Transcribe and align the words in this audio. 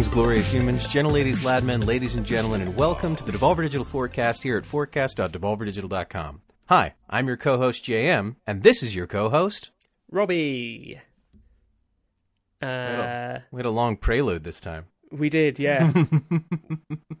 Greetings, 0.00 0.14
glorious 0.14 0.50
humans, 0.50 0.88
gentle 0.88 1.12
ladies, 1.12 1.42
lad 1.42 1.62
men, 1.62 1.82
ladies 1.82 2.14
and 2.14 2.24
gentlemen, 2.24 2.62
and 2.62 2.74
welcome 2.74 3.14
to 3.16 3.22
the 3.22 3.32
Devolver 3.32 3.60
Digital 3.60 3.84
Forecast 3.84 4.42
here 4.42 4.56
at 4.56 4.64
forecast.devolverdigital.com. 4.64 6.40
Hi, 6.70 6.94
I'm 7.10 7.26
your 7.26 7.36
co-host 7.36 7.84
JM, 7.84 8.36
and 8.46 8.62
this 8.62 8.82
is 8.82 8.96
your 8.96 9.06
co-host. 9.06 9.68
Robbie. 10.10 10.98
We 12.62 12.66
had 12.66 12.98
Uh, 12.98 13.02
a- 13.02 13.44
we 13.50 13.58
had 13.58 13.66
a 13.66 13.70
long 13.70 13.98
prelude 13.98 14.42
this 14.42 14.58
time. 14.58 14.86
we 15.12 15.28
did, 15.28 15.58
yeah. 15.58 15.92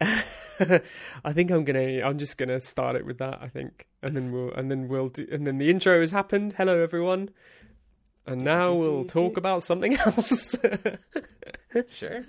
I 0.00 1.32
think 1.34 1.50
I'm 1.50 1.64
gonna. 1.64 2.00
I'm 2.00 2.16
just 2.18 2.38
gonna 2.38 2.60
start 2.60 2.96
it 2.96 3.04
with 3.04 3.18
that. 3.18 3.40
I 3.42 3.48
think, 3.48 3.88
and 4.02 4.16
then 4.16 4.32
we'll, 4.32 4.54
and 4.54 4.70
then 4.70 4.88
we'll 4.88 5.10
do, 5.10 5.28
and 5.30 5.46
then 5.46 5.58
the 5.58 5.68
intro 5.68 6.00
has 6.00 6.12
happened. 6.12 6.54
Hello, 6.56 6.82
everyone. 6.82 7.28
And 8.26 8.42
now 8.42 8.72
we'll 8.72 9.04
talk 9.04 9.36
about 9.36 9.62
something 9.62 9.96
else. 10.06 10.56
Sure. 11.90 12.22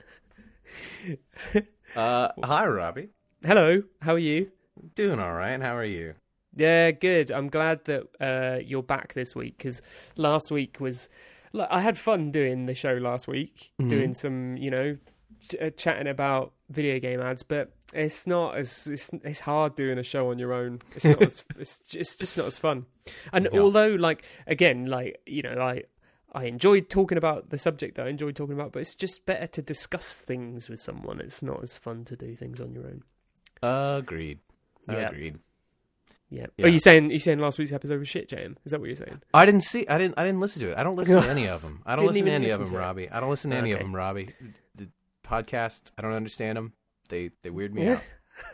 uh, 1.95 2.29
hi, 2.43 2.65
Robbie. 2.67 3.09
Hello, 3.45 3.83
how 4.01 4.13
are 4.13 4.19
you? 4.19 4.51
Doing 4.95 5.19
all 5.19 5.33
right. 5.33 5.59
How 5.61 5.75
are 5.75 5.85
you? 5.85 6.15
Yeah, 6.55 6.91
good. 6.91 7.31
I'm 7.31 7.47
glad 7.49 7.85
that 7.85 8.03
uh, 8.19 8.59
you're 8.63 8.83
back 8.83 9.13
this 9.13 9.35
week 9.35 9.57
because 9.57 9.81
last 10.15 10.51
week 10.51 10.77
was. 10.79 11.09
Like, 11.53 11.67
I 11.69 11.81
had 11.81 11.97
fun 11.97 12.31
doing 12.31 12.65
the 12.65 12.75
show 12.75 12.93
last 12.93 13.27
week, 13.27 13.71
Mhm. 13.81 13.89
doing 13.89 14.13
some, 14.13 14.55
you 14.55 14.71
know, 14.71 14.95
ch- 15.49 15.55
uh, 15.61 15.69
chatting 15.71 16.07
about 16.07 16.53
video 16.69 16.97
game 16.97 17.19
ads, 17.19 17.43
but 17.43 17.73
it's 17.93 18.25
not 18.25 18.55
as 18.55 18.87
it's, 18.87 19.09
it's 19.25 19.41
hard 19.41 19.75
doing 19.75 19.97
a 19.97 20.03
show 20.03 20.29
on 20.31 20.39
your 20.39 20.53
own. 20.53 20.79
It's 20.95 21.03
not 21.03 21.21
as 21.21 21.43
it's 21.59 21.79
just, 21.79 21.95
it's 21.95 22.17
just 22.17 22.37
not 22.37 22.47
as 22.47 22.57
fun. 22.57 22.85
And 23.33 23.49
Yeah. 23.51 23.59
although, 23.59 23.89
like, 23.89 24.23
again, 24.47 24.85
like 24.85 25.19
you 25.25 25.41
know, 25.41 25.59
I 25.59 25.83
I 26.33 26.45
enjoyed 26.45 26.89
talking 26.89 27.17
about 27.17 27.49
the 27.49 27.57
subject 27.57 27.95
that 27.95 28.07
I 28.07 28.09
enjoyed 28.09 28.35
talking 28.35 28.55
about, 28.55 28.71
but 28.71 28.79
it's 28.79 28.95
just 28.95 29.25
better 29.25 29.47
to 29.47 29.61
discuss 29.61 30.15
things 30.15 30.69
with 30.69 30.79
someone. 30.79 31.19
It's 31.19 31.43
not 31.43 31.61
as 31.61 31.77
fun 31.77 32.05
to 32.05 32.15
do 32.15 32.35
things 32.35 32.61
on 32.61 32.71
your 32.71 32.85
own. 32.85 33.03
Agreed. 33.61 34.39
Yeah. 34.89 35.09
Agreed. 35.09 35.39
Yeah. 36.29 36.45
Yeah. 36.55 36.65
Are 36.65 36.69
you 36.69 36.79
saying 36.79 37.11
you 37.11 37.19
saying 37.19 37.39
last 37.39 37.59
week's 37.59 37.73
episode 37.73 37.99
was 37.99 38.07
shit, 38.07 38.29
Jam? 38.29 38.57
Is 38.63 38.71
that 38.71 38.79
what 38.79 38.87
you're 38.87 38.95
saying? 38.95 39.21
I 39.33 39.45
didn't 39.45 39.61
see. 39.61 39.85
I 39.87 39.97
didn't. 39.97 40.15
I 40.17 40.23
didn't 40.23 40.39
listen 40.39 40.61
to 40.61 40.71
it. 40.71 40.77
I 40.77 40.83
don't 40.83 40.95
listen 40.95 41.21
to 41.21 41.29
any 41.29 41.47
of 41.47 41.61
them. 41.61 41.81
I 41.85 41.97
don't 41.97 42.07
listen 42.07 42.25
to 42.25 42.31
any 42.31 42.49
of 42.49 42.65
them, 42.65 42.73
it. 42.73 42.79
Robbie. 42.79 43.09
I 43.09 43.19
don't 43.19 43.29
listen 43.29 43.51
to 43.51 43.57
any 43.57 43.73
of 43.73 43.79
them, 43.79 43.93
Robbie. 43.93 44.29
The 44.75 44.87
podcasts. 45.25 45.91
I 45.97 46.01
don't 46.01 46.13
understand 46.13 46.57
them. 46.57 46.73
They 47.09 47.31
they 47.43 47.49
weird 47.49 47.75
me 47.75 47.89
out. 47.89 48.01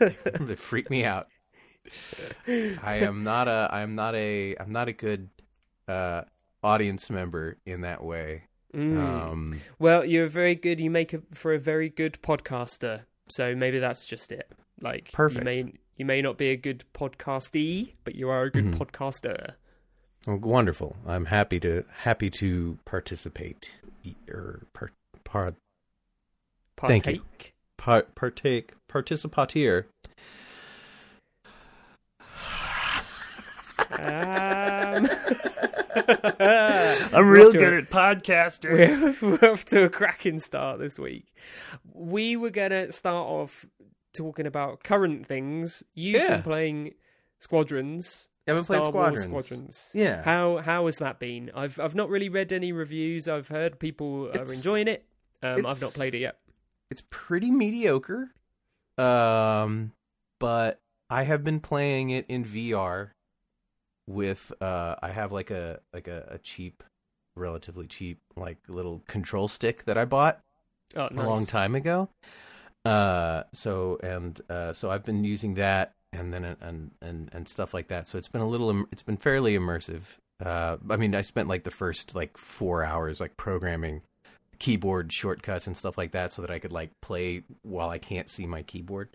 they 0.00 0.56
freak 0.56 0.90
me 0.90 1.04
out. 1.04 1.28
I 2.48 2.96
am 2.96 3.22
not 3.22 3.46
a. 3.46 3.68
I 3.70 3.82
am 3.82 3.94
not 3.94 4.16
a. 4.16 4.56
I'm 4.58 4.72
not 4.72 4.88
a 4.88 4.92
good 4.92 5.28
uh, 5.86 6.22
audience 6.62 7.10
member 7.10 7.56
in 7.66 7.82
that 7.82 8.02
way. 8.02 8.44
Mm. 8.74 8.98
Um, 8.98 9.60
Well, 9.78 10.04
you're 10.04 10.28
very 10.28 10.54
good. 10.54 10.78
You 10.80 10.90
make 10.90 11.12
a, 11.12 11.22
for 11.32 11.54
a 11.54 11.58
very 11.58 11.88
good 11.88 12.18
podcaster. 12.22 13.02
So 13.28 13.54
maybe 13.54 13.78
that's 13.78 14.06
just 14.06 14.30
it. 14.32 14.50
Like 14.80 15.10
Perfect. 15.12 15.40
You 15.40 15.44
may 15.44 15.72
you 15.96 16.04
may 16.04 16.22
not 16.22 16.38
be 16.38 16.50
a 16.50 16.56
good 16.56 16.84
podcastee, 16.94 17.94
but 18.04 18.14
you 18.14 18.28
are 18.28 18.44
a 18.44 18.50
good 18.50 18.66
Mhm. 18.66 18.74
podcaster. 18.74 19.54
well, 20.26 20.38
wonderful. 20.38 20.96
I'm 21.06 21.24
happy 21.26 21.58
to 21.60 21.84
happy 22.02 22.30
to 22.30 22.78
participate 22.84 23.70
or 24.28 24.62
part 24.72 24.92
part 25.24 25.54
Partake. 26.76 27.02
Thank 27.04 27.16
you. 27.16 27.22
part 27.76 28.14
partake 28.14 28.72
participateer. 28.88 29.86
Um, 33.90 33.98
I'm 36.40 37.28
real 37.28 37.52
good 37.52 37.74
a- 37.74 37.78
at 37.78 37.90
podcasting. 37.90 39.20
We're, 39.22 39.38
we're 39.42 39.48
off 39.52 39.64
to 39.66 39.84
a 39.84 39.88
cracking 39.88 40.38
start 40.38 40.78
this 40.78 40.98
week. 40.98 41.32
We 41.94 42.36
were 42.36 42.50
gonna 42.50 42.92
start 42.92 43.26
off 43.26 43.66
talking 44.16 44.46
about 44.46 44.82
current 44.84 45.26
things. 45.26 45.82
You've 45.94 46.22
Yeah. 46.22 46.34
been 46.34 46.42
playing 46.42 46.94
Squadrons. 47.40 48.30
I 48.46 48.52
haven't 48.52 48.66
played 48.66 48.82
Star 48.84 48.92
Wars 48.92 49.22
Squadrons. 49.22 49.46
Squadrons. 49.46 49.90
Yeah. 49.94 50.22
How 50.22 50.58
how 50.58 50.86
has 50.86 50.98
that 50.98 51.18
been? 51.18 51.50
I've 51.54 51.78
I've 51.78 51.94
not 51.94 52.08
really 52.08 52.28
read 52.28 52.52
any 52.52 52.72
reviews. 52.72 53.28
I've 53.28 53.48
heard 53.48 53.78
people 53.78 54.30
are 54.34 54.52
enjoying 54.52 54.88
it. 54.88 55.04
Um, 55.42 55.66
I've 55.66 55.80
not 55.80 55.92
played 55.94 56.14
it 56.14 56.18
yet. 56.20 56.38
It's 56.90 57.02
pretty 57.10 57.50
mediocre. 57.50 58.30
Um, 58.96 59.92
but 60.40 60.80
I 61.10 61.22
have 61.24 61.44
been 61.44 61.60
playing 61.60 62.10
it 62.10 62.26
in 62.28 62.44
VR 62.44 63.10
with 64.08 64.52
uh 64.62 64.96
I 65.02 65.10
have 65.10 65.30
like 65.32 65.50
a 65.50 65.80
like 65.92 66.08
a, 66.08 66.26
a 66.30 66.38
cheap 66.38 66.82
relatively 67.36 67.86
cheap 67.86 68.18
like 68.36 68.56
little 68.68 69.02
control 69.06 69.46
stick 69.48 69.84
that 69.84 69.96
I 69.98 70.04
bought 70.06 70.40
Oh, 70.96 71.08
a 71.10 71.14
long 71.14 71.44
time 71.46 71.74
ago. 71.74 72.08
Uh, 72.84 73.42
so 73.52 73.98
and 74.02 74.40
uh, 74.48 74.72
so 74.72 74.90
I've 74.90 75.04
been 75.04 75.22
using 75.24 75.54
that 75.54 75.92
and 76.12 76.32
then 76.32 76.44
and 76.60 76.92
and 77.02 77.28
and 77.32 77.46
stuff 77.48 77.74
like 77.74 77.88
that. 77.88 78.08
So 78.08 78.16
it's 78.16 78.28
been 78.28 78.40
a 78.40 78.48
little, 78.48 78.84
it's 78.90 79.02
been 79.02 79.18
fairly 79.18 79.56
immersive. 79.56 80.16
Uh, 80.42 80.78
I 80.88 80.96
mean, 80.96 81.14
I 81.14 81.20
spent 81.22 81.48
like 81.48 81.64
the 81.64 81.70
first 81.70 82.14
like 82.14 82.38
four 82.38 82.84
hours 82.84 83.20
like 83.20 83.36
programming 83.36 84.02
keyboard 84.58 85.12
shortcuts 85.12 85.66
and 85.66 85.76
stuff 85.76 85.98
like 85.98 86.12
that, 86.12 86.32
so 86.32 86.40
that 86.42 86.50
I 86.50 86.58
could 86.58 86.72
like 86.72 86.90
play 87.02 87.42
while 87.62 87.90
I 87.90 87.98
can't 87.98 88.28
see 88.28 88.46
my 88.46 88.62
keyboard. 88.62 89.10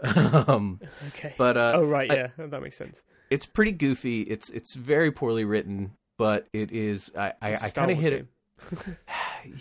um, 0.16 0.80
Okay. 1.08 1.32
but 1.38 1.56
uh, 1.56 1.72
oh 1.76 1.84
right, 1.86 2.10
I- 2.10 2.14
yeah, 2.14 2.28
that 2.36 2.60
makes 2.60 2.76
sense. 2.76 3.02
It's 3.34 3.46
pretty 3.46 3.72
goofy. 3.72 4.22
It's 4.22 4.48
it's 4.50 4.74
very 4.74 5.10
poorly 5.10 5.44
written, 5.44 5.92
but 6.16 6.46
it 6.52 6.70
is. 6.72 7.10
I 7.16 7.32
I, 7.42 7.54
I 7.54 7.68
kind 7.74 7.90
of 7.90 7.98
hit 7.98 8.12
it. 8.12 8.26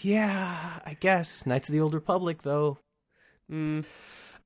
Yeah, 0.02 0.80
I 0.86 0.94
guess 0.98 1.46
Knights 1.46 1.68
of 1.68 1.74
the 1.74 1.82
Old 1.82 1.94
Republic 1.94 2.42
though. 2.44 2.78
Mm, 3.52 3.84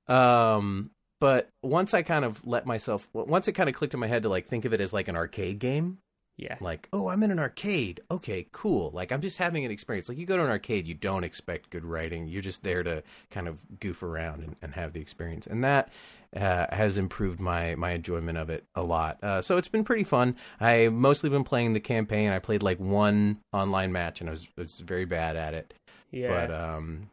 Um, 0.08 0.90
but 1.20 1.50
once 1.62 1.94
I 1.94 2.02
kind 2.02 2.26
of 2.26 2.46
let 2.46 2.66
myself, 2.66 3.08
once 3.14 3.48
it 3.48 3.52
kind 3.54 3.70
of 3.70 3.76
clicked 3.76 3.94
in 3.94 4.00
my 4.00 4.08
head 4.08 4.24
to 4.24 4.30
like 4.30 4.48
think 4.48 4.66
of 4.66 4.74
it 4.74 4.82
as 4.82 4.94
like 4.94 5.08
an 5.10 5.16
arcade 5.16 5.60
game, 5.60 6.00
yeah. 6.38 6.58
like, 6.60 6.88
oh, 6.92 7.08
I'm 7.10 7.22
in 7.22 7.30
an 7.32 7.40
arcade. 7.40 8.02
Okay, 8.10 8.48
cool. 8.52 8.90
Like 8.94 9.12
I'm 9.12 9.22
just 9.22 9.38
having 9.38 9.64
an 9.66 9.70
experience. 9.72 10.10
Like 10.10 10.18
you 10.18 10.26
go 10.26 10.38
to 10.38 10.44
an 10.44 10.50
arcade, 10.50 10.88
you 10.88 10.96
don't 10.96 11.24
expect 11.24 11.70
good 11.70 11.86
writing. 11.86 12.28
You're 12.28 12.42
just 12.42 12.64
there 12.64 12.82
to 12.84 13.04
kind 13.30 13.48
of 13.48 13.80
goof 13.80 14.02
around 14.02 14.44
and, 14.44 14.56
and 14.62 14.74
have 14.74 14.94
the 14.94 15.02
experience. 15.02 15.46
And 15.46 15.64
that 15.64 15.90
uh, 16.36 16.66
has 16.76 16.98
improved 16.98 17.40
my 17.40 17.76
my 17.76 17.92
enjoyment 17.92 18.38
of 18.38 18.50
it 18.50 18.66
a 18.76 18.84
lot. 18.84 19.18
Uh, 19.24 19.42
so 19.42 19.58
it's 19.58 19.68
been 19.70 19.84
pretty 19.84 20.04
fun. 20.04 20.36
I 20.60 20.90
mostly 20.90 21.30
been 21.30 21.44
playing 21.44 21.74
the 21.74 21.80
campaign. 21.80 22.32
I 22.32 22.40
played 22.40 22.64
like 22.64 22.80
one 22.80 23.40
online 23.54 23.92
match, 23.92 24.22
and 24.22 24.30
I 24.30 24.34
was, 24.34 24.48
I 24.58 24.62
was 24.62 24.80
very 24.80 25.06
bad 25.06 25.36
at 25.36 25.54
it 25.54 25.74
Yeah. 26.12 26.30
but 26.48 26.54
um 26.54 27.10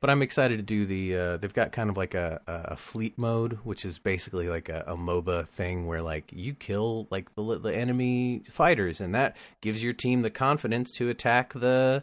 but 0.00 0.08
I'm 0.08 0.22
excited 0.22 0.56
to 0.56 0.62
do 0.62 0.86
the 0.86 1.16
uh 1.16 1.36
they've 1.36 1.52
got 1.52 1.72
kind 1.72 1.90
of 1.90 1.96
like 1.96 2.14
a 2.14 2.40
a 2.46 2.76
fleet 2.76 3.18
mode 3.18 3.58
which 3.64 3.84
is 3.84 3.98
basically 3.98 4.48
like 4.48 4.68
a, 4.68 4.82
a 4.86 4.96
MOBA 4.96 5.46
thing 5.46 5.86
where 5.86 6.00
like 6.02 6.30
you 6.34 6.54
kill 6.54 7.06
like 7.10 7.34
the 7.34 7.58
the 7.58 7.74
enemy 7.74 8.42
fighters 8.50 9.00
and 9.00 9.14
that 9.14 9.36
gives 9.60 9.84
your 9.84 9.92
team 9.92 10.22
the 10.22 10.30
confidence 10.30 10.90
to 10.92 11.08
attack 11.10 11.52
the 11.52 12.02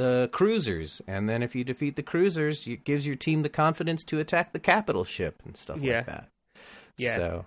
the 0.00 0.28
cruisers 0.32 1.02
and 1.06 1.28
then 1.28 1.42
if 1.42 1.54
you 1.54 1.62
defeat 1.64 1.94
the 1.96 2.02
cruisers 2.12 2.66
it 2.66 2.84
gives 2.84 3.06
your 3.06 3.16
team 3.16 3.42
the 3.42 3.48
confidence 3.64 4.02
to 4.04 4.18
attack 4.18 4.52
the 4.52 4.58
capital 4.72 5.04
ship 5.04 5.42
and 5.44 5.56
stuff 5.56 5.80
Yeah. 5.82 5.96
like 5.98 6.06
that. 6.06 6.28
Yeah. 6.96 7.16
So 7.16 7.44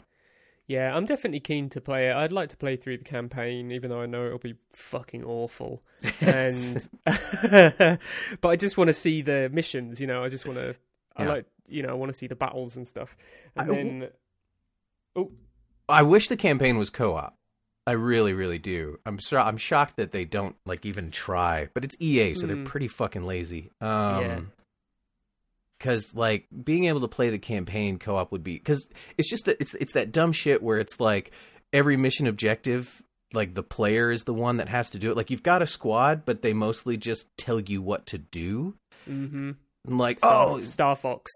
Yeah, 0.67 0.95
I'm 0.95 1.05
definitely 1.05 1.39
keen 1.41 1.69
to 1.69 1.81
play 1.81 2.09
it. 2.09 2.15
I'd 2.15 2.31
like 2.31 2.49
to 2.49 2.57
play 2.57 2.75
through 2.77 2.97
the 2.97 3.03
campaign, 3.03 3.71
even 3.71 3.89
though 3.89 4.01
I 4.01 4.05
know 4.05 4.25
it'll 4.27 4.39
be 4.51 4.55
fucking 4.71 5.23
awful. 5.23 5.81
And 6.21 6.87
but 8.41 8.49
I 8.53 8.55
just 8.55 8.77
want 8.77 8.87
to 8.89 8.93
see 8.93 9.21
the 9.21 9.49
missions. 9.51 9.99
You 10.01 10.07
know, 10.07 10.23
I 10.23 10.29
just 10.29 10.45
want 10.45 10.57
to. 10.59 10.75
Yeah. 11.19 11.25
I 11.25 11.27
like, 11.27 11.45
you 11.67 11.83
know, 11.83 11.89
I 11.89 11.93
want 11.93 12.11
to 12.11 12.17
see 12.17 12.27
the 12.27 12.35
battles 12.35 12.77
and 12.77 12.87
stuff. 12.87 13.15
And 13.55 13.71
I- 13.71 13.75
then, 13.75 14.07
oh, 15.15 15.31
I 15.89 16.01
wish 16.01 16.27
the 16.27 16.37
campaign 16.37 16.77
was 16.77 16.89
co-op. 16.89 17.35
I 17.85 17.91
really, 17.91 18.33
really 18.33 18.59
do. 18.59 18.99
I'm 19.05 19.19
so, 19.19 19.37
I'm 19.37 19.57
shocked 19.57 19.97
that 19.97 20.11
they 20.11 20.23
don't 20.25 20.55
like 20.65 20.85
even 20.85 21.11
try. 21.11 21.67
But 21.73 21.83
it's 21.83 21.95
EA, 21.99 22.33
so 22.33 22.47
they're 22.47 22.55
Mm. 22.55 22.65
pretty 22.65 22.87
fucking 22.87 23.25
lazy. 23.25 23.71
Yeah. 23.81 24.35
Um, 24.37 24.51
because 25.77 26.15
like 26.15 26.47
being 26.63 26.85
able 26.85 27.01
to 27.01 27.07
play 27.09 27.29
the 27.29 27.37
campaign 27.39 27.99
co-op 27.99 28.31
would 28.31 28.43
be 28.43 28.53
because 28.53 28.87
it's 29.17 29.29
just 29.29 29.45
that 29.45 29.57
it's 29.59 29.73
it's 29.75 29.93
that 29.93 30.11
dumb 30.13 30.31
shit 30.31 30.63
where 30.63 30.77
it's 30.79 30.97
like 30.99 31.31
every 31.73 31.97
mission 31.97 32.25
objective 32.25 33.01
like 33.33 33.53
the 33.53 33.63
player 33.63 34.09
is 34.11 34.23
the 34.23 34.33
one 34.33 34.57
that 34.57 34.69
has 34.69 34.91
to 34.91 34.99
do 34.99 35.11
it. 35.11 35.17
Like 35.17 35.29
you've 35.29 35.43
got 35.43 35.61
a 35.61 35.67
squad, 35.67 36.23
but 36.23 36.41
they 36.41 36.53
mostly 36.53 36.95
just 36.97 37.27
tell 37.37 37.59
you 37.59 37.81
what 37.81 38.05
to 38.07 38.17
do. 38.17 38.75
mm-hmm. 39.09 39.51
And 39.85 39.97
like, 39.97 40.19
Star, 40.19 40.47
oh, 40.47 40.61
Star 40.63 40.95
Fox. 40.95 41.29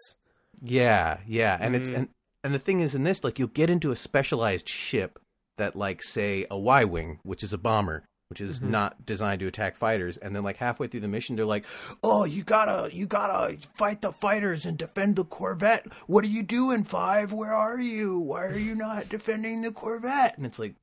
yeah, 0.62 1.18
yeah, 1.28 1.58
and 1.60 1.76
it's 1.76 1.90
Mhm. 1.90 1.96
and 1.98 2.08
and 2.44 2.54
the 2.54 2.60
thing 2.60 2.80
is 2.80 2.96
in 2.96 3.04
this, 3.04 3.24
like 3.26 3.40
you'll 3.40 3.50
get 3.50 3.70
into 3.70 3.92
a 3.92 3.96
specialized 3.98 4.70
ship 4.70 5.20
that, 5.57 5.75
like, 5.75 6.01
say 6.04 6.45
a 6.50 6.57
Y 6.57 6.83
wing, 6.86 7.19
which 7.24 7.44
is 7.44 7.54
a 7.54 7.57
bomber, 7.57 8.04
which 8.30 8.42
is 8.42 8.59
Mhm. 8.59 8.69
not 8.69 9.06
designed 9.06 9.39
to 9.39 9.48
attack 9.48 9.75
fighters, 9.77 10.18
and 10.18 10.36
then 10.36 10.44
like 10.44 10.57
halfway 10.57 10.88
through 10.88 11.00
the 11.00 11.07
mission, 11.07 11.36
they're 11.36 11.45
like, 11.45 11.65
"Oh, 12.04 12.25
you 12.25 12.44
gotta 12.44 12.89
you 12.94 13.06
gotta 13.06 13.57
fight 13.75 14.01
the 14.01 14.12
fighters 14.12 14.65
and 14.65 14.77
defend 14.77 15.15
the 15.15 15.24
Corvette. 15.24 15.86
What 16.07 16.24
are 16.25 16.30
you 16.30 16.44
doing, 16.44 16.83
Five? 16.83 17.31
Where 17.31 17.54
are 17.54 17.80
you? 17.80 18.19
Why 18.19 18.45
are 18.45 18.57
you 18.57 18.75
not 18.75 19.07
defending 19.09 19.62
the 19.62 19.71
Corvette?" 19.71 20.38
And 20.38 20.45
it's 20.45 20.59
like. 20.59 20.75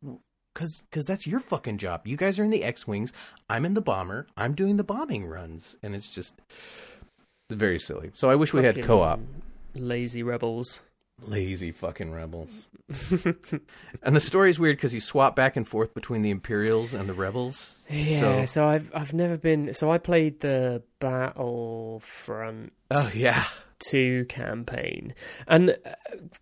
Cause, 0.54 0.84
cause 0.92 1.04
that's 1.04 1.26
your 1.26 1.40
fucking 1.40 1.78
job. 1.78 2.02
You 2.06 2.16
guys 2.16 2.38
are 2.38 2.44
in 2.44 2.50
the 2.50 2.62
X 2.62 2.86
wings. 2.86 3.12
I'm 3.50 3.64
in 3.64 3.74
the 3.74 3.80
bomber. 3.80 4.28
I'm 4.36 4.54
doing 4.54 4.76
the 4.76 4.84
bombing 4.84 5.26
runs, 5.26 5.74
and 5.82 5.96
it's 5.96 6.08
just, 6.08 6.40
It's 7.50 7.58
very 7.58 7.80
silly. 7.80 8.12
So 8.14 8.30
I 8.30 8.36
wish 8.36 8.52
we 8.52 8.62
had 8.62 8.80
co-op. 8.80 9.18
Lazy 9.74 10.22
rebels. 10.22 10.82
Lazy 11.22 11.72
fucking 11.72 12.12
rebels. 12.12 12.68
and 14.02 14.16
the 14.16 14.20
story's 14.20 14.58
weird 14.58 14.76
because 14.76 14.92
you 14.92 15.00
swap 15.00 15.34
back 15.36 15.56
and 15.56 15.66
forth 15.66 15.94
between 15.94 16.22
the 16.22 16.30
Imperials 16.30 16.92
and 16.92 17.08
the 17.08 17.14
rebels. 17.14 17.78
Yeah, 17.88 18.20
So, 18.20 18.44
so 18.44 18.68
I've 18.68 18.90
I've 18.94 19.14
never 19.14 19.36
been. 19.38 19.72
So 19.72 19.90
I 19.90 19.98
played 19.98 20.40
the 20.40 20.82
Battlefront 20.98 22.72
oh 22.90 23.10
yeah. 23.14 23.44
two 23.78 24.24
campaign, 24.28 25.14
and 25.46 25.70
uh, 25.84 25.94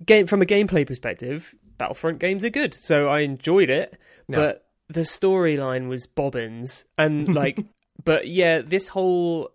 game 0.04 0.26
from 0.26 0.42
a 0.42 0.46
gameplay 0.46 0.86
perspective, 0.86 1.54
Battlefront 1.78 2.18
games 2.18 2.44
are 2.44 2.50
good. 2.50 2.74
So 2.74 3.08
I 3.08 3.20
enjoyed 3.20 3.70
it, 3.70 3.98
Yeah. 4.28 4.36
but 4.36 4.66
the 4.88 5.00
storyline 5.00 5.88
was 5.88 6.06
bobbins, 6.06 6.86
and 6.98 7.32
like, 7.34 7.58
but 8.04 8.26
yeah, 8.26 8.62
this 8.62 8.88
whole 8.88 9.50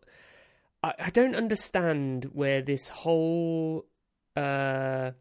I, 0.84 0.94
I 1.00 1.10
don't 1.10 1.36
understand 1.36 2.26
where 2.34 2.62
this 2.62 2.88
whole 2.90 3.86
uh 4.38 5.12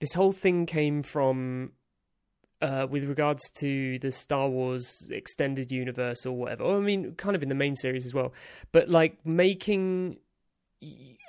this 0.00 0.14
whole 0.14 0.32
thing 0.32 0.66
came 0.66 1.02
from 1.04 1.72
uh, 2.60 2.86
with 2.90 3.04
regards 3.04 3.50
to 3.52 3.98
the 4.00 4.10
Star 4.10 4.48
Wars 4.48 5.08
extended 5.12 5.70
universe 5.70 6.24
or 6.26 6.36
whatever. 6.36 6.64
Or, 6.64 6.76
I 6.78 6.80
mean, 6.80 7.14
kind 7.16 7.36
of 7.36 7.42
in 7.42 7.48
the 7.48 7.54
main 7.54 7.76
series 7.76 8.06
as 8.06 8.14
well. 8.14 8.32
But 8.72 8.88
like 8.88 9.24
making, 9.24 10.18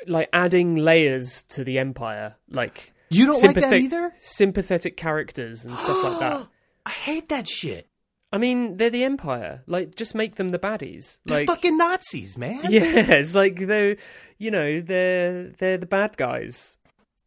like 0.08 0.30
adding 0.34 0.76
layers 0.76 1.44
to 1.50 1.64
the 1.64 1.80
Empire, 1.80 2.36
like 2.50 2.94
You 3.10 3.26
don't 3.28 3.44
like 3.44 3.56
that 3.56 3.74
either? 3.74 4.12
sympathetic 4.16 4.98
characters 4.98 5.66
and 5.66 5.78
stuff 5.78 6.04
like 6.04 6.20
that. 6.20 6.48
I 6.86 6.92
hate 6.92 7.30
that 7.30 7.48
shit. 7.48 7.88
I 8.34 8.38
mean, 8.40 8.78
they're 8.78 8.90
the 8.90 9.04
Empire. 9.04 9.62
Like, 9.68 9.94
just 9.96 10.16
make 10.16 10.36
them 10.36 10.50
the 10.50 10.58
baddies. 10.60 11.20
They're 11.26 11.40
Like, 11.42 11.48
fucking 11.48 11.78
Nazis, 11.78 12.38
man. 12.38 12.66
yeah, 12.70 12.82
it's 13.14 13.36
like 13.36 13.60
they're, 13.60 13.96
you 14.40 14.50
know, 14.52 14.82
they're 14.82 15.50
they're 15.60 15.78
the 15.78 15.86
bad 15.86 16.18
guys. 16.18 16.78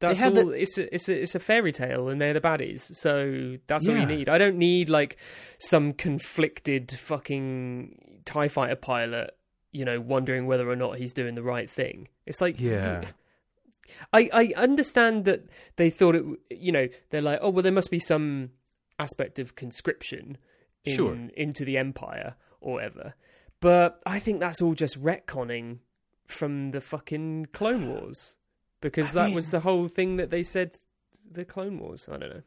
That's 0.00 0.22
all. 0.26 0.50
It's 0.50 0.76
a, 0.76 0.92
it's 0.94 1.08
a 1.08 1.22
it's 1.22 1.34
a 1.34 1.38
fairy 1.38 1.72
tale, 1.72 2.08
and 2.10 2.20
they're 2.20 2.34
the 2.34 2.40
baddies. 2.40 2.80
So 2.96 3.56
that's 3.66 3.88
all 3.88 3.94
Yeah. 3.94 4.00
you 4.02 4.06
need. 4.06 4.28
I 4.28 4.36
don't 4.36 4.58
need 4.58 4.88
like 4.90 5.16
some 5.58 5.92
conflicted 5.94 6.90
fucking 6.92 8.20
Tie 8.26 8.48
Fighter 8.48 8.76
pilot, 8.76 9.30
you 9.72 9.84
know, 9.86 10.00
wondering 10.00 10.46
whether 10.46 10.68
or 10.68 10.76
not 10.76 10.98
he's 10.98 11.12
doing 11.14 11.34
the 11.36 11.42
right 11.42 11.70
thing. 11.70 12.08
It's 12.26 12.40
like, 12.42 12.60
Yeah. 12.60 13.04
I 14.12 14.28
I 14.32 14.52
understand 14.56 15.24
that 15.26 15.44
they 15.76 15.88
thought 15.90 16.16
it. 16.16 16.24
You 16.50 16.72
know, 16.72 16.88
they're 17.10 17.22
like, 17.22 17.38
oh 17.40 17.50
well, 17.50 17.62
there 17.62 17.72
must 17.72 17.90
be 17.90 18.00
some 18.00 18.50
aspect 18.98 19.38
of 19.38 19.54
conscription 19.54 20.36
in, 20.86 20.94
Sure. 20.96 21.14
into 21.36 21.64
the 21.64 21.76
empire 21.76 22.34
or 22.60 22.80
ever. 22.80 23.14
But 23.60 24.00
I 24.06 24.18
think 24.18 24.40
that's 24.40 24.62
all 24.62 24.74
just 24.74 25.02
retconning 25.02 25.78
from 26.26 26.70
the 26.70 26.80
fucking 26.80 27.48
Clone 27.52 27.88
Wars 27.88 28.36
because 28.80 29.10
I 29.16 29.20
that 29.20 29.26
mean- 29.26 29.34
was 29.34 29.50
the 29.50 29.60
whole 29.60 29.88
thing 29.88 30.16
that 30.16 30.30
they 30.30 30.42
said 30.42 30.72
the 31.30 31.44
Clone 31.44 31.78
Wars. 31.78 32.08
I 32.10 32.16
don't 32.16 32.30
know. 32.30 32.42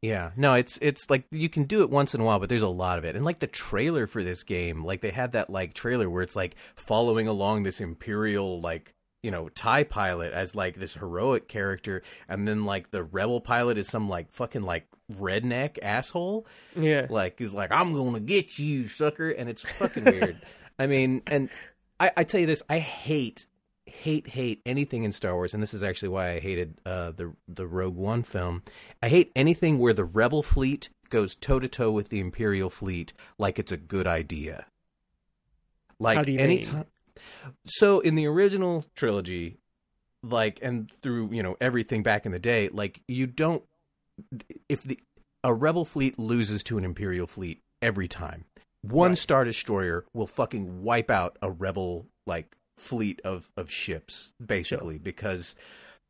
Yeah, 0.00 0.30
no, 0.36 0.54
it's 0.54 0.78
it's 0.80 1.10
like 1.10 1.24
you 1.32 1.48
can 1.48 1.64
do 1.64 1.82
it 1.82 1.90
once 1.90 2.14
in 2.14 2.20
a 2.20 2.24
while, 2.24 2.38
but 2.38 2.48
there's 2.48 2.62
a 2.62 2.68
lot 2.68 2.98
of 2.98 3.04
it. 3.04 3.16
And 3.16 3.24
like 3.24 3.40
the 3.40 3.48
trailer 3.48 4.06
for 4.06 4.22
this 4.22 4.44
game, 4.44 4.84
like 4.84 5.00
they 5.00 5.10
had 5.10 5.32
that 5.32 5.50
like 5.50 5.74
trailer 5.74 6.08
where 6.08 6.22
it's 6.22 6.36
like 6.36 6.54
following 6.76 7.26
along 7.26 7.64
this 7.64 7.80
imperial 7.80 8.60
like 8.60 8.94
you 9.22 9.30
know 9.30 9.48
tie 9.48 9.84
pilot 9.84 10.32
as 10.32 10.54
like 10.54 10.76
this 10.76 10.94
heroic 10.94 11.48
character, 11.48 12.02
and 12.28 12.46
then 12.46 12.64
like 12.64 12.90
the 12.90 13.02
rebel 13.02 13.40
pilot 13.40 13.78
is 13.78 13.88
some 13.88 14.08
like 14.08 14.30
fucking 14.30 14.62
like 14.62 14.86
redneck 15.12 15.78
asshole. 15.82 16.46
Yeah. 16.76 17.06
Like 17.08 17.38
he's 17.38 17.52
like 17.52 17.72
I'm 17.72 17.92
gonna 17.92 18.20
get 18.20 18.58
you, 18.58 18.88
sucker, 18.88 19.30
and 19.30 19.48
it's 19.48 19.62
fucking 19.62 20.04
weird. 20.04 20.38
I 20.78 20.86
mean, 20.86 21.22
and 21.26 21.50
I, 21.98 22.12
I 22.18 22.24
tell 22.24 22.40
you 22.40 22.46
this, 22.46 22.62
I 22.68 22.78
hate 22.78 23.46
hate 23.86 24.28
hate 24.28 24.62
anything 24.64 25.04
in 25.04 25.12
Star 25.12 25.34
Wars, 25.34 25.54
and 25.54 25.62
this 25.62 25.74
is 25.74 25.82
actually 25.82 26.10
why 26.10 26.30
I 26.30 26.40
hated 26.40 26.78
uh, 26.86 27.12
the 27.12 27.34
the 27.48 27.66
Rogue 27.66 27.96
One 27.96 28.22
film. 28.22 28.62
I 29.02 29.08
hate 29.08 29.32
anything 29.34 29.78
where 29.78 29.94
the 29.94 30.04
Rebel 30.04 30.42
fleet 30.42 30.90
goes 31.10 31.34
toe 31.34 31.58
to 31.58 31.68
toe 31.68 31.90
with 31.90 32.10
the 32.10 32.20
Imperial 32.20 32.70
fleet, 32.70 33.12
like 33.38 33.58
it's 33.58 33.72
a 33.72 33.76
good 33.76 34.06
idea. 34.06 34.66
Like 35.98 36.16
How 36.16 36.22
do 36.22 36.32
you 36.32 36.38
anytime. 36.38 36.86
So 37.66 38.00
in 38.00 38.14
the 38.14 38.26
original 38.26 38.84
trilogy, 38.94 39.58
like 40.22 40.58
and 40.62 40.90
through 41.02 41.30
you 41.32 41.42
know 41.42 41.56
everything 41.60 42.02
back 42.02 42.26
in 42.26 42.32
the 42.32 42.38
day, 42.38 42.68
like 42.68 43.00
you 43.08 43.26
don't 43.26 43.62
if 44.68 44.82
the 44.82 44.98
a 45.44 45.54
rebel 45.54 45.84
fleet 45.84 46.18
loses 46.18 46.62
to 46.64 46.78
an 46.78 46.84
imperial 46.84 47.26
fleet 47.26 47.62
every 47.80 48.08
time. 48.08 48.44
One 48.82 49.10
Right. 49.10 49.18
star 49.18 49.44
destroyer 49.44 50.04
will 50.12 50.26
fucking 50.26 50.82
wipe 50.82 51.10
out 51.10 51.36
a 51.42 51.50
rebel 51.50 52.06
like 52.26 52.56
fleet 52.76 53.20
of 53.24 53.50
of 53.56 53.70
ships 53.70 54.30
basically 54.44 54.98
because 54.98 55.54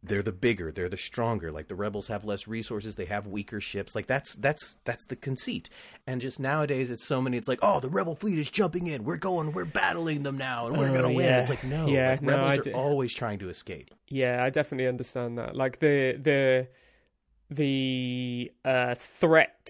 they're 0.03 0.23
the 0.23 0.33
bigger, 0.33 0.71
they're 0.71 0.89
the 0.89 0.97
stronger. 0.97 1.51
Like 1.51 1.67
the 1.69 1.75
rebels 1.75 2.07
have 2.09 2.25
less 2.25 2.47
resources, 2.47 2.95
they 2.97 3.07
have 3.07 3.27
weaker 3.27 3.61
ships. 3.61 3.95
Like 3.95 4.07
that's 4.07 4.35
that's 4.37 4.77
that's 4.85 5.05
the 5.07 5.17
conceit. 5.17 5.69
And 6.07 6.21
just 6.21 6.39
nowadays 6.39 6.91
it's 6.91 7.05
so 7.05 7.21
many 7.21 7.37
it's 7.37 7.49
like, 7.49 7.59
"Oh, 7.63 7.81
the 7.81 7.89
rebel 7.89 8.15
fleet 8.15 8.39
is 8.39 8.51
jumping 8.51 8.87
in. 8.87 9.03
We're 9.05 9.17
going, 9.17 9.53
we're 9.53 9.65
battling 9.65 10.23
them 10.23 10.39
now 10.39 10.67
and 10.69 10.79
we're 10.79 10.89
Oh, 10.89 10.93
going 10.93 11.03
to 11.03 11.09
win." 11.15 11.27
yeah. 11.27 11.41
It's 11.41 11.49
like, 11.51 11.65
"No, 11.65 11.87
Yeah, 11.89 12.11
like, 12.11 12.23
no, 12.23 12.35
I 12.45 12.51
rebels 12.57 12.65
d- 12.67 12.73
are 12.73 12.77
always 12.77 13.13
trying 13.15 13.41
to 13.41 13.49
escape." 13.49 13.93
Yeah, 14.09 14.43
I 14.45 14.51
definitely 14.51 14.87
understand 14.87 15.37
that. 15.39 15.57
Like 15.57 15.81
the 15.81 16.19
the 16.23 16.69
the 17.51 18.53
uh, 18.65 18.95
threat 18.95 19.67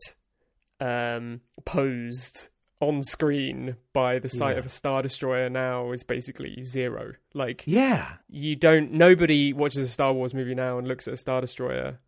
um, 0.81 1.41
posed 1.65 2.49
on 2.81 3.03
screen 3.03 3.77
by 3.93 4.19
the 4.19 4.29
sight 4.29 4.53
Yeah. 4.53 4.59
of 4.61 4.67
a 4.67 4.69
star 4.69 5.03
destroyer 5.03 5.49
now 5.51 5.91
is 5.93 6.05
basically 6.05 6.63
zero. 6.63 7.15
Like 7.35 7.65
Yeah. 7.67 8.17
you 8.29 8.55
don't. 8.57 8.93
Nobody 8.93 9.53
watches 9.53 9.83
a 9.83 9.89
Star 9.89 10.13
Wars 10.13 10.33
movie 10.35 10.55
now 10.55 10.79
and 10.79 10.87
looks 10.87 11.09
at 11.09 11.15
a 11.15 11.17
star 11.17 11.41
destroyer, 11.41 11.99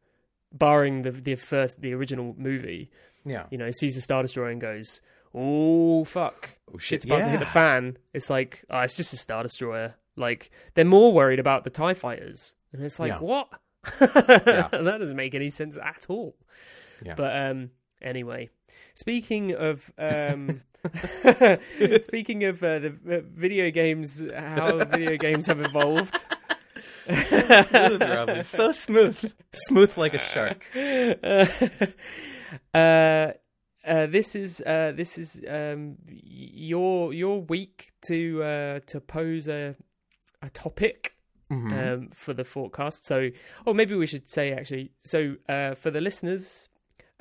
barring 0.53 1.03
the 1.03 1.11
the 1.11 1.35
first 1.37 1.81
the 1.81 1.93
original 1.93 2.35
movie. 2.39 2.91
Yeah. 3.25 3.47
You 3.51 3.59
know, 3.59 3.71
sees 3.71 3.97
a 3.97 4.01
star 4.01 4.23
destroyer 4.23 4.49
and 4.51 4.61
goes, 4.61 5.01
"Oh 5.35 6.05
fuck." 6.05 6.51
Oh 6.73 6.79
shit. 6.79 7.03
shit's 7.03 7.05
about 7.05 7.19
to 7.25 7.29
hit 7.29 7.41
the 7.41 7.47
fan. 7.47 7.97
It's 8.15 8.31
like, 8.31 8.65
oh, 8.71 8.79
it's 8.81 8.97
just 8.97 9.13
a 9.13 9.17
star 9.17 9.43
destroyer. 9.43 9.97
Like 10.17 10.51
they're 10.75 10.85
more 10.85 11.13
worried 11.13 11.41
about 11.41 11.65
the 11.65 11.71
Tie 11.71 11.95
Fighters, 11.95 12.55
and 12.73 12.83
it's 12.85 13.01
like, 13.01 13.11
Yeah. 13.13 13.19
what? 13.19 13.49
that 13.99 14.71
doesn't 15.01 15.17
make 15.17 15.35
any 15.35 15.49
sense 15.49 15.79
at 15.79 16.07
all. 16.09 16.37
Yeah. 17.05 17.15
But 17.17 17.35
um, 17.51 17.71
anyway, 18.03 18.49
speaking 18.95 19.55
of 19.55 19.91
um, 19.99 20.61
speaking 22.01 22.45
of 22.45 22.63
uh, 22.63 22.79
the 22.79 22.95
uh, 23.11 23.21
video 23.35 23.71
games, 23.71 24.23
how 24.35 24.85
video 24.85 25.17
games 25.17 25.47
have 25.47 25.61
evolved. 25.61 26.25
smooth, 27.07 28.03
Robbie. 28.03 28.43
So 28.45 28.73
smooth. 28.73 29.33
Smooth 29.53 29.97
like 29.99 30.15
a 30.15 30.19
shark. 30.19 30.65
uh, 32.75 33.33
uh, 33.87 34.07
this 34.07 34.35
is 34.35 34.61
uh, 34.61 34.93
this 34.95 35.19
is 35.19 35.43
um, 35.49 35.97
your 36.09 37.13
your 37.13 37.41
week 37.43 37.93
to 38.03 38.43
uh, 38.43 38.81
to 38.87 39.01
pose 39.01 39.49
a 39.49 39.75
a 40.43 40.51
topic 40.51 41.15
Mhm. 41.51 41.73
um, 41.95 42.09
for 42.15 42.33
the 42.33 42.45
forecast. 42.45 43.07
So, 43.07 43.31
or 43.67 43.75
maybe 43.75 43.97
we 43.97 44.07
should 44.07 44.29
say 44.29 44.53
actually. 44.53 44.93
So, 45.01 45.35
uh, 45.49 45.75
for 45.75 45.91
the 45.91 46.01
listeners 46.01 46.69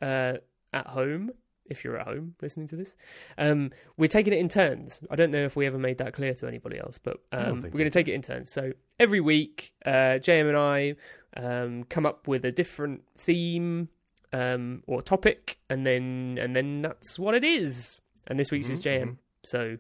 uh, 0.04 0.34
at 0.74 0.88
home, 0.88 1.32
if 1.70 1.84
you're 1.84 1.98
at 1.98 2.08
home 2.08 2.36
listening 2.42 2.68
to 2.68 2.76
this, 2.76 2.96
um, 3.38 3.72
we're 3.98 4.08
taking 4.08 4.34
it 4.34 4.40
in 4.40 4.50
turns. 4.50 5.04
I 5.10 5.16
don't 5.16 5.32
know 5.32 5.46
if 5.46 5.56
we 5.56 5.66
ever 5.68 5.78
made 5.78 5.98
that 6.00 6.14
clear 6.14 6.34
to 6.36 6.48
anybody 6.48 6.80
else, 6.80 6.98
but 6.98 7.18
um, 7.32 7.62
we're 7.62 7.70
going 7.70 7.84
to 7.86 7.90
take 7.90 8.08
it 8.08 8.14
in 8.14 8.22
turns. 8.22 8.52
So 8.52 8.74
every 9.00 9.20
week, 9.22 9.74
uh, 9.86 10.18
JM 10.20 10.48
and 10.48 10.58
I 10.58 10.96
um, 11.38 11.84
come 11.86 12.06
up 12.06 12.28
with 12.28 12.44
a 12.46 12.52
different 12.52 13.04
theme 13.18 13.90
um, 14.34 14.84
or 14.88 15.02
topic, 15.02 15.60
and 15.70 15.86
then 15.86 16.38
and 16.42 16.56
then 16.56 16.82
that's 16.82 17.18
what 17.20 17.36
it 17.36 17.44
is. 17.44 18.02
And 18.28 18.40
this 18.40 18.52
week's 18.52 18.70
is 18.70 18.80
Mhm, 18.80 18.84
JM. 18.84 19.04
mhm. 19.08 19.18
So 19.44 19.78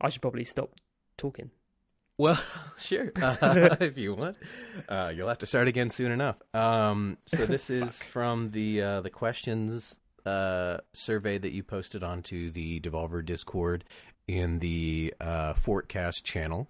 I 0.00 0.08
should 0.08 0.22
probably 0.22 0.44
stop 0.44 0.70
talking. 1.16 1.50
Well, 2.18 2.40
sure. 2.78 3.12
Uh, 3.22 3.76
if 3.80 3.98
you 3.98 4.14
want, 4.14 4.36
uh, 4.88 5.12
you'll 5.14 5.28
have 5.28 5.38
to 5.38 5.46
start 5.46 5.66
again 5.68 5.90
soon 5.90 6.12
enough. 6.12 6.36
Um, 6.54 7.18
so 7.26 7.46
this 7.46 7.70
is 7.70 8.02
from 8.02 8.50
the 8.50 8.82
uh, 8.82 9.00
the 9.02 9.10
questions 9.10 9.98
uh, 10.26 10.78
survey 10.92 11.38
that 11.38 11.52
you 11.52 11.62
posted 11.62 12.02
onto 12.02 12.50
the 12.50 12.80
Devolver 12.80 13.24
Discord 13.24 13.84
in 14.28 14.60
the 14.60 15.12
uh, 15.20 15.54
Forecast 15.54 16.24
channel. 16.24 16.68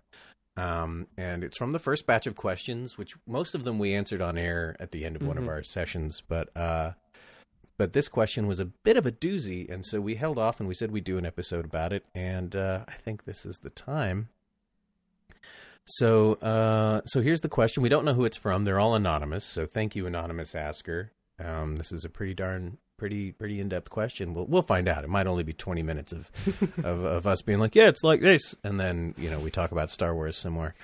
Um, 0.56 1.06
and 1.16 1.42
it's 1.44 1.56
from 1.56 1.72
the 1.72 1.78
first 1.78 2.06
batch 2.06 2.26
of 2.26 2.36
questions, 2.36 2.98
which 2.98 3.14
most 3.26 3.54
of 3.54 3.64
them 3.64 3.78
we 3.78 3.94
answered 3.94 4.20
on 4.20 4.36
air 4.36 4.76
at 4.78 4.90
the 4.92 5.04
end 5.04 5.16
of 5.16 5.26
one 5.26 5.38
of 5.38 5.44
Mhm. 5.44 5.48
our 5.48 5.62
sessions. 5.62 6.22
But 6.26 6.54
uh, 6.56 6.92
but 7.78 7.94
this 7.94 8.08
question 8.08 8.46
was 8.46 8.60
a 8.60 8.66
bit 8.66 8.96
of 8.98 9.06
a 9.06 9.12
doozy, 9.12 9.68
and 9.68 9.84
so 9.84 10.00
we 10.00 10.14
held 10.16 10.38
off 10.38 10.60
and 10.60 10.68
we 10.68 10.74
said 10.74 10.90
we'd 10.90 11.04
do 11.04 11.16
an 11.18 11.24
episode 11.26 11.64
about 11.64 11.92
it. 11.92 12.04
And 12.14 12.54
uh, 12.54 12.84
I 12.86 12.92
think 12.92 13.24
this 13.24 13.44
is 13.46 13.60
the 13.60 13.70
time. 13.70 14.28
So, 15.84 16.34
uh, 16.34 17.00
so 17.06 17.22
here's 17.22 17.40
the 17.40 17.48
question. 17.48 17.82
We 17.82 17.88
don't 17.88 18.04
know 18.04 18.14
who 18.14 18.24
it's 18.24 18.36
from. 18.36 18.64
They're 18.64 18.78
all 18.78 18.94
anonymous. 18.94 19.44
So, 19.44 19.66
thank 19.66 19.96
you, 19.96 20.06
anonymous 20.06 20.54
asker. 20.54 21.10
Um, 21.40 21.76
this 21.76 21.90
is 21.90 22.04
a 22.04 22.08
pretty 22.08 22.34
darn 22.34 22.78
pretty 22.96 23.32
pretty 23.32 23.60
in 23.60 23.68
depth 23.68 23.90
question. 23.90 24.34
We'll 24.34 24.46
we'll 24.46 24.62
find 24.62 24.88
out. 24.88 25.04
It 25.04 25.10
might 25.10 25.26
only 25.26 25.42
be 25.42 25.52
twenty 25.52 25.82
minutes 25.82 26.12
of, 26.12 26.30
of 26.84 27.04
of 27.04 27.26
us 27.26 27.42
being 27.42 27.58
like, 27.58 27.74
yeah, 27.74 27.88
it's 27.88 28.02
like 28.02 28.20
this, 28.20 28.54
and 28.62 28.78
then 28.78 29.14
you 29.18 29.30
know 29.30 29.40
we 29.40 29.50
talk 29.50 29.72
about 29.72 29.90
Star 29.90 30.14
Wars 30.14 30.36
some 30.36 30.52
more. 30.52 30.74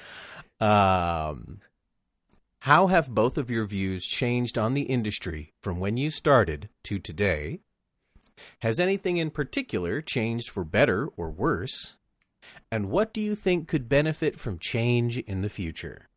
Um, 0.61 1.61
how 2.61 2.89
have 2.89 3.15
both 3.15 3.39
of 3.39 3.51
your 3.51 3.67
views 3.67 4.05
changed 4.05 4.59
on 4.59 4.73
the 4.73 4.83
industry 4.83 5.53
from 5.63 5.79
when 5.79 5.97
you 5.97 6.11
started 6.11 6.69
to 6.85 6.99
today? 6.99 7.61
Has 8.61 8.81
anything 8.81 9.17
in 9.17 9.31
particular 9.31 10.01
changed 10.01 10.51
for 10.51 10.65
better 10.65 11.09
or 11.17 11.31
worse? 11.31 11.97
And 12.71 12.91
what 12.91 13.13
do 13.13 13.21
you 13.21 13.35
think 13.35 13.69
could 13.69 13.89
benefit 13.89 14.39
from 14.39 14.59
change 14.59 15.19
in 15.19 15.43
the 15.43 15.49
future? 15.49 16.09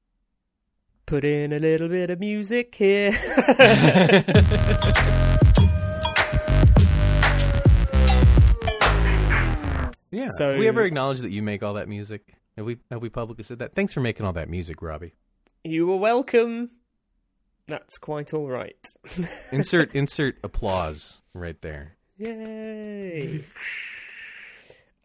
Put 1.06 1.24
in 1.24 1.54
a 1.54 1.60
little 1.60 1.90
bit 1.90 2.10
of 2.10 2.20
music 2.20 2.76
here. 2.76 3.12
Yeah. 10.12 10.28
So- 10.38 10.52
have 10.52 10.60
we 10.60 10.68
ever 10.68 10.84
acknowledge 10.84 11.20
that 11.20 11.32
you 11.32 11.42
make 11.42 11.64
all 11.64 11.74
that 11.76 11.88
music? 11.90 12.36
Have 12.58 12.66
we 12.66 12.78
have 12.92 13.02
we 13.02 13.10
publicly 13.10 13.44
said 13.44 13.60
that? 13.60 13.74
Thanks 13.74 13.94
for 13.94 14.02
making 14.02 14.26
all 14.26 14.34
that 14.34 14.50
music, 14.50 14.82
Robbie. 14.82 15.14
you 15.64 15.88
were 15.88 15.98
welcome. 15.98 16.72
That's 17.68 17.98
quite 17.98 18.34
all 18.34 18.48
right. 18.50 18.76
Insert 19.52 19.96
insert 19.96 20.38
applause 20.44 21.22
right 21.34 21.60
there. 21.62 21.96
Yay. 22.18 23.46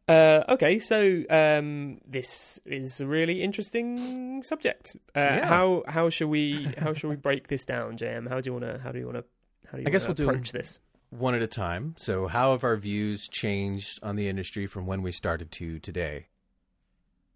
Uh, 0.09 0.45
okay, 0.51 0.79
so 0.79 1.25
um, 1.31 1.99
this 2.07 2.61
is 2.65 3.01
a 3.01 3.07
really 3.07 3.43
interesting 3.43 4.43
subject. 4.45 4.97
Uh, 5.15 5.21
Yeah. 5.21 5.47
How 5.47 5.83
how 5.89 6.11
shall 6.11 6.29
we 6.29 6.69
how 6.79 6.95
shall 6.95 7.11
we 7.11 7.17
break 7.17 7.49
this 7.49 7.65
down, 7.65 7.97
JM? 7.97 8.29
How 8.29 8.41
do 8.41 8.49
you 8.49 8.53
want 8.53 8.65
to 8.65 8.79
how 8.83 8.93
do 8.93 8.99
you 8.99 9.07
want 9.07 9.19
to 9.19 9.25
how 9.71 9.77
do 9.79 9.83
you 9.83 9.89
I 9.89 9.91
guess 9.91 10.07
we'll 10.07 10.15
do- 10.15 10.29
approach 10.29 10.53
this? 10.53 10.79
One 11.11 11.35
at 11.35 11.43
a 11.43 11.47
time. 11.47 11.95
So, 11.99 12.27
how 12.27 12.53
have 12.53 12.65
our 12.65 12.77
views 12.77 13.29
changed 13.29 14.01
on 14.03 14.17
the 14.17 14.29
industry 14.29 14.67
from 14.67 14.87
when 14.87 15.03
we 15.03 15.13
started 15.13 15.51
to 15.53 15.79
today? 15.79 16.27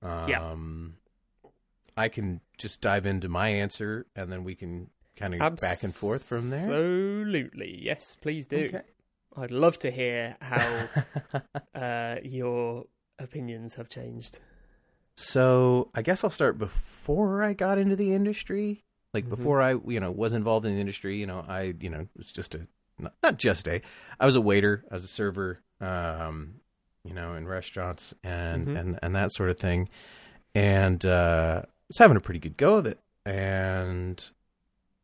Yeah. 0.02 0.50
Um, 0.50 0.96
I 1.96 2.08
can 2.08 2.40
just 2.58 2.80
dive 2.80 3.06
into 3.06 3.28
my 3.28 3.48
answer, 3.48 4.06
and 4.16 4.32
then 4.32 4.44
we 4.44 4.54
can 4.54 4.90
kind 5.16 5.34
of 5.34 5.40
back 5.56 5.82
and 5.82 5.94
forth 5.94 6.24
from 6.28 6.50
there. 6.50 6.60
Absolutely, 6.60 7.78
yes, 7.82 8.16
please 8.16 8.46
do. 8.46 8.66
Okay. 8.66 8.82
I'd 9.36 9.50
love 9.50 9.78
to 9.80 9.90
hear 9.90 10.36
how 10.40 10.88
uh, 11.74 12.16
your 12.22 12.86
opinions 13.18 13.74
have 13.76 13.88
changed. 13.88 14.40
So 15.16 15.90
I 15.94 16.02
guess 16.02 16.24
I'll 16.24 16.30
start 16.30 16.58
before 16.58 17.42
I 17.42 17.52
got 17.52 17.78
into 17.78 17.94
the 17.94 18.14
industry. 18.14 18.84
Like 19.12 19.26
Mhm. 19.26 19.30
before 19.30 19.60
I, 19.60 19.72
you 19.86 20.00
know, 20.00 20.10
was 20.10 20.32
involved 20.32 20.64
in 20.66 20.74
the 20.74 20.80
industry. 20.80 21.16
You 21.18 21.26
know, 21.26 21.44
I, 21.46 21.74
you 21.78 21.90
know, 21.90 22.08
was 22.16 22.32
just 22.32 22.54
a 22.54 22.66
not, 23.00 23.14
not 23.23 23.38
just 23.38 23.66
a. 23.69 23.80
I 24.19 24.26
was 24.26 24.37
a 24.37 24.40
waiter. 24.40 24.85
I 24.90 24.95
was 24.95 25.04
a 25.04 25.09
server. 25.09 25.61
Um, 25.80 26.54
you 27.04 27.14
know, 27.14 27.35
in 27.35 27.47
restaurants 27.49 28.12
and 28.23 28.66
Mhm. 28.69 28.78
and 28.78 28.99
and 29.02 29.14
that 29.16 29.33
sort 29.33 29.49
of 29.50 29.59
thing. 29.59 29.88
And 30.54 31.04
uh, 31.07 31.62
was 31.88 31.99
having 31.99 32.16
a 32.16 32.21
pretty 32.21 32.40
good 32.40 32.57
go 32.57 32.76
of 32.76 32.87
it. 32.87 32.99
And 33.25 34.23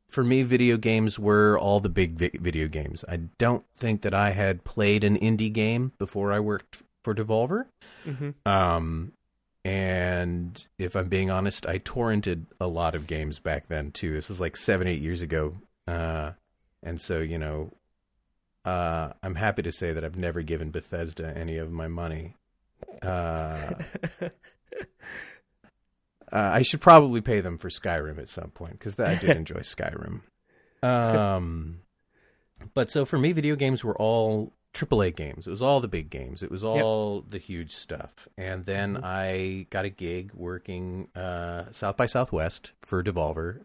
for 0.08 0.22
me, 0.22 0.42
video 0.42 0.76
games 0.76 1.18
were 1.18 1.58
all 1.58 1.80
the 1.80 1.88
big 1.88 2.18
vi- 2.18 2.30
video 2.38 2.68
games. 2.68 3.04
I 3.08 3.16
don't 3.38 3.64
think 3.74 4.02
that 4.02 4.12
I 4.14 4.30
had 4.32 4.64
played 4.64 5.04
an 5.04 5.16
indie 5.18 5.52
game 5.52 5.92
before 5.98 6.32
I 6.32 6.40
worked 6.40 6.82
for 7.02 7.14
Devolver. 7.14 7.66
hmm 8.04 8.30
Um, 8.44 9.12
and 9.64 10.66
if 10.78 10.94
I'm 10.94 11.08
being 11.08 11.30
honest, 11.30 11.66
I 11.66 11.78
torrented 11.78 12.46
a 12.60 12.66
lot 12.68 12.94
of 12.94 13.06
games 13.06 13.38
back 13.40 13.66
then 13.68 13.90
too. 13.90 14.12
This 14.12 14.28
was 14.28 14.40
like 14.40 14.56
seven, 14.56 14.86
eight 14.86 15.00
years 15.00 15.22
ago. 15.22 15.54
Uh, 15.88 16.32
and 16.82 17.00
so, 17.00 17.20
you 17.20 17.38
know, 17.38 17.72
uh, 18.66 19.12
I'm 19.22 19.36
happy 19.36 19.62
to 19.62 19.72
say 19.72 19.92
that 19.92 20.04
I've 20.04 20.16
never 20.18 20.42
given 20.42 20.70
Bethesda 20.70 21.32
any 21.36 21.56
of 21.56 21.70
my 21.70 21.88
money. 21.88 22.34
Uh, 23.02 23.72
uh, 24.20 24.28
I 26.30 26.62
should 26.62 26.80
probably 26.80 27.20
pay 27.20 27.40
them 27.40 27.58
for 27.58 27.68
Skyrim 27.68 28.18
at 28.18 28.28
some 28.28 28.50
point 28.50 28.72
because 28.72 28.98
I 28.98 29.14
did 29.14 29.36
enjoy 29.36 29.60
Skyrim. 29.60 30.22
Um, 30.82 31.80
but 32.74 32.90
so 32.90 33.04
for 33.04 33.18
me, 33.18 33.32
video 33.32 33.56
games 33.56 33.84
were 33.84 33.96
all 33.96 34.52
AAA 34.74 35.16
games. 35.16 35.46
It 35.46 35.50
was 35.50 35.62
all 35.62 35.80
the 35.80 35.88
big 35.88 36.10
games. 36.10 36.42
It 36.42 36.50
was 36.50 36.62
all 36.64 37.22
the 37.22 37.38
huge 37.38 37.72
stuff. 37.72 38.28
And 38.36 38.66
then 38.66 38.96
Mhm. 38.96 39.00
I 39.04 39.66
got 39.70 39.84
a 39.86 39.88
gig 39.90 40.32
working 40.34 41.08
uh, 41.14 41.70
South 41.70 41.96
by 41.96 42.06
Southwest 42.06 42.72
for 42.82 43.02
Devolver 43.02 43.60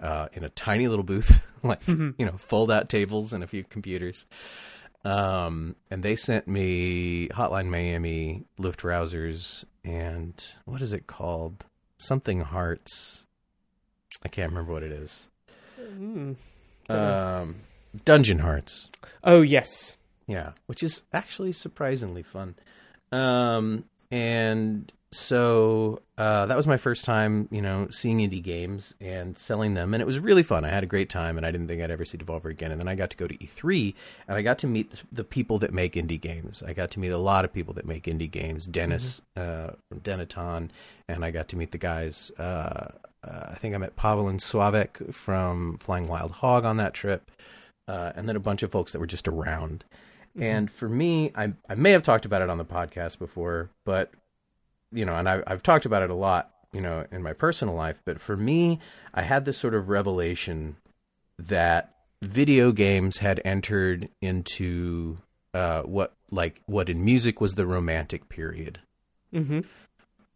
uh, 0.00 0.28
in 0.32 0.44
a 0.44 0.48
tiny 0.48 0.88
little 0.88 1.04
booth, 1.04 1.46
like 1.62 1.86
you 1.86 2.14
know, 2.18 2.36
fold 2.36 2.70
out 2.70 2.88
tables 2.88 3.32
and 3.32 3.42
a 3.44 3.46
few 3.46 3.64
computers. 3.64 4.26
Um, 5.04 5.76
and 5.90 6.02
they 6.02 6.16
sent 6.16 6.48
me 6.48 7.28
Hotline 7.28 7.68
Miami, 7.68 8.44
Luftrausers, 8.58 9.64
and 9.84 10.42
what 10.64 10.80
is 10.80 10.94
it 10.94 11.06
called? 11.06 11.66
Something 11.98 12.40
Hearts. 12.40 13.24
I 14.24 14.28
can't 14.28 14.50
remember 14.50 14.72
what 14.72 14.82
it 14.82 14.92
is. 14.92 15.28
Mm. 15.78 16.36
Um, 16.88 17.56
Dungeon 18.04 18.38
Hearts. 18.40 18.88
oh 19.22 19.42
yes. 19.42 19.96
Yeah, 20.26 20.52
which 20.66 20.82
is 20.82 21.02
actually 21.12 21.52
surprisingly 21.52 22.22
fun. 22.22 22.54
Um, 23.12 23.84
and 24.10 24.90
so 25.14 26.02
uh, 26.18 26.46
that 26.46 26.56
was 26.56 26.66
my 26.66 26.76
first 26.76 27.04
time, 27.04 27.48
you 27.52 27.62
know, 27.62 27.88
seeing 27.90 28.18
indie 28.18 28.42
games 28.42 28.94
and 29.00 29.38
selling 29.38 29.74
them, 29.74 29.94
and 29.94 30.00
it 30.00 30.06
was 30.06 30.18
really 30.18 30.42
fun. 30.42 30.64
I 30.64 30.70
had 30.70 30.82
a 30.82 30.88
great 30.88 31.08
time, 31.08 31.36
and 31.36 31.46
I 31.46 31.52
didn't 31.52 31.68
think 31.68 31.80
I'd 31.80 31.90
ever 31.90 32.04
see 32.04 32.18
Devolver 32.18 32.50
again. 32.50 32.72
And 32.72 32.80
then 32.80 32.88
I 32.88 32.96
got 32.96 33.10
to 33.10 33.16
go 33.16 33.28
to 33.28 33.36
E3, 33.36 33.94
and 34.26 34.36
I 34.36 34.42
got 34.42 34.58
to 34.58 34.66
meet 34.66 35.02
the 35.12 35.22
people 35.22 35.58
that 35.60 35.72
make 35.72 35.94
indie 35.94 36.20
games. 36.20 36.62
I 36.66 36.72
got 36.72 36.90
to 36.92 37.00
meet 37.00 37.10
a 37.10 37.18
lot 37.18 37.44
of 37.44 37.52
people 37.52 37.72
that 37.74 37.86
make 37.86 38.04
indie 38.04 38.30
games. 38.30 38.66
Dennis 38.66 39.22
uh, 39.36 39.70
from 39.88 40.00
Dennaton, 40.00 40.70
and 41.08 41.24
I 41.24 41.30
got 41.30 41.48
to 41.48 41.56
meet 41.56 41.70
the 41.70 41.78
guys. 41.78 42.32
Uh, 42.36 42.88
uh, 43.22 43.46
I 43.50 43.54
think 43.54 43.74
I 43.74 43.78
met 43.78 43.94
Pavel 43.94 44.28
and 44.28 44.40
Slavek 44.40 45.14
from 45.14 45.78
Flying 45.78 46.08
Wild 46.08 46.32
Hog 46.32 46.64
on 46.64 46.76
that 46.78 46.92
trip, 46.92 47.30
uh, 47.86 48.12
and 48.16 48.28
then 48.28 48.34
a 48.34 48.40
bunch 48.40 48.64
of 48.64 48.72
folks 48.72 48.90
that 48.92 48.98
were 48.98 49.06
just 49.06 49.28
around. 49.28 49.84
And 50.36 50.68
for 50.68 50.88
me, 50.88 51.30
I 51.36 51.52
I 51.68 51.76
may 51.76 51.92
have 51.92 52.02
talked 52.02 52.24
about 52.24 52.42
it 52.42 52.50
on 52.50 52.58
the 52.58 52.64
podcast 52.64 53.20
before, 53.20 53.70
but 53.84 54.12
you 54.94 55.04
know, 55.04 55.16
and 55.16 55.28
I, 55.28 55.42
I've 55.46 55.62
talked 55.62 55.86
about 55.86 56.02
it 56.02 56.10
a 56.10 56.14
lot, 56.14 56.50
you 56.72 56.80
know, 56.80 57.06
in 57.10 57.22
my 57.22 57.32
personal 57.32 57.74
life. 57.74 58.00
But 58.04 58.20
for 58.20 58.36
me, 58.36 58.78
I 59.12 59.22
had 59.22 59.44
this 59.44 59.58
sort 59.58 59.74
of 59.74 59.88
revelation 59.88 60.76
that 61.38 61.94
video 62.22 62.72
games 62.72 63.18
had 63.18 63.40
entered 63.44 64.08
into 64.22 65.18
uh, 65.52 65.82
what 65.82 66.14
like 66.30 66.62
what 66.66 66.88
in 66.88 67.04
music 67.04 67.40
was 67.40 67.54
the 67.54 67.66
romantic 67.66 68.28
period, 68.28 68.80
hmm 69.32 69.60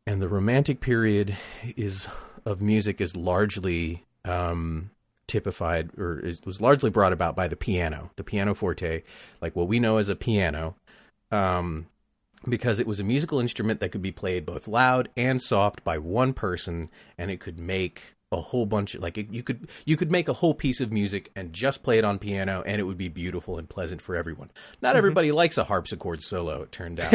and 0.08 0.22
the 0.22 0.28
romantic 0.28 0.80
period 0.80 1.36
is 1.76 2.08
of 2.46 2.62
music 2.62 2.98
is 2.98 3.14
largely 3.14 4.06
um, 4.24 4.90
typified 5.26 5.90
or 5.98 6.18
is, 6.18 6.40
was 6.46 6.62
largely 6.62 6.88
brought 6.88 7.12
about 7.12 7.36
by 7.36 7.46
the 7.46 7.56
piano, 7.56 8.10
the 8.16 8.24
piano 8.24 8.54
forte, 8.54 9.02
like 9.42 9.54
what 9.54 9.68
we 9.68 9.78
know 9.78 9.98
as 9.98 10.08
a 10.08 10.16
piano, 10.16 10.76
um, 11.30 11.88
because 12.48 12.78
it 12.78 12.86
was 12.86 13.00
a 13.00 13.04
musical 13.04 13.40
instrument 13.40 13.80
that 13.80 13.90
could 13.90 14.02
be 14.02 14.12
played 14.12 14.46
both 14.46 14.68
loud 14.68 15.08
and 15.16 15.42
soft 15.42 15.82
by 15.84 15.98
one 15.98 16.32
person, 16.32 16.90
and 17.16 17.30
it 17.30 17.40
could 17.40 17.58
make 17.58 18.16
a 18.30 18.40
whole 18.40 18.66
bunch 18.66 18.94
of 18.94 19.02
like 19.02 19.16
it, 19.16 19.30
you 19.30 19.42
could 19.42 19.68
you 19.86 19.96
could 19.96 20.10
make 20.10 20.28
a 20.28 20.34
whole 20.34 20.52
piece 20.52 20.80
of 20.80 20.92
music 20.92 21.30
and 21.34 21.52
just 21.52 21.82
play 21.82 21.98
it 21.98 22.04
on 22.04 22.18
piano 22.18 22.62
and 22.66 22.78
it 22.78 22.84
would 22.84 22.98
be 22.98 23.08
beautiful 23.08 23.56
and 23.56 23.68
pleasant 23.68 24.02
for 24.02 24.14
everyone. 24.14 24.50
Not 24.82 24.96
everybody 24.96 25.32
likes 25.32 25.56
a 25.56 25.64
harpsichord 25.64 26.22
solo 26.22 26.62
it 26.62 26.72
turned 26.72 27.00
out. 27.00 27.14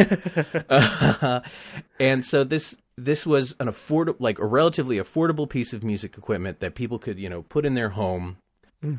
Uh, 0.68 1.40
and 2.00 2.24
so 2.24 2.42
this 2.42 2.76
this 2.96 3.24
was 3.24 3.54
an 3.60 3.68
affordable 3.68 4.16
like 4.18 4.38
a 4.40 4.46
relatively 4.46 4.96
affordable 4.96 5.48
piece 5.48 5.72
of 5.72 5.84
music 5.84 6.18
equipment 6.18 6.58
that 6.60 6.74
people 6.74 6.98
could 6.98 7.18
you 7.18 7.28
know 7.28 7.42
put 7.42 7.64
in 7.64 7.74
their 7.74 7.90
home. 7.90 8.38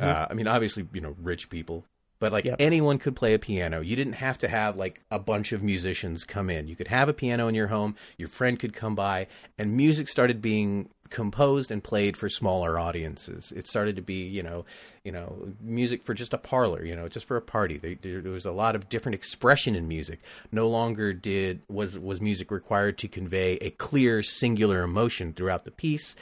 Uh, 0.02 0.26
i 0.32 0.34
mean 0.34 0.48
obviously 0.48 0.88
you 0.94 1.02
know 1.02 1.16
rich 1.22 1.48
people 1.48 1.86
but 2.20 2.32
like 2.32 2.46
Yep. 2.46 2.56
anyone 2.60 2.98
could 2.98 3.16
play 3.16 3.34
a 3.34 3.40
piano. 3.40 3.82
You 3.82 3.96
didn't 3.96 4.14
have 4.14 4.38
to 4.40 4.48
have 4.48 4.78
like 4.78 5.02
a 5.12 5.20
bunch 5.20 5.52
of 5.52 5.62
musicians 5.62 6.24
come 6.24 6.50
in. 6.50 6.68
You 6.68 6.76
could 6.76 6.88
have 6.88 7.10
a 7.10 7.14
piano 7.14 7.48
in 7.48 7.56
your 7.56 7.68
home. 7.68 7.96
Your 8.18 8.30
friend 8.30 8.60
could 8.60 8.74
come 8.74 8.96
by. 8.96 9.28
And 9.58 9.76
music 9.76 10.08
started 10.08 10.42
being 10.42 10.90
composed 11.12 11.70
and 11.70 11.84
played 11.84 12.18
for 12.18 12.28
smaller 12.28 12.80
audiences. 12.80 13.54
It 13.56 13.68
started 13.68 13.96
to 13.96 14.02
be 14.02 14.26
you 14.26 14.42
know 14.42 14.66
you 15.04 15.12
know 15.12 15.50
music 15.62 16.02
for 16.04 16.14
just 16.16 16.34
a 16.34 16.38
parlor 16.38 16.84
you 16.84 16.96
know 16.96 17.08
just 17.08 17.28
for 17.28 17.38
a 17.38 17.42
party. 17.42 17.78
There, 17.78 17.96
there, 18.02 18.22
there 18.22 18.32
was 18.32 18.46
a 18.46 18.52
lot 18.52 18.76
of 18.76 18.90
different 18.90 19.14
expression 19.16 19.76
in 19.76 19.88
music. 19.88 20.20
No 20.52 20.68
longer 20.68 21.14
did 21.14 21.62
was 21.68 21.98
was 22.00 22.20
music 22.22 22.50
required 22.50 22.98
to 23.00 23.08
convey 23.08 23.58
a 23.58 23.70
clear 23.72 24.24
singular 24.24 24.82
emotion 24.82 25.34
throughout 25.34 25.64
the 25.66 25.72
piece. 25.72 26.16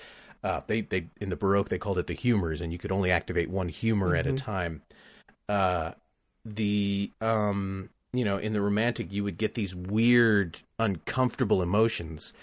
Uh, 0.44 0.62
they 0.68 0.82
they 0.82 1.08
in 1.22 1.30
the 1.30 1.38
baroque 1.38 1.70
they 1.70 1.78
called 1.78 1.98
it 1.98 2.08
the 2.08 2.14
humors 2.14 2.60
and 2.60 2.74
you 2.74 2.78
could 2.78 2.92
only 2.92 3.10
activate 3.10 3.50
one 3.50 3.70
humor 3.70 4.14
at 4.16 4.28
a 4.28 4.34
time 4.34 4.82
uh, 5.50 5.92
the 6.46 7.12
um, 7.22 7.90
you 8.14 8.26
know, 8.26 8.38
in 8.38 8.54
the 8.54 8.62
romantic, 8.62 9.12
you 9.12 9.24
would 9.24 9.38
get 9.38 9.56
these 9.56 9.74
weird, 9.74 10.60
uncomfortable 10.80 11.62
emotions, 11.62 12.34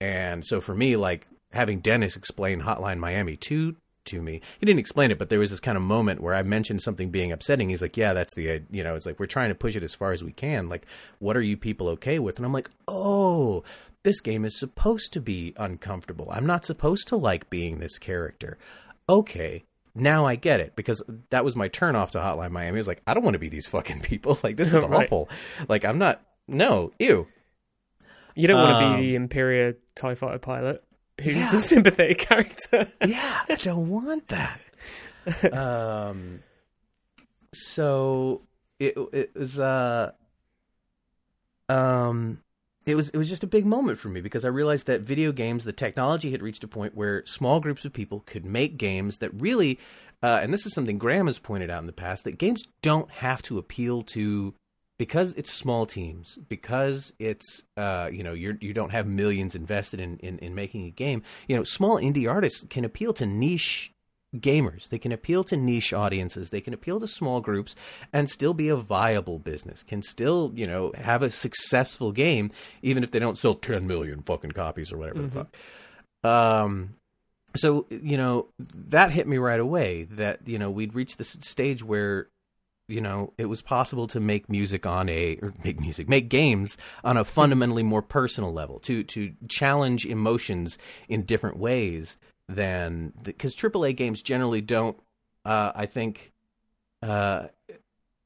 and 0.00 0.46
so 0.46 0.60
for 0.60 0.74
me, 0.74 0.96
like 0.96 1.26
having 1.52 1.80
Dennis 1.80 2.16
explain 2.16 2.62
Hotline 2.62 2.98
Miami 2.98 3.36
to 3.36 3.76
to 4.06 4.22
me. 4.22 4.40
He 4.58 4.66
didn't 4.66 4.78
explain 4.78 5.10
it, 5.10 5.18
but 5.18 5.28
there 5.28 5.38
was 5.38 5.50
this 5.50 5.60
kind 5.60 5.76
of 5.76 5.82
moment 5.82 6.20
where 6.20 6.34
I 6.34 6.42
mentioned 6.42 6.82
something 6.82 7.10
being 7.10 7.32
upsetting. 7.32 7.68
He's 7.68 7.82
like, 7.82 7.96
"Yeah, 7.96 8.12
that's 8.12 8.34
the 8.34 8.62
you 8.70 8.82
know." 8.82 8.94
It's 8.94 9.06
like 9.06 9.20
we're 9.20 9.26
trying 9.26 9.50
to 9.50 9.54
push 9.54 9.76
it 9.76 9.82
as 9.82 9.94
far 9.94 10.12
as 10.12 10.24
we 10.24 10.32
can. 10.32 10.68
Like, 10.68 10.86
what 11.18 11.36
are 11.36 11.42
you 11.42 11.56
people 11.56 11.88
okay 11.90 12.18
with? 12.18 12.36
And 12.36 12.46
I'm 12.46 12.52
like, 12.52 12.70
"Oh, 12.88 13.64
this 14.02 14.20
game 14.20 14.44
is 14.44 14.58
supposed 14.58 15.12
to 15.12 15.20
be 15.20 15.54
uncomfortable. 15.56 16.28
I'm 16.30 16.46
not 16.46 16.64
supposed 16.64 17.08
to 17.08 17.16
like 17.16 17.50
being 17.50 17.78
this 17.78 17.98
character." 17.98 18.56
Okay, 19.08 19.64
now 19.96 20.26
I 20.26 20.36
get 20.36 20.60
it 20.60 20.76
because 20.76 21.02
that 21.30 21.44
was 21.44 21.56
my 21.56 21.68
turn 21.68 21.96
off 21.96 22.12
to 22.12 22.18
Hotline 22.18 22.50
Miami. 22.50 22.76
I 22.76 22.80
was 22.80 22.86
like, 22.88 23.02
I 23.06 23.14
don't 23.14 23.24
want 23.24 23.34
to 23.34 23.38
be 23.38 23.48
these 23.48 23.66
fucking 23.66 24.00
people. 24.02 24.38
Like 24.44 24.56
this 24.56 24.72
is 24.72 24.82
Right. 24.88 25.06
awful. 25.06 25.28
Like 25.68 25.84
I'm 25.84 25.98
not. 25.98 26.22
No, 26.46 26.92
ew. 26.98 27.26
You 28.34 28.46
don't 28.46 28.60
want 28.60 28.78
to 28.78 28.84
Um, 28.84 28.96
be 29.00 29.06
the 29.08 29.14
Imperia 29.16 29.74
TIE 29.94 30.14
fighter 30.14 30.38
pilot 30.38 30.84
who's 31.20 31.34
Yeah. 31.34 31.40
a 31.58 31.60
sympathetic 31.62 32.18
character. 32.18 32.86
yeah, 33.04 33.40
I 33.48 33.54
don't 33.56 33.88
want 33.88 34.28
that. 34.28 34.60
um, 35.52 36.42
so 37.54 38.42
it 38.78 38.94
it 39.12 39.34
was 39.34 39.58
uh 39.58 40.12
um 41.68 42.42
it 42.86 42.94
was 42.94 43.10
it 43.10 43.18
was 43.18 43.28
just 43.28 43.42
a 43.42 43.48
big 43.48 43.66
moment 43.66 43.98
for 43.98 44.08
me 44.08 44.20
because 44.20 44.44
I 44.44 44.48
realized 44.48 44.86
that 44.86 45.00
video 45.00 45.32
games, 45.32 45.64
the 45.64 45.72
technology 45.72 46.30
had 46.30 46.40
reached 46.40 46.62
a 46.62 46.68
point 46.68 46.94
where 46.94 47.26
small 47.26 47.58
groups 47.58 47.84
of 47.84 47.92
people 47.92 48.20
could 48.26 48.44
make 48.44 48.78
games 48.78 49.18
that 49.18 49.30
really, 49.34 49.80
uh, 50.22 50.38
and 50.40 50.54
this 50.54 50.64
is 50.64 50.72
something 50.72 50.96
Graham 50.96 51.26
has 51.26 51.40
pointed 51.40 51.68
out 51.68 51.80
in 51.80 51.86
the 51.86 51.92
past, 51.92 52.24
that 52.24 52.38
games 52.38 52.64
don't 52.82 53.10
have 53.10 53.42
to 53.42 53.58
appeal 53.58 54.02
to 54.02 54.54
because 54.98 55.32
it's 55.34 55.52
small 55.52 55.84
teams, 55.84 56.38
because 56.48 57.12
it's 57.18 57.64
uh, 57.76 58.08
you 58.12 58.22
know 58.22 58.32
you're 58.32 58.56
you 58.60 58.72
don't 58.72 58.90
have 58.90 59.06
millions 59.08 59.56
invested 59.56 60.00
in, 60.00 60.18
in 60.18 60.38
in 60.38 60.54
making 60.54 60.84
a 60.84 60.90
game. 60.90 61.22
You 61.48 61.56
know, 61.56 61.64
small 61.64 61.98
indie 61.98 62.30
artists 62.30 62.64
can 62.70 62.84
appeal 62.84 63.12
to 63.14 63.26
niche 63.26 63.92
gamers. 64.36 64.88
They 64.88 64.98
can 64.98 65.12
appeal 65.12 65.44
to 65.44 65.56
niche 65.56 65.92
audiences. 65.92 66.50
They 66.50 66.60
can 66.60 66.74
appeal 66.74 67.00
to 67.00 67.08
small 67.08 67.40
groups 67.40 67.74
and 68.12 68.30
still 68.30 68.54
be 68.54 68.68
a 68.68 68.76
viable 68.76 69.38
business. 69.38 69.82
Can 69.82 70.02
still, 70.02 70.52
you 70.54 70.66
know, 70.66 70.92
have 70.96 71.22
a 71.22 71.30
successful 71.30 72.12
game 72.12 72.50
even 72.82 73.02
if 73.02 73.10
they 73.10 73.18
don't 73.18 73.38
sell 73.38 73.54
10 73.54 73.86
million 73.86 74.22
fucking 74.22 74.52
copies 74.52 74.92
or 74.92 74.98
whatever 74.98 75.22
the 75.22 75.28
fuck. 75.28 76.30
Um 76.30 76.94
so, 77.56 77.86
you 77.88 78.18
know, 78.18 78.48
that 78.58 79.12
hit 79.12 79.26
me 79.26 79.38
right 79.38 79.60
away 79.60 80.04
that, 80.10 80.46
you 80.46 80.58
know, 80.58 80.70
we'd 80.70 80.94
reached 80.94 81.16
this 81.16 81.38
stage 81.40 81.82
where 81.82 82.28
you 82.88 83.00
know, 83.00 83.32
it 83.36 83.46
was 83.46 83.62
possible 83.62 84.06
to 84.08 84.20
make 84.20 84.48
music 84.48 84.86
on 84.86 85.08
a 85.08 85.38
or 85.42 85.52
make 85.64 85.80
music, 85.80 86.08
make 86.08 86.28
games 86.28 86.78
on 87.02 87.16
a 87.16 87.24
fundamentally 87.24 87.82
more 87.82 88.02
personal 88.02 88.52
level, 88.52 88.78
to 88.80 89.02
to 89.04 89.32
challenge 89.48 90.06
emotions 90.06 90.78
in 91.08 91.22
different 91.22 91.56
ways 91.56 92.16
than 92.48 93.12
because 93.22 93.54
AAA 93.54 93.96
games 93.96 94.22
generally 94.22 94.60
don't. 94.60 94.96
Uh, 95.44 95.72
I 95.74 95.86
think 95.86 96.32
uh, 97.02 97.48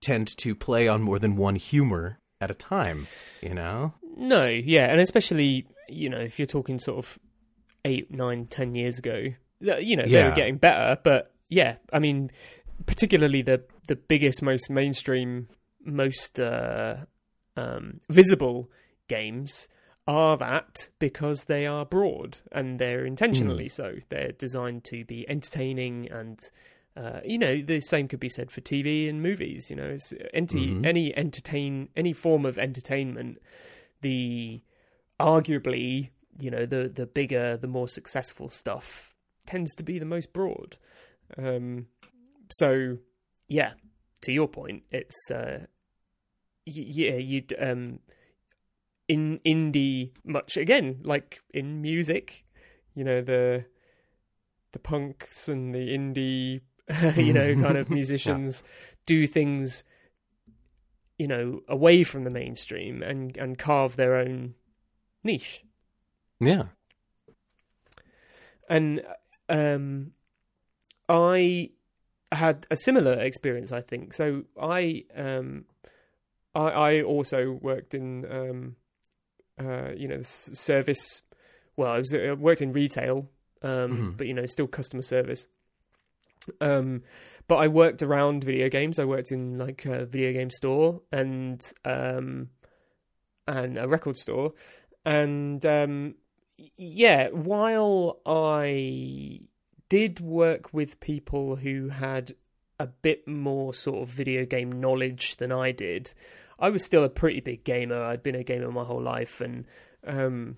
tend 0.00 0.36
to 0.38 0.54
play 0.54 0.88
on 0.88 1.02
more 1.02 1.18
than 1.18 1.36
one 1.36 1.56
humor 1.56 2.18
at 2.40 2.50
a 2.50 2.54
time. 2.54 3.06
You 3.42 3.54
know, 3.54 3.94
No, 4.16 4.46
yeah, 4.46 4.86
and 4.86 5.00
especially 5.00 5.66
you 5.88 6.08
know 6.08 6.18
if 6.18 6.38
you're 6.38 6.46
talking 6.46 6.78
sort 6.78 6.98
of 6.98 7.18
eight, 7.84 8.10
nine, 8.10 8.46
ten 8.46 8.74
years 8.74 8.98
ago, 8.98 9.32
you 9.60 9.96
know 9.96 10.06
they 10.06 10.24
were 10.24 10.34
getting 10.34 10.56
better. 10.56 11.00
But 11.02 11.32
yeah, 11.48 11.76
I 11.92 11.98
mean, 11.98 12.30
particularly 12.86 13.42
the 13.42 13.62
the 13.86 13.96
biggest, 13.96 14.42
most 14.42 14.70
mainstream, 14.70 15.48
most 15.84 16.38
uh, 16.38 16.96
um, 17.56 18.00
visible 18.08 18.70
games 19.08 19.68
are 20.06 20.36
that 20.38 20.88
because 20.98 21.44
they 21.44 21.66
are 21.66 21.84
broad 21.84 22.38
and 22.52 22.78
they're 22.78 23.04
intentionally 23.04 23.68
so. 23.68 23.96
They're 24.08 24.32
designed 24.32 24.84
to 24.84 25.04
be 25.04 25.28
entertaining 25.28 26.10
and. 26.10 26.40
Uh, 26.96 27.20
you 27.24 27.38
know, 27.38 27.62
the 27.62 27.78
same 27.80 28.08
could 28.08 28.18
be 28.18 28.28
said 28.28 28.50
for 28.50 28.60
TV 28.60 29.08
and 29.08 29.22
movies. 29.22 29.70
You 29.70 29.76
know, 29.76 29.86
it's 29.86 30.12
Mhm. 30.12 30.84
any 30.84 31.16
entertain 31.16 31.88
any 31.96 32.12
form 32.12 32.44
of 32.44 32.58
entertainment 32.58 33.38
the 34.00 34.60
arguably 35.20 36.10
you 36.40 36.50
know 36.50 36.66
the 36.66 36.88
the 36.88 37.06
bigger 37.06 37.56
the 37.56 37.66
more 37.68 37.86
successful 37.86 38.48
stuff 38.48 39.14
tends 39.46 39.74
to 39.74 39.82
be 39.82 39.98
the 39.98 40.04
most 40.04 40.32
broad 40.32 40.76
um 41.36 41.86
so 42.50 42.96
yeah 43.48 43.72
to 44.22 44.32
your 44.32 44.48
point 44.48 44.82
it's 44.90 45.30
uh 45.30 45.58
y- 46.66 46.72
yeah 46.88 47.14
you'd 47.14 47.54
um 47.60 47.98
in 49.10 49.40
indie 49.44 50.12
much 50.24 50.56
again 50.56 51.00
like 51.02 51.42
in 51.52 51.82
music 51.82 52.44
you 52.94 53.02
know 53.02 53.20
the 53.20 53.64
the 54.70 54.78
punks 54.78 55.48
and 55.48 55.74
the 55.74 55.88
indie 55.88 56.60
you 57.16 57.32
know 57.32 57.60
kind 57.60 57.76
of 57.76 57.90
musicians 58.00 58.62
do 59.06 59.26
things 59.26 59.82
you 61.18 61.26
know 61.26 61.60
away 61.68 62.04
from 62.04 62.22
the 62.22 62.30
mainstream 62.30 63.02
and 63.02 63.36
and 63.36 63.58
carve 63.58 63.96
their 63.96 64.14
own 64.14 64.54
niche. 65.24 65.64
Yeah, 66.38 66.66
and 68.68 69.02
um 69.48 70.12
i 71.08 71.70
had 72.30 72.64
a 72.70 72.76
similar 72.76 73.14
experience 73.14 73.72
i 73.72 73.80
think. 73.80 74.12
So 74.12 74.44
i 74.62 75.04
um 75.16 75.64
i 76.54 76.68
i 76.68 77.02
also 77.02 77.58
worked 77.60 77.92
in 77.94 78.24
um 78.30 78.76
uh 79.60 79.90
you 79.96 80.08
know 80.08 80.20
service 80.22 81.22
well 81.76 81.92
i 81.92 81.98
was 81.98 82.14
I 82.14 82.32
worked 82.32 82.62
in 82.62 82.72
retail 82.72 83.28
um 83.62 83.90
Mhm. 84.12 84.16
but 84.16 84.26
you 84.26 84.34
know 84.34 84.46
still 84.46 84.66
customer 84.66 85.02
service. 85.02 85.46
Um 86.60 87.02
but 87.48 87.56
i 87.56 87.68
worked 87.68 88.02
around 88.02 88.44
video 88.44 88.68
games. 88.68 88.98
I 88.98 89.04
worked 89.04 89.30
in 89.32 89.58
like 89.58 89.84
a 89.84 90.06
video 90.06 90.32
game 90.32 90.50
store 90.50 91.02
and 91.12 91.60
um 91.84 92.48
and 93.46 93.78
a 93.78 93.86
record 93.88 94.16
store. 94.16 94.52
And 95.04 95.64
um 95.66 96.14
yeah 96.76 97.28
while 97.30 98.20
i 98.26 99.40
did 99.88 100.20
work 100.20 100.72
with 100.74 101.00
people 101.00 101.56
who 101.56 101.88
had 101.88 102.32
a 102.78 102.86
bit 102.86 103.26
more 103.26 103.72
sort 103.74 104.02
of 104.02 104.08
video 104.08 104.44
game 104.44 104.70
knowledge 104.80 105.36
than 105.36 105.50
i 105.52 105.72
did 105.72 106.12
i 106.60 106.70
was 106.70 106.84
still 106.84 107.04
a 107.04 107.08
pretty 107.08 107.40
big 107.40 107.64
gamer. 107.64 108.02
I'd 108.02 108.22
been 108.22 108.34
a 108.34 108.44
gamer 108.44 108.70
my 108.70 108.84
whole 108.84 109.02
life 109.02 109.40
and 109.40 109.66
um 110.06 110.56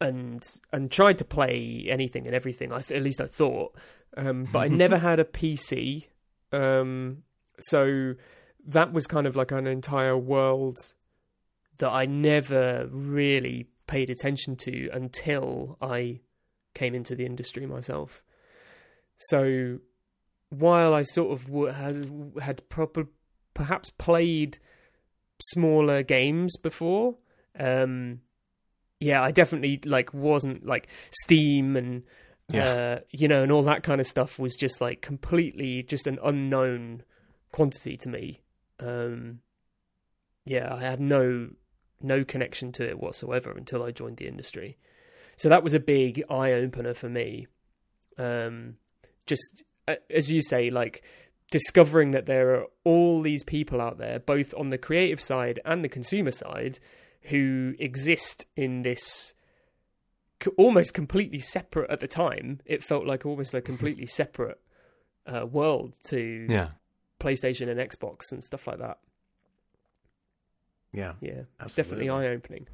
and 0.00 0.42
and 0.72 0.90
tried 0.90 1.18
to 1.18 1.24
play 1.24 1.86
anything 1.88 2.26
and 2.26 2.34
everything 2.34 2.72
I 2.72 2.80
th- 2.80 2.96
at 2.96 3.02
least 3.04 3.20
i 3.20 3.26
thought. 3.26 3.76
Um 4.16 4.48
but 4.52 4.58
i 4.60 4.68
never 4.84 4.98
had 4.98 5.18
a 5.18 5.24
pc 5.24 6.06
um 6.52 7.22
so 7.60 8.14
that 8.66 8.92
was 8.92 9.06
kind 9.06 9.26
of 9.26 9.34
like 9.36 9.50
an 9.50 9.66
entire 9.66 10.16
world 10.16 10.78
that 11.78 11.90
I 11.90 12.06
never 12.06 12.88
really 12.90 13.68
paid 13.86 14.10
attention 14.10 14.56
to 14.56 14.88
until 14.92 15.78
I 15.80 16.20
came 16.74 16.94
into 16.94 17.14
the 17.14 17.24
industry 17.24 17.66
myself. 17.66 18.22
So 19.16 19.78
while 20.50 20.92
I 20.92 21.02
sort 21.02 21.32
of 21.32 21.46
w- 21.46 21.72
has, 21.72 22.06
had 22.40 22.68
proper, 22.68 23.06
perhaps 23.54 23.90
played 23.90 24.58
smaller 25.40 26.02
games 26.02 26.56
before, 26.56 27.16
um, 27.58 28.20
yeah, 29.00 29.22
I 29.22 29.30
definitely 29.30 29.80
like 29.84 30.12
wasn't 30.12 30.66
like 30.66 30.88
Steam 31.10 31.76
and 31.76 32.02
uh, 32.54 33.00
you 33.10 33.28
know, 33.28 33.42
and 33.42 33.52
all 33.52 33.62
that 33.64 33.82
kind 33.82 34.00
of 34.00 34.06
stuff 34.06 34.38
was 34.38 34.56
just 34.56 34.80
like 34.80 35.02
completely 35.02 35.82
just 35.82 36.06
an 36.06 36.18
unknown 36.24 37.02
quantity 37.52 37.96
to 37.98 38.08
me. 38.08 38.40
Um, 38.80 39.40
yeah, 40.46 40.74
I 40.74 40.80
had 40.80 41.00
no 41.00 41.50
no 42.00 42.24
connection 42.24 42.72
to 42.72 42.88
it 42.88 42.98
whatsoever 42.98 43.50
until 43.50 43.82
I 43.82 43.90
joined 43.90 44.16
the 44.16 44.28
industry. 44.28 44.78
So 45.36 45.48
that 45.48 45.62
was 45.62 45.74
a 45.74 45.80
big 45.80 46.24
eye 46.30 46.52
opener 46.52 46.94
for 46.94 47.08
me. 47.08 47.48
Um, 48.16 48.76
just 49.26 49.62
uh, 49.86 49.96
as 50.10 50.32
you 50.32 50.40
say, 50.40 50.70
like 50.70 51.02
discovering 51.50 52.10
that 52.10 52.26
there 52.26 52.54
are 52.54 52.66
all 52.84 53.22
these 53.22 53.42
people 53.44 53.80
out 53.80 53.98
there, 53.98 54.18
both 54.18 54.54
on 54.56 54.70
the 54.70 54.78
creative 54.78 55.20
side 55.20 55.60
and 55.64 55.82
the 55.84 55.88
consumer 55.88 56.30
side, 56.30 56.78
who 57.22 57.74
exist 57.78 58.46
in 58.56 58.82
this 58.82 59.34
almost 60.56 60.94
completely 60.94 61.38
separate 61.38 61.90
at 61.90 62.00
the 62.00 62.06
time. 62.06 62.60
It 62.64 62.84
felt 62.84 63.06
like 63.06 63.26
almost 63.26 63.54
a 63.54 63.60
completely 63.60 64.06
separate 64.20 64.60
uh, 65.26 65.46
world 65.46 65.94
to 66.08 66.46
yeah, 66.48 66.68
PlayStation 67.20 67.68
and 67.68 67.80
Xbox 67.80 68.30
and 68.30 68.42
stuff 68.42 68.66
like 68.66 68.78
that. 68.78 68.98
yeah. 70.92 71.14
Yeah, 71.20 71.42
Absolutely. 71.60 72.06
definitely 72.06 72.10
eye 72.10 72.28
opening. 72.28 72.66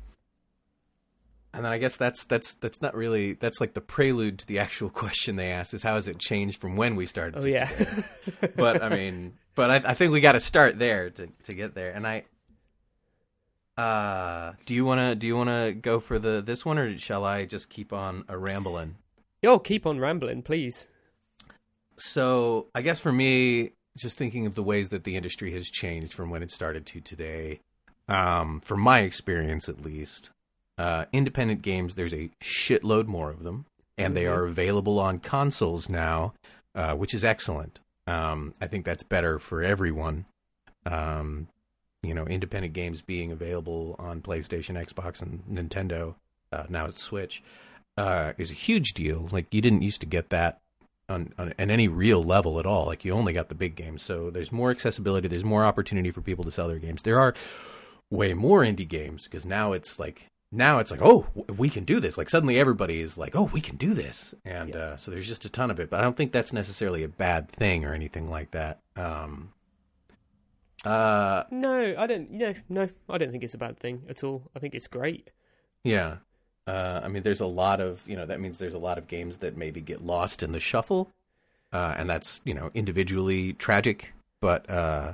And 1.55 1.65
then 1.65 1.73
I 1.73 1.79
guess 1.79 1.97
that's 1.97 2.25
that's 2.25 2.55
that's 2.55 2.83
not 2.83 2.95
really 2.95 3.35
that's 3.35 3.61
like 3.61 3.75
the 3.75 3.81
prelude 3.81 4.41
to 4.41 4.47
the 4.47 4.59
actual 4.67 4.91
question 4.91 5.37
they 5.37 5.51
asked 5.51 5.73
is 5.73 5.83
how 5.83 5.95
has 5.95 6.09
it 6.09 6.19
changed 6.19 6.61
from 6.61 6.77
when 6.77 6.97
we 6.97 7.07
started? 7.07 7.37
Oh 7.37 7.41
to 7.41 7.51
yeah, 7.51 7.71
but 8.57 8.83
I 8.83 8.89
mean, 8.89 9.35
but 9.55 9.71
I, 9.71 9.91
I 9.91 9.95
think 9.95 10.13
we 10.13 10.21
got 10.21 10.33
to 10.33 10.41
start 10.41 10.79
there 10.79 11.11
to 11.11 11.29
to 11.45 11.55
get 11.55 11.75
there. 11.75 11.93
And 11.93 12.07
I, 12.07 12.25
uh, 13.81 14.53
do 14.67 14.75
you 14.75 14.85
want 14.85 15.01
to 15.01 15.15
do 15.15 15.27
you 15.27 15.37
want 15.37 15.51
to 15.51 15.73
go 15.73 16.01
for 16.01 16.19
the 16.19 16.43
this 16.45 16.67
one 16.67 16.79
or 16.79 16.99
shall 16.99 17.25
I 17.25 17.45
just 17.45 17.71
keep 17.71 17.93
on 17.93 18.25
a 18.29 18.37
rambling? 18.37 18.97
yo, 19.45 19.59
keep 19.59 19.85
on 19.85 20.01
rambling, 20.01 20.41
please. 20.41 20.89
So 21.99 22.69
I 22.75 22.81
guess 22.81 22.99
for 22.99 23.13
me, 23.13 23.73
just 23.97 24.17
thinking 24.17 24.47
of 24.47 24.55
the 24.55 24.63
ways 24.63 24.89
that 24.89 25.05
the 25.05 25.17
industry 25.17 25.53
has 25.53 25.67
changed 25.67 26.15
from 26.15 26.31
when 26.31 26.43
it 26.43 26.51
started 26.51 26.87
to 26.87 27.01
today, 27.03 27.61
um, 28.09 28.61
from 28.61 28.81
my 28.81 29.01
experience 29.01 29.69
at 29.69 29.83
least, 29.85 30.31
uh, 30.79 31.05
independent 31.13 31.63
games, 31.63 31.95
there's 31.95 32.15
a 32.15 32.31
shitload 32.43 33.07
more 33.07 33.31
of 33.31 33.45
them, 33.45 33.67
and 33.97 34.17
they 34.17 34.25
Mhm. 34.25 34.37
are 34.37 34.45
available 34.45 34.99
on 34.99 35.19
consoles 35.19 35.89
now, 35.89 36.35
uh, 36.75 36.95
which 36.95 37.15
is 37.15 37.25
excellent. 37.25 37.79
Um, 38.07 38.55
I 38.61 38.67
think 38.67 38.85
that's 38.85 39.03
better 39.03 39.39
for 39.39 39.63
everyone. 39.63 40.27
Um, 40.85 41.49
you 42.03 42.13
know, 42.13 42.27
independent 42.27 42.75
games 42.75 43.01
being 43.01 43.33
available 43.33 43.97
on 43.99 44.21
PlayStation, 44.21 44.77
Xbox, 44.77 45.23
and 45.23 45.43
Nintendo, 45.51 46.17
uh, 46.53 46.65
now 46.69 46.85
it's 46.85 47.03
Switch, 47.03 47.43
uh, 47.97 48.33
is 48.37 48.51
a 48.51 48.55
huge 48.55 48.93
deal. 48.93 49.29
Like 49.33 49.47
you 49.53 49.63
didn't 49.63 49.83
used 49.83 50.01
to 50.03 50.07
get 50.07 50.29
that 50.31 50.61
on, 51.09 51.33
on 51.39 51.55
at 51.59 51.71
any 51.71 51.89
real 51.89 52.23
level 52.23 52.59
at 52.59 52.67
all. 52.67 52.87
Like 52.87 53.05
you 53.05 53.13
only 53.13 53.33
got 53.33 53.49
the 53.49 53.55
big 53.55 53.75
games. 53.77 54.03
So 54.03 54.29
there's 54.31 54.53
more 54.53 54.71
accessibility. 54.71 55.29
There's 55.29 55.45
more 55.45 55.65
opportunity 55.65 56.11
for 56.11 56.21
people 56.21 56.45
to 56.45 56.51
sell 56.51 56.69
their 56.69 56.79
games. 56.79 57.03
There 57.03 57.19
are 57.21 57.35
way 58.11 58.35
more 58.35 58.61
indie 58.61 58.89
games 58.89 59.25
because 59.25 59.47
now 59.47 59.73
it's 59.73 59.99
like 59.99 60.27
now 60.55 60.79
it's 60.79 60.91
like 60.91 61.01
oh 61.03 61.27
we 61.57 61.69
can 61.69 61.85
do 61.85 62.01
this. 62.01 62.17
Like 62.17 62.29
suddenly 62.31 62.59
everybody 62.59 63.01
is 63.01 63.19
like 63.19 63.35
oh 63.37 63.51
we 63.53 63.61
can 63.61 63.77
do 63.77 63.93
this, 63.95 64.35
and 64.45 64.71
Yeah. 64.71 64.77
uh, 64.77 64.97
so 64.97 65.11
there's 65.11 65.27
just 65.29 65.45
a 65.45 65.49
ton 65.51 65.71
of 65.71 65.79
it. 65.81 65.91
But 65.91 66.01
I 66.01 66.03
don't 66.03 66.17
think 66.17 66.33
that's 66.33 66.53
necessarily 66.53 67.03
a 67.03 67.09
bad 67.09 67.49
thing 67.51 67.85
or 67.85 67.93
anything 67.93 68.31
like 68.31 68.51
that. 68.53 68.81
Um, 68.97 69.53
uh, 70.85 71.45
No, 71.51 71.95
I 71.97 72.07
don't. 72.07 72.31
No, 72.31 72.55
no, 72.69 72.89
I 73.09 73.19
don't 73.19 73.31
think 73.31 73.45
it's 73.45 73.55
a 73.55 73.59
bad 73.59 73.79
thing 73.79 74.03
at 74.09 74.23
all. 74.23 74.43
I 74.55 74.59
think 74.59 74.75
it's 74.75 74.89
great. 74.89 75.31
Yeah. 75.83 76.19
Uh, 76.67 77.01
I 77.05 77.09
mean, 77.09 77.23
there's 77.23 77.41
a 77.43 77.47
lot 77.47 77.81
of, 77.81 78.03
you 78.09 78.17
know, 78.17 78.25
that 78.25 78.41
means 78.41 78.57
there's 78.57 78.73
a 78.75 78.79
lot 78.79 78.97
of 78.97 79.07
games 79.07 79.39
that 79.39 79.55
maybe 79.57 79.83
get 79.83 80.03
lost 80.05 80.43
in 80.43 80.53
the 80.53 80.61
shuffle. 80.61 81.11
Uh, 81.73 81.95
and 81.99 82.09
that's, 82.09 82.41
you 82.45 82.55
know, 82.55 82.71
individually 82.73 83.53
tragic. 83.55 84.15
But, 84.41 84.69
uh, 84.71 85.13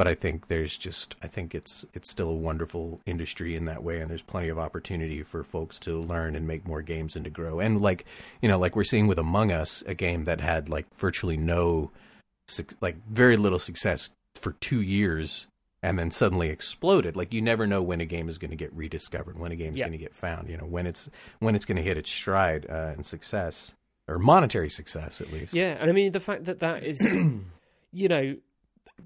but 0.00 0.08
I 0.08 0.14
think 0.14 0.46
there's 0.46 0.78
just, 0.78 1.14
I 1.22 1.26
think 1.26 1.54
it's, 1.54 1.84
it's 1.92 2.08
still 2.10 2.30
a 2.30 2.34
wonderful 2.34 3.02
industry 3.04 3.54
in 3.54 3.66
that 3.66 3.82
way. 3.82 4.00
And 4.00 4.10
there's 4.10 4.22
plenty 4.22 4.48
of 4.48 4.58
opportunity 4.58 5.22
for 5.22 5.44
folks 5.44 5.78
to 5.80 6.00
learn 6.00 6.34
and 6.34 6.48
make 6.48 6.66
more 6.66 6.80
games 6.80 7.16
and 7.16 7.24
to 7.26 7.30
grow. 7.30 7.60
And 7.60 7.82
like, 7.82 8.06
you 8.40 8.48
know, 8.48 8.58
like 8.58 8.74
we're 8.74 8.82
seeing 8.84 9.08
with 9.08 9.18
Among 9.18 9.52
Us, 9.52 9.82
a 9.86 9.92
game 9.92 10.24
that 10.24 10.40
had 10.40 10.70
like 10.70 10.86
virtually 10.96 11.36
no, 11.36 11.90
like 12.80 12.96
very 13.10 13.36
little 13.36 13.58
success 13.58 14.08
for 14.36 14.52
two 14.52 14.80
years 14.80 15.48
and 15.82 15.98
then 15.98 16.10
suddenly 16.10 16.48
exploded. 16.48 17.14
Like 17.14 17.34
you 17.34 17.42
never 17.42 17.66
know 17.66 17.82
when 17.82 18.00
a 18.00 18.06
game 18.06 18.30
is 18.30 18.38
going 18.38 18.52
to 18.52 18.56
get 18.56 18.72
rediscovered, 18.72 19.38
when 19.38 19.52
a 19.52 19.56
game 19.56 19.74
is 19.74 19.80
Yeah. 19.80 19.84
going 19.84 19.98
to 19.98 20.02
get 20.02 20.14
found. 20.14 20.48
You 20.48 20.56
know 20.56 20.64
when 20.64 20.86
it's 20.86 21.10
when 21.40 21.54
it's 21.54 21.66
going 21.66 21.76
to 21.76 21.82
hit 21.82 21.98
its 21.98 22.10
stride 22.10 22.64
uh, 22.70 22.92
and 22.96 23.04
success 23.04 23.74
or 24.08 24.18
monetary 24.18 24.70
success 24.70 25.20
at 25.20 25.30
least. 25.30 25.52
Yeah, 25.52 25.76
and 25.78 25.90
I 25.90 25.92
mean 25.92 26.12
the 26.12 26.20
fact 26.20 26.46
that 26.46 26.60
that 26.60 26.84
is, 26.84 27.20
you 27.92 28.08
know, 28.08 28.36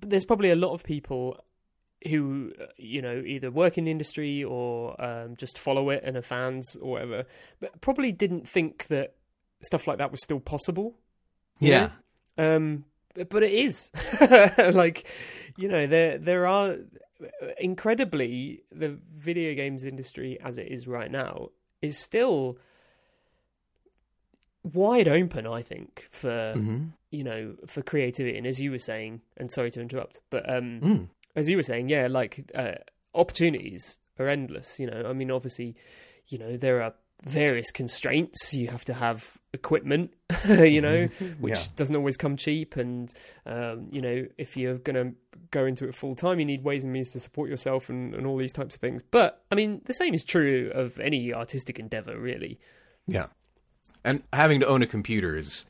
there's 0.00 0.24
probably 0.24 0.50
a 0.50 0.56
lot 0.56 0.72
of 0.72 0.84
people 0.84 1.38
who 2.08 2.52
uh, 2.60 2.66
you 2.76 3.00
know 3.00 3.22
either 3.24 3.50
work 3.50 3.78
in 3.78 3.84
the 3.84 3.90
industry 3.90 4.44
or 4.44 5.00
um, 5.02 5.36
just 5.36 5.58
follow 5.58 5.90
it 5.90 6.02
and 6.04 6.16
are 6.16 6.22
fans 6.22 6.76
or 6.80 6.92
whatever, 6.92 7.24
but 7.60 7.80
probably 7.80 8.12
didn't 8.12 8.48
think 8.48 8.86
that 8.88 9.14
stuff 9.62 9.86
like 9.86 9.98
that 9.98 10.10
was 10.10 10.22
still 10.22 10.40
possible. 10.40 10.94
Yeah. 11.60 11.90
know? 12.36 12.56
Um, 12.56 12.84
but 13.14 13.30
but 13.30 13.42
it 13.42 13.52
is. 13.52 13.90
like, 14.74 15.06
you 15.56 15.68
know, 15.68 15.86
there 15.86 16.18
there 16.18 16.46
are 16.46 16.76
incredibly 17.58 18.62
the 18.72 18.98
video 19.16 19.54
games 19.54 19.84
industry 19.84 20.38
as 20.42 20.58
it 20.58 20.68
is 20.68 20.86
right 20.86 21.10
now 21.10 21.48
is 21.80 21.96
still 21.96 22.58
wide 24.64 25.06
open. 25.08 25.46
I 25.46 25.62
think 25.62 26.08
for 26.10 26.54
hmm 26.54 26.84
you 27.10 27.22
know 27.22 27.54
for 27.66 27.80
creativity 27.80 28.36
and 28.36 28.44
as 28.46 28.60
you 28.60 28.72
were 28.72 28.78
saying, 28.80 29.20
and 29.36 29.52
sorry 29.52 29.70
to 29.70 29.80
interrupt, 29.80 30.20
but 30.30 30.48
um, 30.50 30.80
Mm. 30.82 31.08
as 31.36 31.48
you 31.48 31.56
were 31.56 31.62
saying, 31.62 31.88
yeah, 31.88 32.08
like 32.08 32.50
uh, 32.56 32.72
opportunities 33.14 33.98
are 34.18 34.28
endless. 34.28 34.78
You 34.80 34.88
know, 34.90 35.04
I 35.08 35.12
mean, 35.12 35.30
obviously, 35.30 35.76
you 36.28 36.38
know, 36.38 36.56
there 36.56 36.82
are 36.82 36.92
various 37.24 37.70
constraints. 37.70 38.52
You 38.54 38.68
have 38.68 38.84
to 38.86 38.94
have 38.94 39.38
equipment, 39.52 40.12
you 40.48 40.80
know, 40.80 41.08
which 41.38 41.56
Yeah. 41.56 41.64
doesn't 41.76 41.94
always 41.96 42.16
come 42.16 42.36
cheap. 42.36 42.76
And 42.76 43.08
um, 43.46 43.86
you 43.92 44.02
know, 44.02 44.26
if 44.36 44.56
you're 44.56 44.78
going 44.78 44.96
to 44.96 45.14
go 45.52 45.64
into 45.66 45.86
it 45.88 45.94
full 45.94 46.14
time, 46.16 46.38
you 46.40 46.44
need 46.44 46.64
ways 46.64 46.82
and 46.84 46.92
means 46.92 47.12
to 47.12 47.20
support 47.20 47.48
yourself 47.48 47.88
and, 47.88 48.12
and 48.14 48.26
all 48.26 48.36
these 48.36 48.52
types 48.52 48.74
of 48.74 48.80
things. 48.80 49.02
But 49.02 49.42
I 49.52 49.54
mean, 49.54 49.82
the 49.84 49.94
same 49.94 50.14
is 50.14 50.24
true 50.24 50.70
of 50.74 50.98
any 50.98 51.32
artistic 51.32 51.78
endeavor, 51.78 52.18
really. 52.18 52.58
Yeah. 53.06 53.26
And 54.04 54.22
having 54.32 54.60
to 54.60 54.66
own 54.66 54.82
a 54.82 54.86
computer 54.86 55.36
is, 55.36 55.64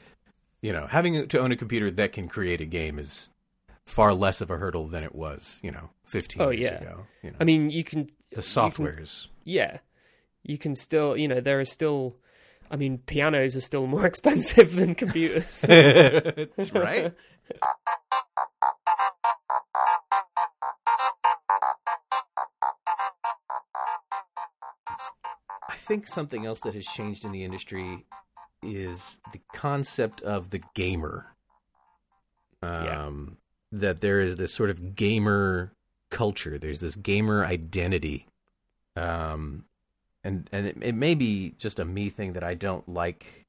you 0.61 0.73
know, 0.73 0.87
having 0.89 1.29
to 1.29 1.39
own 1.39 1.53
a 1.53 1.57
computer 1.57 1.91
that 1.93 2.13
can 2.13 2.29
create 2.29 2.61
a 2.61 2.67
game 2.67 2.99
is 2.99 3.31
far 3.85 4.13
less 4.15 4.41
of 4.41 4.51
a 4.51 4.57
hurdle 4.57 4.89
than 4.89 5.05
it 5.05 5.15
was, 5.15 5.61
you 5.63 5.71
know, 5.71 5.91
15 6.05 6.43
Oh, 6.43 6.51
years 6.51 6.73
yeah. 6.73 6.81
ago. 6.81 7.07
You 7.23 7.31
know, 7.31 7.37
I 7.41 7.45
mean, 7.45 7.71
you 7.71 7.85
can 7.85 8.09
the 8.33 8.41
softwares. 8.41 9.29
yeah, 9.45 9.79
you 10.43 10.59
can 10.59 10.75
still, 10.75 11.17
you 11.17 11.29
know, 11.29 11.41
there 11.41 11.61
are 11.61 11.65
still. 11.65 12.17
I 12.71 12.77
mean, 12.77 12.99
pianos 12.99 13.55
are 13.55 13.61
still 13.61 13.87
more 13.95 14.07
expensive 14.07 14.75
than 14.75 14.95
computers. 14.95 15.61
That's 15.69 16.73
right. 16.73 17.13
Think 25.87 26.09
something 26.09 26.47
else 26.47 26.61
that 26.61 26.75
has 26.75 26.87
changed 26.87 27.25
in 27.25 27.33
the 27.33 27.45
industry 27.45 28.05
is 28.63 29.19
the 29.33 29.41
concept 29.53 30.23
of 30.23 30.51
the 30.51 30.61
gamer. 30.75 31.35
Yeah. 32.63 33.07
Um, 33.07 33.37
That 33.73 34.01
there 34.01 34.21
is 34.21 34.37
this 34.37 34.55
sort 34.55 34.71
of 34.71 34.95
gamer 34.95 35.73
culture. 36.11 36.59
There's 36.59 36.81
this 36.81 36.97
gamer 36.97 37.45
identity. 37.45 38.27
Um, 38.97 39.65
and 40.23 40.49
and 40.53 40.67
it, 40.67 40.77
it 40.81 40.95
may 40.95 41.15
be 41.15 41.55
just 41.59 41.79
a 41.79 41.85
me 41.85 42.09
thing 42.09 42.33
that 42.35 42.45
I 42.45 42.55
don't 42.55 42.89
like. 42.89 43.45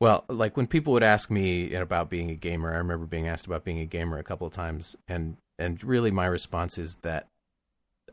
Well, 0.00 0.24
like 0.28 0.56
when 0.56 0.66
people 0.66 0.92
would 0.92 1.02
ask 1.04 1.30
me 1.30 1.72
about 1.72 2.10
being 2.10 2.30
a 2.30 2.34
gamer, 2.34 2.74
I 2.74 2.76
remember 2.76 3.06
being 3.06 3.28
asked 3.28 3.46
about 3.46 3.64
being 3.64 3.78
a 3.78 3.86
gamer 3.86 4.18
a 4.18 4.24
couple 4.24 4.46
of 4.46 4.52
times, 4.52 4.96
and 5.08 5.36
and 5.58 5.82
really 5.82 6.10
my 6.10 6.26
response 6.26 6.76
is 6.76 6.96
that 6.96 7.28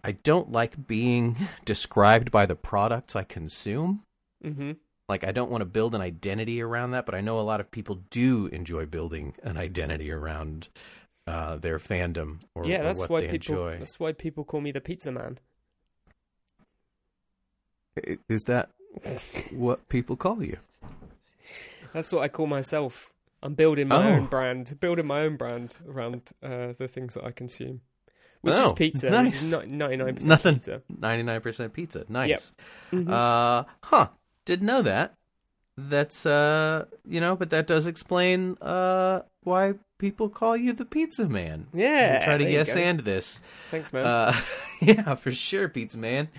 I 0.04 0.13
don't 0.13 0.52
like 0.52 0.88
being 0.88 1.38
described 1.66 2.32
by 2.32 2.46
the 2.46 2.56
products 2.56 3.16
I 3.16 3.24
consume. 3.24 4.04
hmm 4.44 4.72
Like 5.08 5.24
I 5.24 5.32
don't 5.32 5.52
want 5.52 5.62
to 5.62 5.66
build 5.66 5.96
an 5.96 6.02
identity 6.02 6.62
around 6.62 6.92
that, 6.92 7.06
but 7.06 7.16
I 7.16 7.22
know 7.22 7.39
a 7.39 7.42
lot 7.42 7.60
of 7.60 7.72
people 7.72 8.02
do 8.10 8.48
enjoy 8.48 8.86
building 8.86 9.36
an 9.44 9.58
identity 9.58 10.12
around 10.12 10.68
uh, 11.28 11.56
their 11.58 11.80
fandom 11.80 12.39
or, 12.56 12.66
Yeah, 12.68 12.80
or 12.80 12.84
that's 12.84 13.00
what 13.02 13.10
why 13.12 13.22
people. 13.22 13.36
enjoy. 13.36 13.78
That's 13.80 14.00
why 14.00 14.12
people 14.12 14.44
call 14.44 14.62
me 14.62 14.72
the 14.72 14.82
pizza 14.82 15.12
man. 15.12 15.39
Is 18.28 18.46
that 18.46 18.70
what 19.56 19.88
people 19.88 20.16
call 20.16 20.44
you? 20.44 20.58
That's 21.94 22.12
what 22.12 22.24
I 22.24 22.28
call 22.28 22.48
myself. 22.48 23.12
I'm 23.42 23.54
building 23.56 23.89
my 23.89 23.98
Oh. 23.98 24.16
own 24.18 24.26
brand, 24.28 24.80
building 24.80 25.06
my 25.06 25.22
own 25.22 25.36
brand 25.36 25.78
around 25.88 26.22
uh, 26.42 26.74
the 26.78 26.88
things 26.88 27.13
that 27.16 27.26
I 27.26 27.32
consume, 27.32 27.82
which 28.43 28.53
is 28.53 28.60
Oh, 28.60 28.73
pizza. 28.73 29.10
nice. 29.10 29.41
Ninety 29.51 29.97
nine 29.97 30.13
percent 30.13 30.25
Nothing. 30.29 30.56
pizza. 30.56 30.82
Ninety 30.99 31.23
nine 31.23 31.41
percent 31.41 31.73
pizza. 31.73 32.06
Nice. 32.08 32.53
Mhm. 32.91 33.10
Uh, 33.10 33.63
huh. 33.84 34.10
Didn't 34.45 34.67
know 34.67 34.84
that. 34.84 35.15
That's 35.75 36.25
uh, 36.27 36.86
you 37.08 37.19
know, 37.19 37.36
but 37.36 37.49
that 37.49 37.65
does 37.65 37.88
explain 37.88 38.58
uh 38.62 39.21
why 39.41 39.73
people 39.97 40.29
call 40.29 40.56
you 40.56 40.71
the 40.73 40.86
pizza 40.86 41.27
man. 41.27 41.65
yeah. 41.73 42.12
We'll 42.17 42.23
try 42.23 42.38
to 42.38 42.51
yes 42.51 42.69
and 42.69 42.99
this. 42.99 43.39
Thanks, 43.71 43.91
man. 43.91 44.06
Uh, 44.06 44.34
yeah, 44.82 45.15
for 45.15 45.32
sure, 45.32 45.67
pizza 45.69 45.97
man. 45.97 46.29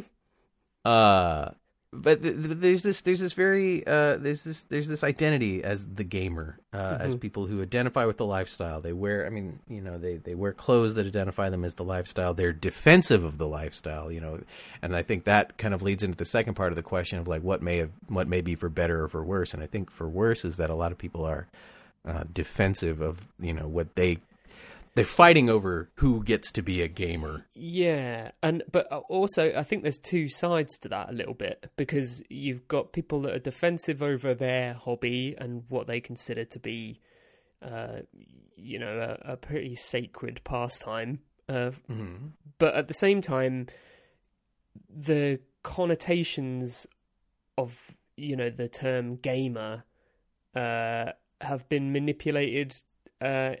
uh, 0.84 1.50
but 1.92 2.22
th- 2.22 2.36
th- 2.36 2.56
there's 2.58 2.82
this, 2.82 3.00
there's 3.00 3.18
this 3.18 3.32
very, 3.32 3.84
uh, 3.86 4.16
there's 4.16 4.44
this, 4.44 4.62
there's 4.64 4.86
this 4.88 5.02
identity 5.02 5.64
as 5.64 5.84
the 5.86 6.04
gamer, 6.04 6.58
uh, 6.72 6.98
as 7.00 7.16
Mhm. 7.16 7.20
people 7.20 7.46
who 7.46 7.60
identify 7.62 8.04
with 8.04 8.16
the 8.16 8.24
lifestyle. 8.24 8.80
They 8.80 8.92
wear, 8.92 9.26
I 9.26 9.30
mean, 9.30 9.58
you 9.68 9.80
know, 9.80 9.98
they 9.98 10.16
they 10.16 10.34
wear 10.36 10.52
clothes 10.52 10.94
that 10.94 11.06
identify 11.06 11.50
them 11.50 11.64
as 11.64 11.74
the 11.74 11.82
lifestyle. 11.84 12.32
They're 12.32 12.52
defensive 12.52 13.24
of 13.24 13.38
the 13.38 13.48
lifestyle, 13.48 14.12
you 14.12 14.20
know, 14.20 14.40
and 14.82 14.94
I 14.94 15.02
think 15.02 15.24
that 15.24 15.58
kind 15.58 15.74
of 15.74 15.82
leads 15.82 16.02
into 16.04 16.16
the 16.16 16.24
second 16.24 16.54
part 16.54 16.70
of 16.70 16.76
the 16.76 16.82
question 16.82 17.18
of 17.18 17.26
like 17.26 17.42
what 17.42 17.60
may 17.60 17.78
have, 17.78 17.90
what 18.08 18.28
may 18.28 18.40
be 18.40 18.54
for 18.54 18.68
better 18.68 19.02
or 19.04 19.08
for 19.08 19.24
worse. 19.24 19.52
And 19.52 19.62
I 19.62 19.66
think 19.66 19.90
for 19.90 20.08
worse 20.08 20.44
is 20.44 20.58
that 20.58 20.70
a 20.70 20.74
lot 20.74 20.92
of 20.92 20.98
people 20.98 21.24
are 21.24 21.48
uh, 22.06 22.22
defensive 22.32 23.00
of, 23.00 23.26
you 23.40 23.52
know, 23.52 23.66
what 23.68 23.94
they 23.96 24.18
they're 24.94 25.04
fighting 25.04 25.48
over 25.48 25.90
who 25.96 26.22
gets 26.24 26.50
to 26.52 26.62
be 26.62 26.82
a 26.82 26.88
gamer. 26.88 27.46
Yeah, 27.54 28.32
and 28.42 28.62
but 28.70 28.86
also 29.08 29.52
I 29.56 29.62
think 29.62 29.82
there's 29.82 29.98
two 29.98 30.28
sides 30.28 30.78
to 30.80 30.88
that 30.88 31.10
a 31.10 31.12
little 31.12 31.34
bit 31.34 31.70
because 31.76 32.22
you've 32.28 32.66
got 32.68 32.92
people 32.92 33.22
that 33.22 33.34
are 33.34 33.38
defensive 33.38 34.02
over 34.02 34.34
their 34.34 34.74
hobby 34.74 35.34
and 35.38 35.64
what 35.68 35.86
they 35.86 36.00
consider 36.00 36.44
to 36.44 36.58
be, 36.58 37.00
uh, 37.62 38.00
you 38.56 38.78
know, 38.78 39.16
a, 39.24 39.32
a 39.32 39.36
pretty 39.36 39.74
sacred 39.74 40.40
pastime. 40.44 41.20
Uh, 41.48 41.72
Mm-hmm. 41.90 42.28
but 42.58 42.74
at 42.74 42.86
the 42.88 42.94
same 42.94 43.20
time, 43.20 43.66
the 44.88 45.40
connotations 45.62 46.86
of 47.58 47.96
you 48.16 48.36
know 48.36 48.50
the 48.50 48.68
term 48.68 49.16
gamer 49.16 49.84
uh, 50.54 51.12
have 51.40 51.68
been 51.68 51.92
manipulated 51.92 52.72
uh, 53.20 53.54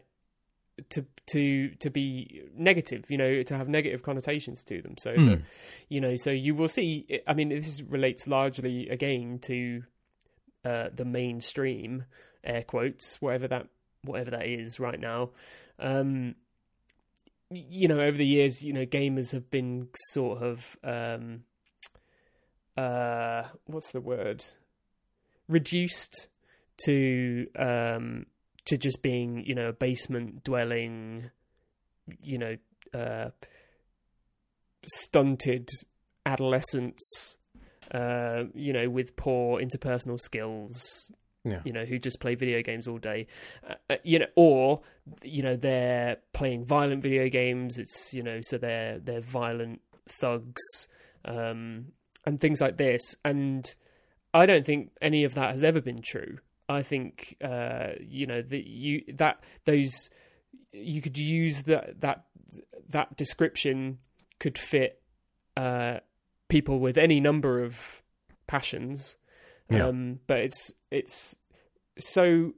to 0.90 1.06
to 1.26 1.70
to 1.76 1.90
be 1.90 2.42
negative, 2.54 3.10
you 3.10 3.18
know, 3.18 3.42
to 3.42 3.56
have 3.56 3.68
negative 3.68 4.02
connotations 4.02 4.64
to 4.64 4.82
them. 4.82 4.96
So, 4.98 5.14
Hmm. 5.14 5.26
that, 5.26 5.42
you 5.88 6.00
know, 6.00 6.16
so 6.16 6.30
you 6.30 6.54
will 6.54 6.68
see. 6.68 7.20
I 7.26 7.34
mean, 7.34 7.50
this 7.50 7.82
relates 7.82 8.26
largely 8.26 8.88
again 8.88 9.38
to 9.42 9.84
uh, 10.64 10.88
the 10.94 11.04
mainstream 11.04 12.04
air 12.42 12.62
quotes, 12.62 13.20
whatever 13.20 13.48
that 13.48 13.68
whatever 14.02 14.30
that 14.30 14.46
is 14.46 14.80
right 14.80 14.98
now. 14.98 15.30
Um, 15.78 16.34
you 17.50 17.88
know, 17.88 18.00
over 18.00 18.16
the 18.16 18.26
years, 18.26 18.62
you 18.62 18.72
know, 18.72 18.86
gamers 18.86 19.32
have 19.32 19.50
been 19.50 19.88
sort 20.12 20.42
of 20.42 20.76
um, 20.84 21.44
uh, 22.76 23.44
what's 23.66 23.92
the 23.92 24.00
word? 24.00 24.44
Reduced 25.48 26.28
to 26.84 27.46
um 27.56 28.26
to 28.70 28.78
just 28.78 29.02
being 29.02 29.44
you 29.44 29.54
know 29.54 29.68
a 29.68 29.72
basement 29.72 30.42
dwelling 30.42 31.30
you 32.22 32.38
know 32.38 32.56
uh 32.94 33.28
stunted 34.86 35.68
adolescents 36.26 37.38
uh 37.92 38.44
you 38.54 38.72
know 38.72 38.88
with 38.88 39.16
poor 39.16 39.60
interpersonal 39.60 40.18
skills 40.18 41.12
Yeah. 41.44 41.60
you 41.64 41.72
know 41.72 41.84
who 41.84 41.98
just 41.98 42.20
play 42.20 42.34
video 42.36 42.62
games 42.62 42.86
all 42.86 42.98
day. 42.98 43.26
Uh, 43.68 43.74
uh, 43.88 43.96
you 44.04 44.18
know 44.20 44.26
or 44.36 44.82
you 45.22 45.42
know 45.42 45.56
they're 45.56 46.18
playing 46.32 46.64
violent 46.66 47.02
video 47.02 47.28
games. 47.30 47.78
It's 47.78 48.12
you 48.14 48.22
know 48.22 48.40
so 48.42 48.58
they're 48.58 48.98
they're 48.98 49.20
violent 49.22 49.80
thugs 50.06 50.62
um 51.24 51.86
and 52.26 52.38
things 52.40 52.60
like 52.60 52.76
this. 52.76 53.16
And 53.24 53.64
i 54.32 54.46
don't 54.46 54.64
think 54.64 54.90
any 55.02 55.24
of 55.24 55.34
that 55.34 55.50
has 55.50 55.64
ever 55.64 55.80
been 55.80 56.00
true 56.02 56.38
i 56.70 56.82
think 56.82 57.36
uh 57.42 57.88
you 58.00 58.26
know 58.26 58.40
that 58.42 58.66
you 58.66 59.02
that 59.12 59.42
those 59.64 60.10
you 60.72 61.00
could 61.02 61.18
use 61.18 61.64
that 61.64 62.00
that 62.00 62.24
that 62.88 63.16
description 63.16 63.98
could 64.38 64.56
fit 64.56 65.02
uh 65.56 65.98
people 66.48 66.78
with 66.80 66.96
any 66.96 67.20
number 67.20 67.62
of 67.62 68.02
passions 68.46 69.16
Yeah. 69.70 69.86
um 69.86 70.20
but 70.26 70.38
it's 70.40 70.72
it's 70.90 71.36
so 71.98 72.54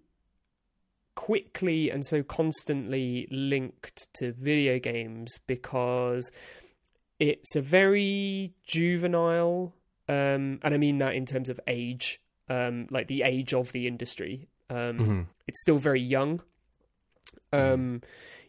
quickly 1.14 1.90
and 1.90 2.04
so 2.06 2.22
constantly 2.22 3.28
linked 3.30 4.12
to 4.14 4.32
video 4.32 4.78
games 4.78 5.38
because 5.46 6.32
it's 7.18 7.54
a 7.54 7.60
very 7.60 8.54
juvenile 8.66 9.74
um 10.08 10.58
and 10.62 10.74
i 10.74 10.76
mean 10.78 10.98
that 10.98 11.14
in 11.14 11.26
terms 11.26 11.48
of 11.50 11.60
age 11.66 12.18
um 12.48 12.86
like 12.90 13.06
the 13.08 13.22
age 13.22 13.52
of 13.54 13.72
the 13.72 13.86
industry 13.86 14.48
um 14.70 14.98
Mhm. 14.98 15.26
it's 15.46 15.60
still 15.60 15.78
very 15.78 16.00
young 16.00 16.40
um 17.52 18.02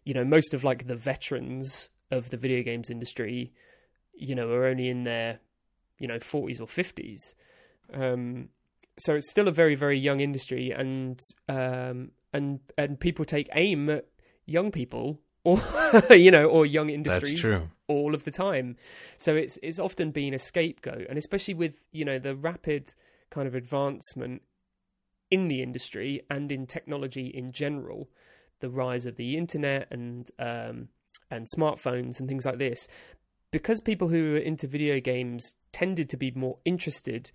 you 0.04 0.14
know 0.14 0.24
most 0.24 0.54
of 0.54 0.64
like 0.64 0.88
the 0.88 0.96
veterans 0.96 1.90
of 2.12 2.30
the 2.30 2.38
video 2.38 2.64
games 2.64 2.90
industry 2.90 3.52
you 4.14 4.36
know 4.36 4.50
are 4.52 4.66
only 4.66 4.90
in 4.90 5.04
their 5.04 5.40
you 6.00 6.08
know 6.08 6.18
40s 6.20 6.60
or 6.62 6.68
50s 6.68 7.36
um 7.94 8.50
so 8.98 9.16
it's 9.16 9.30
still 9.30 9.48
a 9.48 9.52
very 9.52 9.76
very 9.76 9.98
young 9.98 10.20
industry 10.20 10.72
and 10.72 11.20
um 11.50 12.12
and 12.34 12.60
and 12.78 13.00
people 13.00 13.26
take 13.26 13.50
aim 13.54 13.90
at 13.90 14.06
young 14.46 14.72
people 14.72 15.20
or 15.44 15.60
you 16.12 16.32
know 16.32 16.46
or 16.48 16.66
young 16.66 16.90
industries 16.90 17.42
all 17.88 18.16
of 18.16 18.24
the 18.24 18.32
time. 18.32 18.78
So 19.18 19.36
it's 19.36 19.60
it's 19.62 19.78
often 19.78 20.12
been 20.12 20.34
a 20.34 20.40
scapegoat, 20.40 21.06
and 21.10 21.18
especially 21.18 21.54
with 21.54 21.84
you 21.92 22.06
know 22.06 22.18
the 22.18 22.34
rapid 22.34 22.94
kind 23.34 23.48
of 23.48 23.56
advancement 23.56 24.44
in 25.32 25.48
the 25.48 25.64
industry 25.64 26.22
and 26.30 26.52
in 26.52 26.68
technology 26.68 27.28
in 27.28 27.52
general, 27.52 28.08
the 28.60 28.70
rise 28.70 29.08
of 29.08 29.16
the 29.16 29.36
internet 29.36 29.88
and 29.90 30.30
um, 30.38 30.90
and 31.32 31.48
smartphones 31.58 32.20
and 32.20 32.30
things 32.30 32.46
like 32.46 32.60
this, 32.60 32.88
because 33.50 33.82
people 33.82 34.10
who 34.10 34.36
are 34.36 34.38
into 34.38 34.68
video 34.68 35.00
games 35.00 35.56
tended 35.72 36.10
to 36.10 36.18
be 36.18 36.32
more 36.32 36.60
interested 36.64 37.32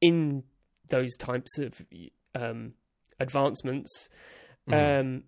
in 0.00 0.44
those 0.88 1.14
types 1.16 1.58
of 1.58 1.84
um, 2.34 2.72
advancements. 3.20 4.08
Mhm. 4.68 5.00
Um, 5.00 5.24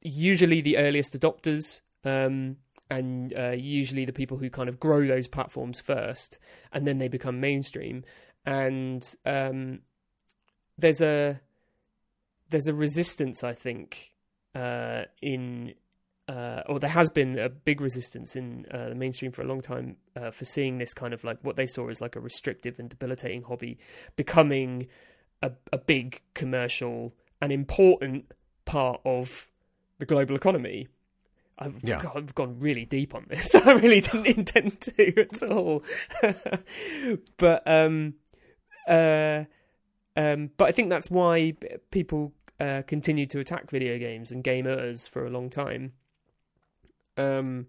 usually 0.00 0.60
the 0.60 0.78
earliest 0.78 1.18
adopters 1.18 1.82
um, 2.04 2.56
and 2.88 3.36
uh, 3.36 3.50
usually 3.50 4.04
the 4.04 4.12
people 4.12 4.38
who 4.38 4.48
kind 4.48 4.68
of 4.68 4.78
grow 4.78 5.06
those 5.06 5.26
platforms 5.26 5.80
first 5.80 6.38
and 6.72 6.86
then 6.86 6.98
they 6.98 7.08
become 7.08 7.40
mainstream 7.40 8.04
and 8.46 9.14
um, 9.26 9.80
there's 10.78 11.02
a 11.02 11.40
there's 12.48 12.68
a 12.68 12.74
resistance 12.74 13.42
i 13.44 13.52
think 13.52 14.12
uh, 14.54 15.04
in 15.20 15.74
uh, 16.28 16.62
or 16.66 16.80
there 16.80 16.90
has 16.90 17.10
been 17.10 17.38
a 17.38 17.48
big 17.48 17.80
resistance 17.80 18.34
in 18.34 18.66
uh, 18.72 18.88
the 18.88 18.94
mainstream 18.94 19.30
for 19.30 19.42
a 19.42 19.44
long 19.44 19.60
time 19.60 19.96
uh, 20.16 20.30
for 20.30 20.44
seeing 20.44 20.78
this 20.78 20.92
kind 20.92 21.14
of 21.14 21.22
like 21.22 21.38
what 21.42 21.56
they 21.56 21.66
saw 21.66 21.88
as 21.88 22.00
like 22.00 22.16
a 22.16 22.20
restrictive 22.20 22.78
and 22.78 22.88
debilitating 22.88 23.42
hobby 23.42 23.78
becoming 24.16 24.88
a, 25.42 25.52
a 25.72 25.78
big 25.78 26.22
commercial 26.34 27.14
and 27.40 27.52
important 27.52 28.32
part 28.64 29.00
of 29.04 29.48
the 29.98 30.06
global 30.06 30.34
economy. 30.34 30.88
I've, 31.58 31.82
Yeah. 31.82 32.02
God, 32.02 32.16
I've 32.16 32.34
gone 32.34 32.58
really 32.60 32.84
deep 32.84 33.14
on 33.14 33.26
this. 33.28 33.54
I 33.66 33.72
really 33.72 34.00
didn't 34.00 34.26
intend 34.26 34.80
to 34.82 35.20
at 35.20 35.42
all. 35.42 35.82
but 37.38 37.62
um, 37.66 38.14
uh, 38.86 39.44
um, 40.16 40.50
but 40.56 40.68
I 40.68 40.72
think 40.72 40.90
that's 40.90 41.10
why 41.10 41.54
people 41.90 42.32
uh, 42.58 42.82
continue 42.86 43.26
to 43.26 43.38
attack 43.38 43.70
video 43.70 43.98
games 43.98 44.30
and 44.30 44.42
gamers 44.42 45.10
for 45.10 45.26
a 45.26 45.30
long 45.30 45.50
time. 45.50 45.92
Um, 47.16 47.66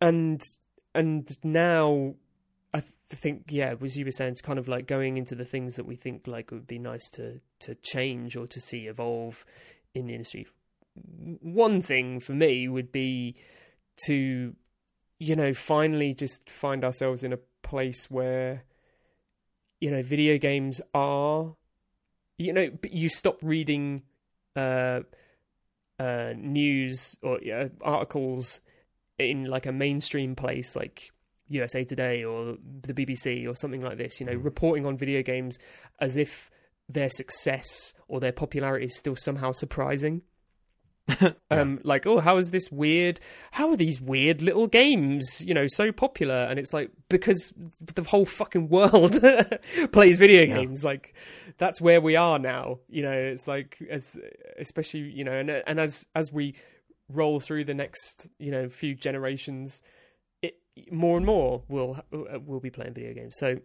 and 0.00 0.42
and 0.94 1.36
now 1.42 2.14
I 2.74 2.80
th- 2.80 2.92
think 3.08 3.44
yeah, 3.48 3.74
as 3.82 3.96
you 3.96 4.04
were 4.04 4.10
saying, 4.10 4.32
it's 4.32 4.40
kind 4.40 4.58
of 4.58 4.68
like 4.68 4.86
going 4.86 5.16
into 5.16 5.34
the 5.34 5.44
things 5.44 5.76
that 5.76 5.86
we 5.86 5.96
think 5.96 6.26
like 6.26 6.50
would 6.50 6.66
be 6.66 6.78
nice 6.78 7.10
to 7.10 7.40
to 7.60 7.74
change 7.76 8.36
or 8.36 8.46
to 8.46 8.60
see 8.60 8.86
evolve 8.86 9.44
in 9.94 10.06
the 10.06 10.14
industry. 10.14 10.46
One 11.40 11.80
thing 11.80 12.20
for 12.20 12.32
me 12.32 12.68
would 12.68 12.92
be 12.92 13.36
to 14.06 14.54
you 15.18 15.36
know 15.36 15.52
finally 15.54 16.14
just 16.14 16.48
find 16.48 16.84
ourselves 16.84 17.24
in 17.24 17.32
a 17.32 17.38
place 17.68 18.10
where 18.10 18.64
you 19.80 19.90
know 19.90 20.02
video 20.02 20.38
games 20.38 20.80
are 20.94 21.54
you 22.38 22.52
know 22.52 22.70
you 22.90 23.08
stop 23.08 23.38
reading 23.42 24.02
uh 24.56 25.00
uh 26.00 26.32
news 26.36 27.16
or 27.22 27.38
articles 27.82 28.60
in 29.18 29.44
like 29.44 29.66
a 29.66 29.72
mainstream 29.72 30.34
place 30.34 30.76
like 30.76 31.12
USA 31.48 31.84
Today 31.84 32.24
or 32.24 32.56
the 32.82 32.94
BBC 32.94 33.48
or 33.48 33.54
something 33.54 33.82
like 33.82 33.98
this, 33.98 34.20
you 34.20 34.26
know, 34.26 34.34
reporting 34.34 34.86
on 34.86 34.96
video 34.96 35.22
games 35.22 35.58
as 35.98 36.16
if 36.16 36.50
their 36.88 37.08
success 37.08 37.94
or 38.06 38.20
their 38.20 38.32
popularity 38.32 38.86
is 38.86 38.96
still 38.96 39.16
somehow 39.16 39.52
surprising. 39.52 40.22
Um, 41.50 41.80
like, 41.82 42.06
oh, 42.06 42.20
how 42.20 42.36
is 42.36 42.50
this 42.50 42.70
weird? 42.70 43.18
How 43.52 43.70
are 43.70 43.76
these 43.76 44.00
weird 44.00 44.42
little 44.42 44.66
games, 44.66 45.42
you 45.44 45.54
know, 45.54 45.66
so 45.66 45.90
popular? 45.90 46.46
And 46.48 46.58
it's 46.58 46.72
like 46.74 46.90
because 47.08 47.52
the 47.80 48.02
whole 48.02 48.26
fucking 48.26 48.68
world 48.68 49.16
plays 49.92 50.18
video 50.18 50.42
Yeah. 50.42 50.56
games. 50.60 50.84
Like, 50.84 51.14
that's 51.56 51.80
where 51.80 52.00
we 52.00 52.16
are 52.16 52.38
now. 52.38 52.80
You 52.88 53.02
know, 53.02 53.12
it's 53.12 53.48
like 53.48 53.78
as 53.90 54.18
especially 54.58 55.00
you 55.00 55.24
know, 55.24 55.32
and 55.32 55.50
and 55.50 55.80
as 55.80 56.06
as 56.14 56.30
we 56.32 56.54
roll 57.08 57.40
through 57.40 57.64
the 57.64 57.74
next 57.74 58.28
you 58.38 58.50
know 58.50 58.68
few 58.68 58.94
generations, 58.94 59.82
it 60.42 60.58
more 60.92 61.16
and 61.16 61.24
more 61.24 61.62
will 61.68 61.98
will 62.46 62.60
be 62.60 62.70
playing 62.70 62.92
video 62.92 63.14
games. 63.14 63.36
So, 63.38 63.56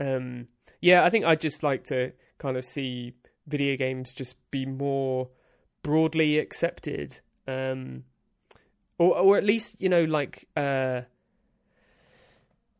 um, 0.00 0.48
yeah, 0.80 1.04
I 1.04 1.10
think 1.10 1.24
I'd 1.24 1.40
just 1.40 1.62
like 1.62 1.84
to 1.84 2.12
kind 2.38 2.56
of 2.56 2.64
see 2.64 3.14
video 3.46 3.76
games 3.76 4.12
just 4.14 4.36
be 4.50 4.66
more 4.66 5.30
broadly 5.88 6.38
accepted, 6.38 7.18
um, 7.46 8.04
or 8.98 9.16
or 9.16 9.38
at 9.38 9.44
least 9.44 9.80
you 9.80 9.88
know 9.88 10.04
like 10.04 10.46
uh, 10.54 11.00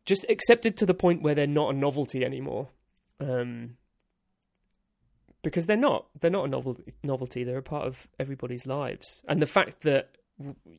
just 0.04 0.26
accepted 0.28 0.76
to 0.76 0.84
the 0.84 0.92
point 0.92 1.22
where 1.22 1.34
they're 1.34 1.46
not 1.46 1.74
a 1.74 1.76
novelty 1.78 2.22
anymore. 2.22 2.68
Um, 3.18 3.78
because 5.42 5.64
they're 5.64 5.76
not, 5.78 6.08
they're 6.20 6.30
not 6.30 6.44
a 6.44 6.48
novelty. 6.48 6.92
Novelty. 7.02 7.44
They're 7.44 7.56
a 7.56 7.62
part 7.62 7.86
of 7.86 8.06
everybody's 8.18 8.66
lives, 8.66 9.22
and 9.26 9.40
the 9.40 9.46
fact 9.46 9.84
that 9.84 10.10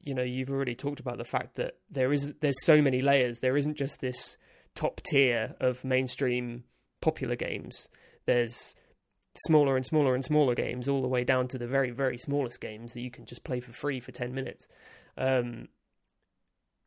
you 0.04 0.14
know 0.14 0.22
you've 0.22 0.52
already 0.52 0.76
talked 0.76 1.00
about 1.00 1.18
the 1.18 1.26
fact 1.26 1.56
that 1.56 1.78
there 1.90 2.14
is 2.14 2.36
there's 2.42 2.64
so 2.64 2.80
many 2.80 3.02
layers. 3.02 3.40
There 3.40 3.58
isn't 3.58 3.76
just 3.76 4.02
this 4.02 4.38
top 4.76 5.02
tier 5.02 5.56
of 5.60 5.84
mainstream 5.84 6.64
popular 7.02 7.36
games. 7.36 7.90
There's 8.28 8.76
smaller 9.40 9.76
and 9.76 9.86
smaller 9.86 10.16
and 10.16 10.24
smaller 10.24 10.56
games, 10.56 10.88
all 10.88 11.02
the 11.02 11.08
way 11.08 11.24
down 11.24 11.48
to 11.50 11.58
the 11.58 11.68
very 11.68 11.92
very 11.92 12.18
smallest 12.18 12.62
games 12.62 12.94
that 12.94 13.02
you 13.02 13.12
can 13.12 13.26
just 13.26 13.44
play 13.44 13.60
for 13.60 13.74
free 13.74 14.00
for 14.00 14.12
ten 14.12 14.34
minutes. 14.34 14.68
Um, 15.18 15.68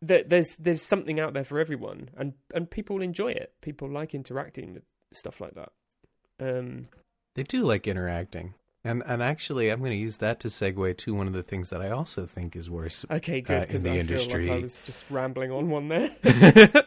there, 0.00 0.22
there's 0.24 0.56
there's 0.56 0.82
something 0.82 1.20
out 1.20 1.32
there 1.34 1.44
for 1.44 1.58
everyone, 1.60 2.10
and 2.16 2.34
and 2.54 2.70
people 2.70 3.02
enjoy 3.02 3.32
it. 3.32 3.52
People 3.60 3.88
like 3.88 4.14
interacting 4.14 4.74
with 4.74 4.82
stuff 5.12 5.40
like 5.40 5.54
that. 5.54 5.72
Um, 6.40 6.88
They 7.34 7.44
do 7.44 7.62
like 7.64 7.86
interacting. 7.86 8.54
And 8.84 9.04
and 9.06 9.22
actually, 9.22 9.70
I'm 9.70 9.78
going 9.78 9.92
to 9.92 9.96
use 9.96 10.16
that 10.18 10.40
to 10.40 10.48
segue 10.48 10.96
to 10.98 11.14
one 11.14 11.28
of 11.28 11.34
the 11.34 11.44
things 11.44 11.70
that 11.70 11.80
I 11.80 11.90
also 11.90 12.26
think 12.26 12.56
is 12.56 12.68
worse. 12.68 13.04
okay, 13.08 13.38
Uh, 13.38 13.60
good 13.64 13.70
in 13.70 13.82
the 13.82 13.90
I 13.90 13.98
industry. 13.98 14.48
like 14.48 14.58
I 14.58 14.62
was 14.62 14.78
just 14.78 15.04
rambling 15.08 15.52
on 15.52 15.70
one 15.70 15.86
there. 15.86 16.10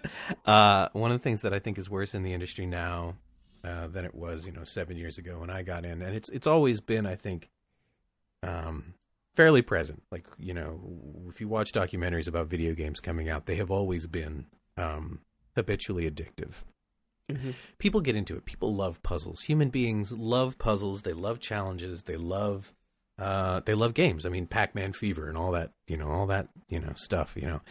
uh, 0.45 0.89
one 0.91 1.11
of 1.11 1.19
the 1.19 1.23
things 1.23 1.41
that 1.41 1.53
I 1.53 1.59
think 1.59 1.77
is 1.77 1.89
worse 1.89 2.13
in 2.13 2.23
the 2.23 2.33
industry 2.33 2.65
now 2.65 3.15
uh, 3.65 3.87
than 3.87 4.05
it 4.05 4.15
was, 4.15 4.45
you 4.45 4.51
know, 4.51 4.63
seven 4.63 4.97
years 4.97 5.17
ago 5.17 5.39
when 5.39 5.49
I 5.49 5.63
got 5.63 5.85
in, 5.85 6.01
and 6.01 6.15
it's 6.15 6.29
it's 6.29 6.47
always 6.47 6.81
been, 6.81 7.05
I 7.05 7.15
think, 7.15 7.49
um, 8.43 8.93
fairly 9.33 9.61
present. 9.61 10.03
Like 10.11 10.27
you 10.37 10.53
know, 10.53 10.79
if 11.27 11.41
you 11.41 11.47
watch 11.47 11.71
documentaries 11.71 12.27
about 12.27 12.47
video 12.47 12.73
games 12.75 12.99
coming 12.99 13.29
out, 13.29 13.45
they 13.45 13.55
have 13.55 13.71
always 13.71 14.07
been 14.07 14.45
um, 14.77 15.21
habitually 15.55 16.09
addictive. 16.09 16.63
hmm 17.29 17.51
people 17.77 18.01
get 18.01 18.15
into 18.15 18.35
it. 18.35 18.45
People 18.45 18.75
love 18.75 19.01
puzzles. 19.03 19.41
Human 19.43 19.69
beings 19.69 20.11
love 20.11 20.57
puzzles. 20.57 21.01
They 21.01 21.13
love 21.13 21.39
challenges. 21.39 22.03
They 22.03 22.17
love 22.17 22.73
uh 23.17 23.61
they 23.65 23.73
love 23.73 23.93
games. 23.93 24.25
I 24.25 24.29
mean 24.29 24.45
Pac-Man 24.47 24.93
fever 24.93 25.27
and 25.27 25.37
all 25.37 25.51
that, 25.53 25.71
you 25.87 25.97
know, 25.97 26.07
all 26.07 26.27
that, 26.27 26.49
you 26.69 26.79
know, 26.79 26.93
stuff, 26.95 27.35
you 27.35 27.47
know. 27.47 27.61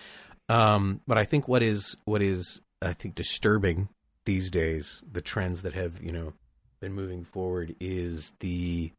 Um 0.48 1.00
but 1.06 1.18
I 1.18 1.24
think 1.24 1.46
what 1.48 1.62
is 1.62 1.96
what 2.04 2.22
is 2.22 2.62
I 2.82 2.92
think 2.94 3.14
disturbing 3.14 3.88
these 4.26 4.50
days, 4.50 5.02
the 5.10 5.20
trends 5.20 5.62
that 5.62 5.72
have, 5.74 6.02
you 6.02 6.12
know, 6.12 6.32
been 6.80 6.92
moving 6.92 7.24
forward 7.24 7.74
is 7.80 8.34
the 8.40 8.92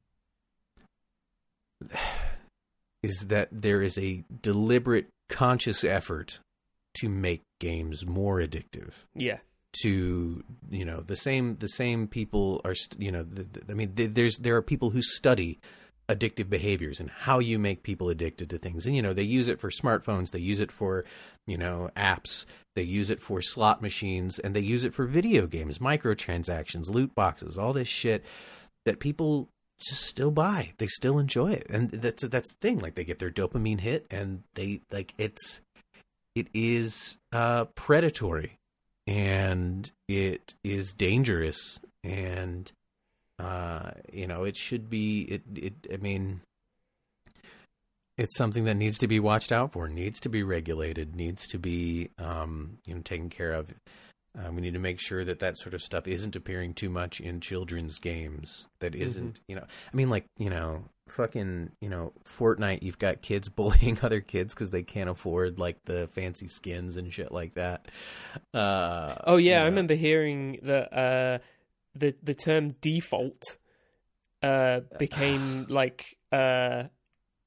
is 3.04 3.28
that 3.28 3.50
there 3.52 3.82
is 3.82 3.98
a 3.98 4.24
deliberate 4.42 5.08
conscious 5.30 5.84
effort 5.84 6.40
to 6.96 7.10
make 7.10 7.42
games 7.60 8.06
more 8.06 8.40
addictive. 8.40 9.06
Yeah. 9.16 9.38
to 9.84 10.44
you 10.70 10.86
know 10.86 11.02
the 11.02 11.16
same 11.18 11.58
the 11.58 11.68
same 11.68 12.08
people 12.08 12.62
are 12.64 12.74
st- 12.76 13.02
you 13.02 13.12
know 13.12 13.24
the, 13.24 13.44
the- 13.44 13.64
I 13.70 13.74
mean 13.76 13.94
th 13.96 14.12
there's 14.14 14.38
there 14.38 14.56
are 14.56 14.62
people 14.62 14.92
who 14.92 15.02
study 15.02 15.60
addictive 16.08 16.50
behaviors 16.50 17.00
and 17.02 17.10
how 17.10 17.40
you 17.40 17.58
make 17.60 17.82
people 17.84 18.10
addicted 18.10 18.50
to 18.52 18.58
things. 18.58 18.86
And 18.86 18.96
you 18.96 19.02
know 19.02 19.14
they 19.14 19.24
use 19.24 19.48
it 19.50 19.60
for 19.60 19.70
smartphones 19.70 20.32
they 20.32 20.40
use 20.40 20.60
it 20.62 20.72
for 20.72 21.04
you 21.46 21.58
know 21.58 21.90
apps 21.98 22.46
they 22.76 22.84
use 22.84 23.10
it 23.10 23.22
for 23.22 23.42
slot 23.42 23.82
machines 23.82 24.40
and 24.40 24.56
they 24.56 24.60
use 24.60 24.84
it 24.84 24.94
for 24.94 25.06
video 25.06 25.48
games 25.48 25.78
microtransactions 25.78 26.90
loot 26.90 27.14
boxes 27.16 27.58
all 27.58 27.74
this 27.74 27.88
shit 27.88 28.24
that 28.86 29.00
people 29.00 29.50
just 29.80 30.04
still 30.04 30.32
buy. 30.32 30.74
They 30.78 30.88
still 30.88 31.20
enjoy 31.20 31.54
it. 31.54 31.68
And 31.70 31.90
that's 31.92 32.24
that's 32.28 32.48
the 32.48 32.56
thing. 32.62 32.80
Like 32.80 32.96
they 32.96 33.04
get 33.04 33.20
their 33.20 33.32
dopamine 33.32 33.82
hit 33.82 34.06
and 34.10 34.44
they 34.54 34.82
like 34.92 35.14
it's 35.18 35.62
it 36.34 36.48
is 36.54 37.18
uh 37.32 37.66
predatory 37.76 38.58
and 39.08 39.92
it 40.08 40.54
is 40.64 40.94
dangerous 40.94 41.80
and 42.04 42.72
uh 43.40 43.92
you 44.12 44.28
know 44.28 44.44
it 44.44 44.58
should 44.58 44.90
be 44.90 45.22
it 45.24 45.44
it 45.56 45.74
i 45.94 45.98
mean 45.98 46.42
it's 48.18 48.38
something 48.38 48.66
that 48.66 48.76
needs 48.76 48.98
to 49.00 49.08
be 49.08 49.20
watched 49.20 49.52
out 49.52 49.72
for 49.74 49.88
needs 49.90 50.20
to 50.22 50.30
be 50.30 50.44
regulated 50.44 51.16
needs 51.16 51.48
to 51.48 51.58
be 51.58 52.10
um 52.18 52.78
you 52.86 52.94
know 52.96 53.02
taken 53.02 53.30
care 53.30 53.54
of. 53.54 53.74
Uh, 54.38 54.52
we 54.52 54.60
need 54.60 54.74
to 54.74 54.80
make 54.80 55.00
sure 55.00 55.24
that 55.24 55.40
that 55.40 55.58
sort 55.58 55.74
of 55.74 55.82
stuff 55.82 56.10
isn't 56.10 56.36
appearing 56.36 56.74
too 56.74 56.90
much 56.90 57.22
in 57.22 57.40
children's 57.40 58.00
games 58.00 58.68
that 58.80 58.94
isn't 58.94 59.40
you 59.48 59.56
know 59.56 59.64
i 59.64 59.96
mean 59.96 60.10
like 60.10 60.26
you 60.38 60.50
know 60.50 60.84
fucking 61.08 61.72
you 61.82 61.90
know 61.90 62.12
fortnite 62.26 62.82
you've 62.82 63.00
got 63.00 63.22
kids 63.22 63.50
bullying 63.56 63.98
other 64.02 64.22
kids 64.22 64.54
because 64.54 64.72
they 64.72 64.84
can't 64.84 65.10
afford 65.10 65.60
like 65.60 65.78
the 65.86 66.08
fancy 66.08 66.48
skins 66.48 66.98
and 66.98 67.14
shit 67.14 67.32
like 67.32 67.54
that. 67.56 67.88
Uh 68.54 69.16
Oh 69.24 69.38
yeah, 69.38 69.60
you 69.60 69.64
I 69.64 69.66
remember 69.68 69.94
hearing 69.94 70.60
that 70.64 70.94
uh, 70.94 71.40
the 71.94 72.16
the 72.24 72.34
term 72.34 72.76
default 72.82 73.58
uh, 74.42 74.82
became 74.98 75.66
like 75.70 76.18
uh, 76.32 76.84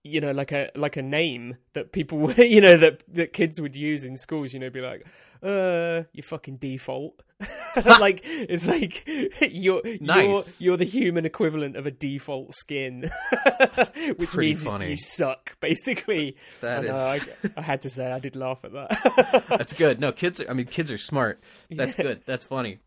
you 0.08 0.20
know 0.20 0.32
like 0.32 0.52
a 0.52 0.70
like 0.74 0.96
a 0.96 1.02
name 1.02 1.56
that 1.74 1.92
people 1.92 2.32
you 2.36 2.60
know 2.60 2.76
that 2.76 3.02
that 3.14 3.32
kids 3.32 3.60
would 3.60 3.76
use 3.76 4.04
in 4.04 4.16
schools. 4.16 4.52
You 4.52 4.60
know, 4.60 4.70
be 4.70 4.80
like, 4.80 5.06
uh, 5.42 6.02
you 6.12 6.22
fucking 6.22 6.56
default. 6.56 7.22
like 8.00 8.22
it's 8.24 8.66
like 8.66 9.08
you're 9.40 9.80
Nice. 10.00 10.60
you're 10.60 10.70
you're 10.72 10.76
the 10.76 10.84
human 10.84 11.24
equivalent 11.24 11.76
of 11.76 11.86
a 11.86 11.90
default 11.92 12.52
skin, 12.52 13.02
which 14.16 14.30
pretty 14.30 14.50
means 14.50 14.64
funny. 14.64 14.90
you 14.90 14.96
suck 14.96 15.56
basically. 15.60 16.36
That 16.62 16.84
is- 16.84 16.90
I, 16.90 17.20
I 17.56 17.62
had 17.62 17.82
to 17.82 17.90
say 17.90 18.10
I 18.10 18.18
did 18.18 18.34
laugh 18.34 18.64
at 18.64 18.72
that. 18.72 19.44
That's 19.48 19.72
good. 19.72 20.00
No, 20.00 20.10
kids. 20.10 20.40
Are, 20.40 20.50
I 20.50 20.52
mean, 20.52 20.66
kids 20.66 20.90
are 20.90 20.98
smart. 20.98 21.40
That's 21.70 21.94
good. 21.94 22.22
That's 22.26 22.44
funny. 22.44 22.80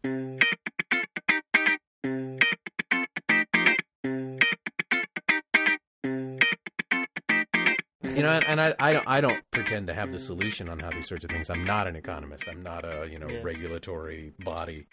You 8.22 8.28
know, 8.28 8.34
and, 8.34 8.46
and 8.46 8.62
I, 8.62 8.76
I 8.80 8.94
don't, 8.94 9.08
I 9.08 9.22
don't 9.22 9.42
pretend 9.52 9.88
to 9.88 9.94
have 9.94 10.12
the 10.12 10.20
solution 10.20 10.70
on 10.70 10.80
how 10.80 10.90
these 10.92 11.08
sorts 11.08 11.24
of 11.24 11.32
things. 11.32 11.50
I'm 11.50 11.66
not 11.66 11.88
an 11.88 11.96
economist. 11.96 12.48
I'm 12.48 12.62
not 12.62 12.86
a, 12.86 13.08
you 13.12 13.18
know, 13.20 13.28
Yeah. 13.28 13.42
regulatory 13.44 14.34
body. 14.40 14.88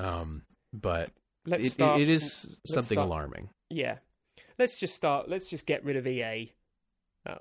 Um, 0.00 0.42
but 0.72 1.10
Let's 1.46 1.66
it, 1.66 1.70
start. 1.72 2.00
it 2.00 2.08
is 2.08 2.58
something 2.66 2.96
start- 2.96 3.06
alarming. 3.08 3.48
Yeah. 3.70 3.96
Let's 4.58 4.78
just 4.78 4.94
start. 4.94 5.28
Let's 5.28 5.48
just 5.48 5.66
get 5.66 5.84
rid 5.84 5.96
of 5.96 6.06
EA. 6.06 6.52
Oh. 7.26 7.38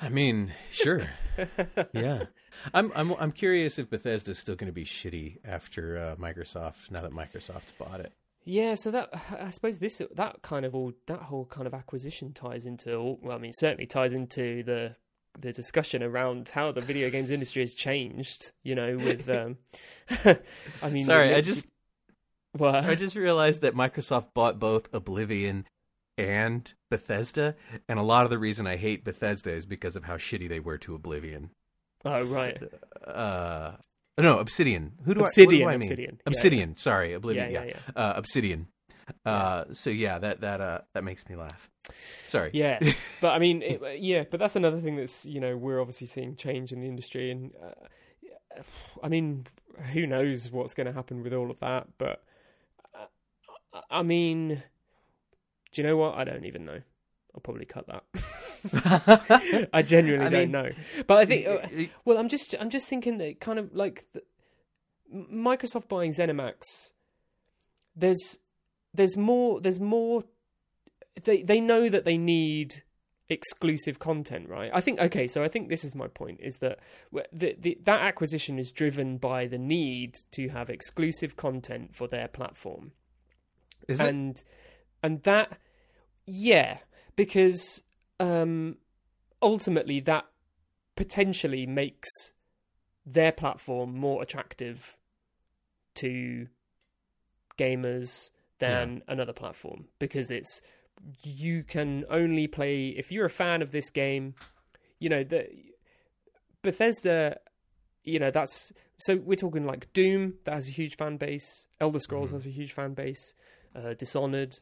I 0.00 0.08
mean, 0.10 0.52
sure, 0.70 1.08
yeah. 1.92 2.24
I'm, 2.74 2.92
I'm, 2.94 3.12
I'm 3.12 3.32
curious 3.32 3.78
if 3.78 3.88
Bethesda's 3.88 4.38
still 4.38 4.54
going 4.54 4.66
to 4.66 4.72
be 4.72 4.84
shitty 4.84 5.38
after 5.44 5.96
uh, 5.96 6.16
Microsoft. 6.16 6.90
Now 6.90 7.00
that 7.00 7.12
Microsoft's 7.12 7.72
bought 7.72 8.00
it. 8.00 8.12
Yeah. 8.48 8.74
So 8.74 8.90
that 8.90 9.10
I 9.40 9.50
suppose 9.50 9.78
this 9.78 10.00
that 10.14 10.42
kind 10.42 10.64
of 10.64 10.74
all 10.74 10.92
that 11.06 11.20
whole 11.22 11.44
kind 11.46 11.66
of 11.66 11.74
acquisition 11.74 12.32
ties 12.32 12.66
into. 12.66 12.94
all- 12.96 13.18
Well, 13.22 13.36
I 13.36 13.40
mean, 13.40 13.52
certainly 13.54 13.86
ties 13.86 14.12
into 14.14 14.62
the 14.64 14.96
the 15.38 15.52
discussion 15.52 16.02
around 16.02 16.48
how 16.48 16.72
the 16.72 16.80
video 16.80 17.10
games 17.10 17.30
industry 17.30 17.62
has 17.62 17.74
changed. 17.74 18.50
You 18.64 18.74
know, 18.74 18.96
with 18.96 19.28
um, 19.40 19.58
I 20.82 20.90
mean, 20.90 21.04
Sorry, 21.04 21.34
I 21.34 21.40
just 21.40 21.66
what? 22.52 22.74
I 22.84 22.94
just 22.94 23.14
realized 23.16 23.60
that 23.62 23.74
Microsoft 23.74 24.32
bought 24.34 24.58
both 24.58 24.92
Oblivion 24.92 25.66
and 26.16 26.72
Bethesda, 26.90 27.54
and 27.88 27.98
a 27.98 28.02
lot 28.02 28.24
of 28.24 28.30
the 28.30 28.38
reason 28.38 28.66
I 28.66 28.76
hate 28.76 29.04
Bethesda 29.04 29.50
is 29.52 29.66
because 29.66 29.94
of 29.94 30.04
how 30.04 30.16
shitty 30.16 30.48
they 30.48 30.58
were 30.58 30.78
to 30.78 30.94
Oblivion. 30.96 31.50
oh 32.04 32.24
right, 32.34 32.60
Uh, 33.06 33.72
no, 34.22 34.38
Obsidian. 34.38 34.92
Who 35.04 35.14
do 35.14 35.20
Obsidian, 35.20 35.62
I? 35.62 35.64
Do 35.64 35.68
I 35.68 35.76
mean? 35.78 35.82
Obsidian. 35.82 36.14
Yeah, 36.16 36.22
Obsidian. 36.26 36.76
Sorry, 36.76 37.12
Oblivion. 37.12 37.50
yeah, 37.50 37.64
Yeah, 37.64 37.74
yeah. 37.96 38.02
Uh, 38.02 38.12
Obsidian. 38.16 38.68
Uh, 39.24 39.64
so 39.72 39.90
yeah, 39.90 40.18
that 40.18 40.40
that 40.42 40.60
uh 40.60 40.80
that 40.92 41.02
makes 41.04 41.26
me 41.28 41.36
laugh. 41.36 41.70
Sorry. 42.28 42.50
Yeah, 42.52 42.78
but 43.20 43.30
I 43.34 43.38
mean, 43.38 43.62
it, 43.62 44.00
yeah, 44.00 44.24
but 44.30 44.38
that's 44.38 44.56
another 44.56 44.80
thing 44.80 44.96
that's 44.96 45.24
you 45.24 45.40
know 45.40 45.56
we're 45.56 45.80
obviously 45.80 46.06
seeing 46.06 46.36
change 46.36 46.72
in 46.72 46.80
the 46.80 46.86
industry, 46.86 47.30
and 47.30 47.52
uh, 47.62 48.62
I 49.02 49.08
mean, 49.08 49.46
who 49.92 50.06
knows 50.06 50.50
what's 50.50 50.74
going 50.74 50.86
to 50.86 50.92
happen 50.92 51.22
with 51.22 51.32
all 51.32 51.50
of 51.50 51.60
that? 51.60 51.86
But 51.96 52.22
uh, 52.94 53.80
I 53.90 54.02
mean, 54.02 54.62
do 55.72 55.82
you 55.82 55.88
know 55.88 55.96
what? 55.96 56.16
I 56.16 56.24
don't 56.24 56.44
even 56.44 56.64
know. 56.64 56.80
I'll 57.34 57.40
probably 57.40 57.66
cut 57.66 57.86
that. 57.86 58.04
I 59.72 59.82
genuinely 59.82 60.26
I 60.26 60.30
don't 60.30 60.50
know. 60.50 60.70
But 61.06 61.18
I 61.18 61.24
think, 61.26 61.46
uh, 61.46 61.58
well, 62.04 62.18
I'm 62.18 62.28
just, 62.28 62.54
I'm 62.58 62.70
just 62.70 62.86
thinking 62.86 63.18
that 63.18 63.40
kind 63.40 63.58
of 63.58 63.74
like 63.74 64.06
the, 64.12 64.22
Microsoft 65.14 65.88
buying 65.88 66.12
ZeniMax. 66.12 66.92
There's, 67.96 68.38
there's 68.94 69.16
more, 69.16 69.60
there's 69.60 69.80
more. 69.80 70.22
They 71.24 71.42
they 71.42 71.60
know 71.60 71.88
that 71.88 72.04
they 72.04 72.16
need 72.16 72.82
exclusive 73.28 73.98
content, 73.98 74.48
right? 74.48 74.70
I 74.72 74.80
think 74.80 75.00
okay, 75.00 75.26
so 75.26 75.42
I 75.42 75.48
think 75.48 75.68
this 75.68 75.84
is 75.84 75.94
my 75.94 76.08
point: 76.08 76.40
is 76.42 76.58
that 76.58 76.78
the, 77.32 77.56
the, 77.58 77.78
that 77.84 78.00
acquisition 78.00 78.58
is 78.58 78.70
driven 78.70 79.18
by 79.18 79.46
the 79.46 79.58
need 79.58 80.14
to 80.32 80.48
have 80.48 80.70
exclusive 80.70 81.36
content 81.36 81.94
for 81.94 82.08
their 82.08 82.28
platform 82.28 82.92
Is 83.86 84.00
it? 84.00 84.06
and 84.06 84.42
and 85.02 85.22
that 85.24 85.58
yeah 86.26 86.78
because 87.16 87.82
um 88.20 88.76
ultimately 89.40 90.00
that 90.00 90.26
potentially 90.96 91.66
makes 91.66 92.08
their 93.06 93.32
platform 93.32 93.96
more 93.96 94.22
attractive 94.22 94.96
to 95.94 96.48
gamers 97.58 98.30
than 98.58 99.02
another 99.08 99.32
platform. 99.32 99.86
Because 99.98 100.30
it's 100.30 100.60
you 101.22 101.62
can 101.62 102.04
only 102.10 102.46
play 102.48 102.88
if 102.88 103.12
you're 103.12 103.26
a 103.26 103.30
fan 103.30 103.62
of 103.62 103.70
this 103.70 103.88
game 103.90 104.34
you 104.98 105.08
know 105.08 105.22
the 105.22 105.48
Bethesda 106.62 107.38
you 108.02 108.18
know 108.18 108.32
that's 108.32 108.72
so 108.98 109.16
we're 109.16 109.36
talking 109.36 109.64
like 109.64 109.92
Doom 109.92 110.34
that 110.44 110.54
has 110.54 110.68
a 110.68 110.72
huge 110.72 110.96
fan 110.96 111.16
base 111.16 111.68
Elder 111.80 112.00
Scrolls 112.00 112.30
Mhm. 112.30 112.34
has 112.34 112.46
a 112.48 112.50
huge 112.50 112.72
fan 112.72 112.94
base 112.94 113.34
uh, 113.76 113.94
Dishonored. 113.94 114.58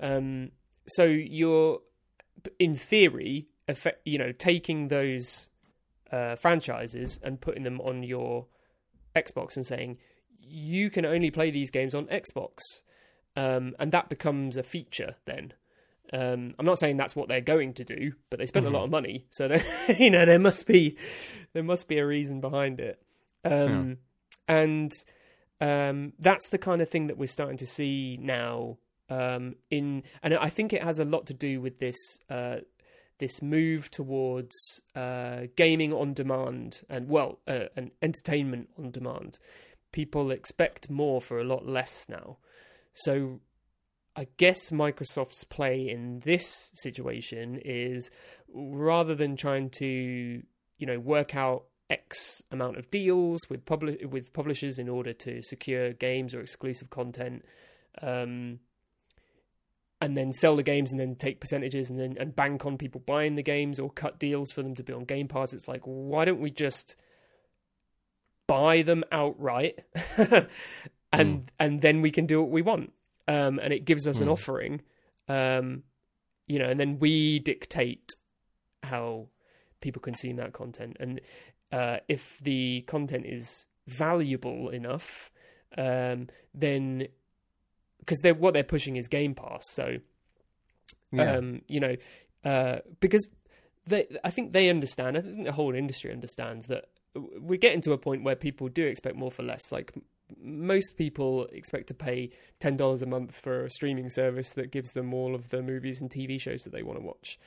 Um 0.00 0.50
so 0.88 1.04
you're 1.04 1.80
in 2.58 2.74
theory 2.74 3.48
effect, 3.66 4.00
you 4.04 4.18
know 4.18 4.32
taking 4.32 4.88
those 4.88 5.48
uh, 6.12 6.36
franchises 6.36 7.18
and 7.22 7.40
putting 7.40 7.62
them 7.64 7.80
on 7.80 8.02
your 8.02 8.46
Xbox 9.16 9.56
and 9.56 9.66
saying 9.66 9.98
you 10.40 10.88
can 10.90 11.04
only 11.04 11.30
play 11.30 11.50
these 11.50 11.70
games 11.70 11.94
on 11.94 12.06
Xbox 12.06 12.58
um, 13.36 13.74
and 13.78 13.92
that 13.92 14.08
becomes 14.08 14.56
a 14.56 14.62
feature 14.62 15.16
then. 15.26 15.52
Um, 16.10 16.54
I'm 16.58 16.64
not 16.64 16.78
saying 16.78 16.96
that's 16.96 17.14
what 17.14 17.28
they're 17.28 17.42
going 17.42 17.74
to 17.74 17.84
do, 17.84 18.12
but 18.30 18.38
they 18.38 18.46
spent 18.46 18.64
Mm-hmm. 18.64 18.74
a 18.74 18.78
lot 18.78 18.84
of 18.84 18.90
money, 18.90 19.26
so 19.30 19.54
you 19.98 20.10
know 20.10 20.24
there 20.24 20.38
must 20.38 20.66
be 20.66 20.96
there 21.52 21.62
must 21.62 21.86
be 21.86 21.98
a 21.98 22.06
reason 22.06 22.40
behind 22.40 22.80
it. 22.80 23.02
Um, 23.44 23.98
And 24.48 24.90
um, 25.60 26.14
that's 26.18 26.48
the 26.48 26.56
kind 26.56 26.80
of 26.80 26.88
thing 26.88 27.08
that 27.08 27.18
we're 27.18 27.26
starting 27.26 27.58
to 27.58 27.66
see 27.66 28.18
now. 28.20 28.78
Um, 29.10 29.56
in 29.70 30.02
and 30.22 30.34
I 30.34 30.50
think 30.50 30.72
it 30.72 30.82
has 30.82 30.98
a 30.98 31.04
lot 31.04 31.26
to 31.26 31.34
do 31.34 31.60
with 31.60 31.78
this 31.78 31.96
uh, 32.28 32.58
this 33.18 33.42
move 33.42 33.90
towards 33.90 34.54
uh, 34.94 35.42
gaming 35.56 35.92
on 35.92 36.12
demand 36.14 36.82
and 36.88 37.08
well, 37.08 37.40
uh, 37.46 37.66
and 37.76 37.90
entertainment 38.02 38.68
on 38.78 38.90
demand. 38.90 39.38
People 39.92 40.30
expect 40.30 40.90
more 40.90 41.20
for 41.20 41.40
a 41.40 41.44
lot 41.44 41.66
less 41.66 42.06
now. 42.08 42.36
So 42.92 43.40
I 44.14 44.26
guess 44.36 44.70
Microsoft's 44.70 45.44
play 45.44 45.88
in 45.88 46.20
this 46.20 46.72
situation 46.74 47.60
is 47.64 48.10
rather 48.52 49.14
than 49.14 49.36
trying 49.36 49.70
to, 49.70 49.86
you 49.86 50.86
know, 50.86 50.98
work 50.98 51.34
out 51.34 51.64
X 51.90 52.42
amount 52.50 52.76
of 52.76 52.90
deals 52.90 53.40
with 53.48 53.64
publi- 53.64 54.04
with 54.06 54.32
publishers 54.32 54.78
in 54.78 54.88
order 54.88 55.12
to 55.12 55.42
secure 55.42 55.92
games 55.92 56.34
or 56.34 56.40
exclusive 56.40 56.90
content, 56.90 57.44
um, 58.02 58.58
and 60.00 60.16
then 60.16 60.32
sell 60.32 60.54
the 60.56 60.62
games 60.62 60.92
and 60.92 61.00
then 61.00 61.16
take 61.16 61.40
percentages 61.40 61.90
and 61.90 61.98
then 61.98 62.16
and 62.18 62.36
bank 62.36 62.64
on 62.64 62.78
people 62.78 63.02
buying 63.04 63.34
the 63.34 63.42
games 63.42 63.80
or 63.80 63.90
cut 63.90 64.18
deals 64.18 64.52
for 64.52 64.62
them 64.62 64.74
to 64.76 64.82
be 64.82 64.92
on 64.92 65.04
Game 65.04 65.28
Pass. 65.28 65.52
It's 65.52 65.68
like 65.68 65.82
why 65.84 66.24
don't 66.24 66.40
we 66.40 66.50
just 66.50 66.96
buy 68.46 68.82
them 68.82 69.04
outright, 69.12 69.80
and 71.12 71.50
and 71.58 71.80
then 71.80 72.00
we 72.02 72.10
can 72.10 72.26
do 72.26 72.40
what 72.40 72.50
we 72.50 72.62
want, 72.62 72.92
um, 73.26 73.58
and 73.58 73.72
it 73.72 73.84
gives 73.84 74.06
us 74.06 74.20
an 74.20 74.28
Mm. 74.28 74.32
offering, 74.32 74.80
um, 75.28 75.82
you 76.46 76.58
know, 76.58 76.68
and 76.68 76.80
then 76.80 76.98
we 76.98 77.38
dictate 77.40 78.14
how 78.82 79.28
people 79.80 80.00
consume 80.00 80.36
that 80.36 80.52
content, 80.52 80.96
and 81.00 81.20
uh, 81.72 81.98
if 82.08 82.38
the 82.38 82.82
content 82.86 83.26
is 83.26 83.66
valuable 83.86 84.70
enough, 84.70 85.30
um, 85.76 86.28
then 86.54 87.08
because 88.08 88.20
they're 88.22 88.34
what 88.34 88.54
they're 88.54 88.64
pushing 88.64 88.96
is 88.96 89.06
Game 89.06 89.34
Pass, 89.34 89.62
so 89.68 89.98
Yeah. 91.12 91.36
um, 91.36 91.60
you 91.68 91.80
know, 91.80 91.96
uh, 92.44 92.78
because 93.00 93.28
they, 93.86 94.06
I 94.24 94.30
think 94.30 94.52
they 94.52 94.70
understand. 94.70 95.18
I 95.18 95.20
think 95.20 95.44
the 95.44 95.52
whole 95.52 95.74
industry 95.74 96.10
understands 96.12 96.66
that 96.68 96.86
we're 97.14 97.58
getting 97.58 97.80
to 97.82 97.92
a 97.92 97.98
point 97.98 98.24
where 98.24 98.36
people 98.36 98.68
do 98.68 98.86
expect 98.86 99.16
more 99.16 99.30
for 99.30 99.42
less. 99.42 99.70
Like 99.72 99.92
most 100.42 100.96
people 100.96 101.46
expect 101.52 101.88
to 101.88 101.94
pay 101.94 102.30
ten 102.60 102.76
dollars 102.76 103.02
a 103.02 103.06
month 103.06 103.34
for 103.38 103.64
a 103.64 103.70
streaming 103.70 104.08
service 104.08 104.50
that 104.54 104.70
gives 104.70 104.92
them 104.92 105.12
all 105.12 105.34
of 105.34 105.50
the 105.50 105.62
movies 105.62 106.00
and 106.00 106.10
TV 106.10 106.40
shows 106.40 106.62
that 106.62 106.72
they 106.72 106.82
want 106.82 106.98
to 106.98 107.04
watch. 107.04 107.38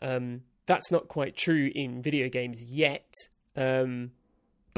Um, 0.00 0.42
that's 0.66 0.90
not 0.92 1.08
quite 1.08 1.36
true 1.36 1.70
in 1.74 2.02
video 2.02 2.28
games 2.28 2.62
yet. 2.64 3.12
Um, 3.56 4.12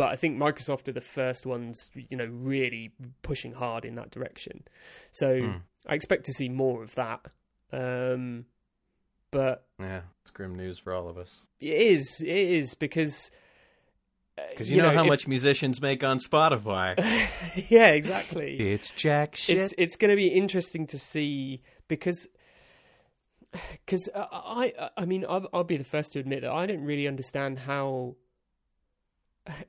but 0.03 0.11
I 0.11 0.17
think 0.17 0.37
Microsoft 0.37 0.89
are 0.89 0.93
the 0.93 1.01
first 1.01 1.47
ones, 1.47 1.89
you 1.95 2.17
know, 2.17 2.25
really 2.27 2.91
pushing 3.23 3.53
hard 3.53 3.85
in 3.85 3.95
that 3.95 4.11
direction. 4.11 4.65
So 5.13 5.41
Hmm. 5.43 5.57
I 5.87 5.95
expect 5.95 6.25
to 6.27 6.33
see 6.33 6.49
more 6.49 6.83
of 6.83 6.97
that. 6.97 7.21
Um, 7.73 8.47
but 9.31 9.65
yeah, 9.79 10.01
it's 10.23 10.33
grim 10.33 10.57
news 10.57 10.81
for 10.81 10.93
all 10.93 11.09
of 11.09 11.17
us. 11.19 11.47
it 11.61 11.73
is, 11.73 12.21
it 12.27 12.29
is 12.37 12.75
because 12.75 13.31
uh, 14.37 14.43
Because 14.51 14.69
you, 14.69 14.83
know, 14.83 14.91
how 14.91 15.03
if- 15.05 15.09
much 15.09 15.29
musicians 15.29 15.81
make 15.81 16.03
on 16.03 16.19
Spotify. 16.19 16.97
yeah, 17.71 17.91
exactly. 17.93 18.57
it's 18.73 18.91
jack 18.91 19.37
shit. 19.37 19.57
It's 19.57 19.75
it's 19.79 19.95
going 19.95 20.11
to 20.11 20.17
be 20.17 20.27
interesting 20.29 20.85
to 20.89 20.99
see 20.99 21.63
because 21.87 22.29
because 23.87 24.09
I, 24.17 24.73
I 24.81 24.91
I 24.97 25.05
mean 25.05 25.25
I'll, 25.29 25.47
I'll 25.53 25.65
be 25.65 25.77
the 25.77 25.85
first 25.85 26.13
to 26.15 26.19
admit 26.19 26.41
that 26.43 26.51
I 26.51 26.67
don't 26.67 26.83
really 26.85 27.07
understand 27.07 27.61
how 27.61 28.17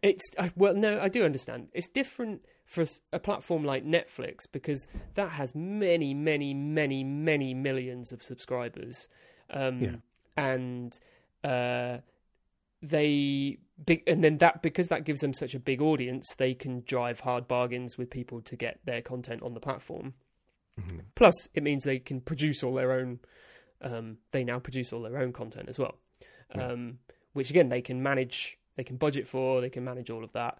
it's 0.01 0.23
I, 0.37 0.51
well 0.55 0.73
no 0.75 0.99
I 1.01 1.09
do 1.09 1.23
understand 1.25 1.69
it's 1.73 1.87
different 1.89 2.45
for 2.65 2.85
a 3.11 3.19
platform 3.19 3.63
like 3.63 3.83
Netflix 3.85 4.39
because 4.51 4.87
that 5.15 5.31
has 5.31 5.55
many 5.55 6.13
many 6.13 6.53
many 6.53 7.03
many 7.03 7.53
millions 7.53 8.11
of 8.11 8.21
subscribers 8.23 9.07
um 9.49 9.81
Yeah. 9.81 9.95
and 10.37 10.93
uh 11.43 11.97
they 12.81 13.57
big 13.83 14.03
and 14.07 14.23
then 14.23 14.37
that 14.37 14.61
because 14.61 14.89
that 14.89 15.05
gives 15.05 15.21
them 15.21 15.33
such 15.33 15.55
a 15.55 15.59
big 15.59 15.81
audience 15.81 16.35
they 16.37 16.53
can 16.53 16.83
drive 16.85 17.21
hard 17.21 17.47
bargains 17.47 17.97
with 17.97 18.09
people 18.09 18.41
to 18.41 18.55
get 18.55 18.79
their 18.85 19.01
content 19.01 19.41
on 19.41 19.53
the 19.53 19.59
platform 19.59 20.13
Mhm. 20.79 21.01
plus 21.15 21.47
it 21.53 21.61
means 21.63 21.83
they 21.83 21.99
can 21.99 22.19
produce 22.19 22.63
all 22.63 22.73
their 22.73 22.91
own 22.93 23.19
um, 23.81 24.17
they 24.31 24.43
now 24.43 24.59
produce 24.59 24.91
all 24.93 25.01
their 25.01 25.17
own 25.19 25.31
content 25.33 25.69
as 25.69 25.77
well 25.77 25.97
Yeah. 26.55 26.67
um, 26.69 26.99
which 27.33 27.49
again 27.49 27.69
they 27.69 27.81
can 27.81 28.01
manage 28.01 28.57
they 28.75 28.83
can 28.83 28.97
budget 28.97 29.27
for 29.27 29.61
they 29.61 29.69
can 29.69 29.83
manage 29.83 30.09
all 30.09 30.23
of 30.23 30.31
that 30.33 30.59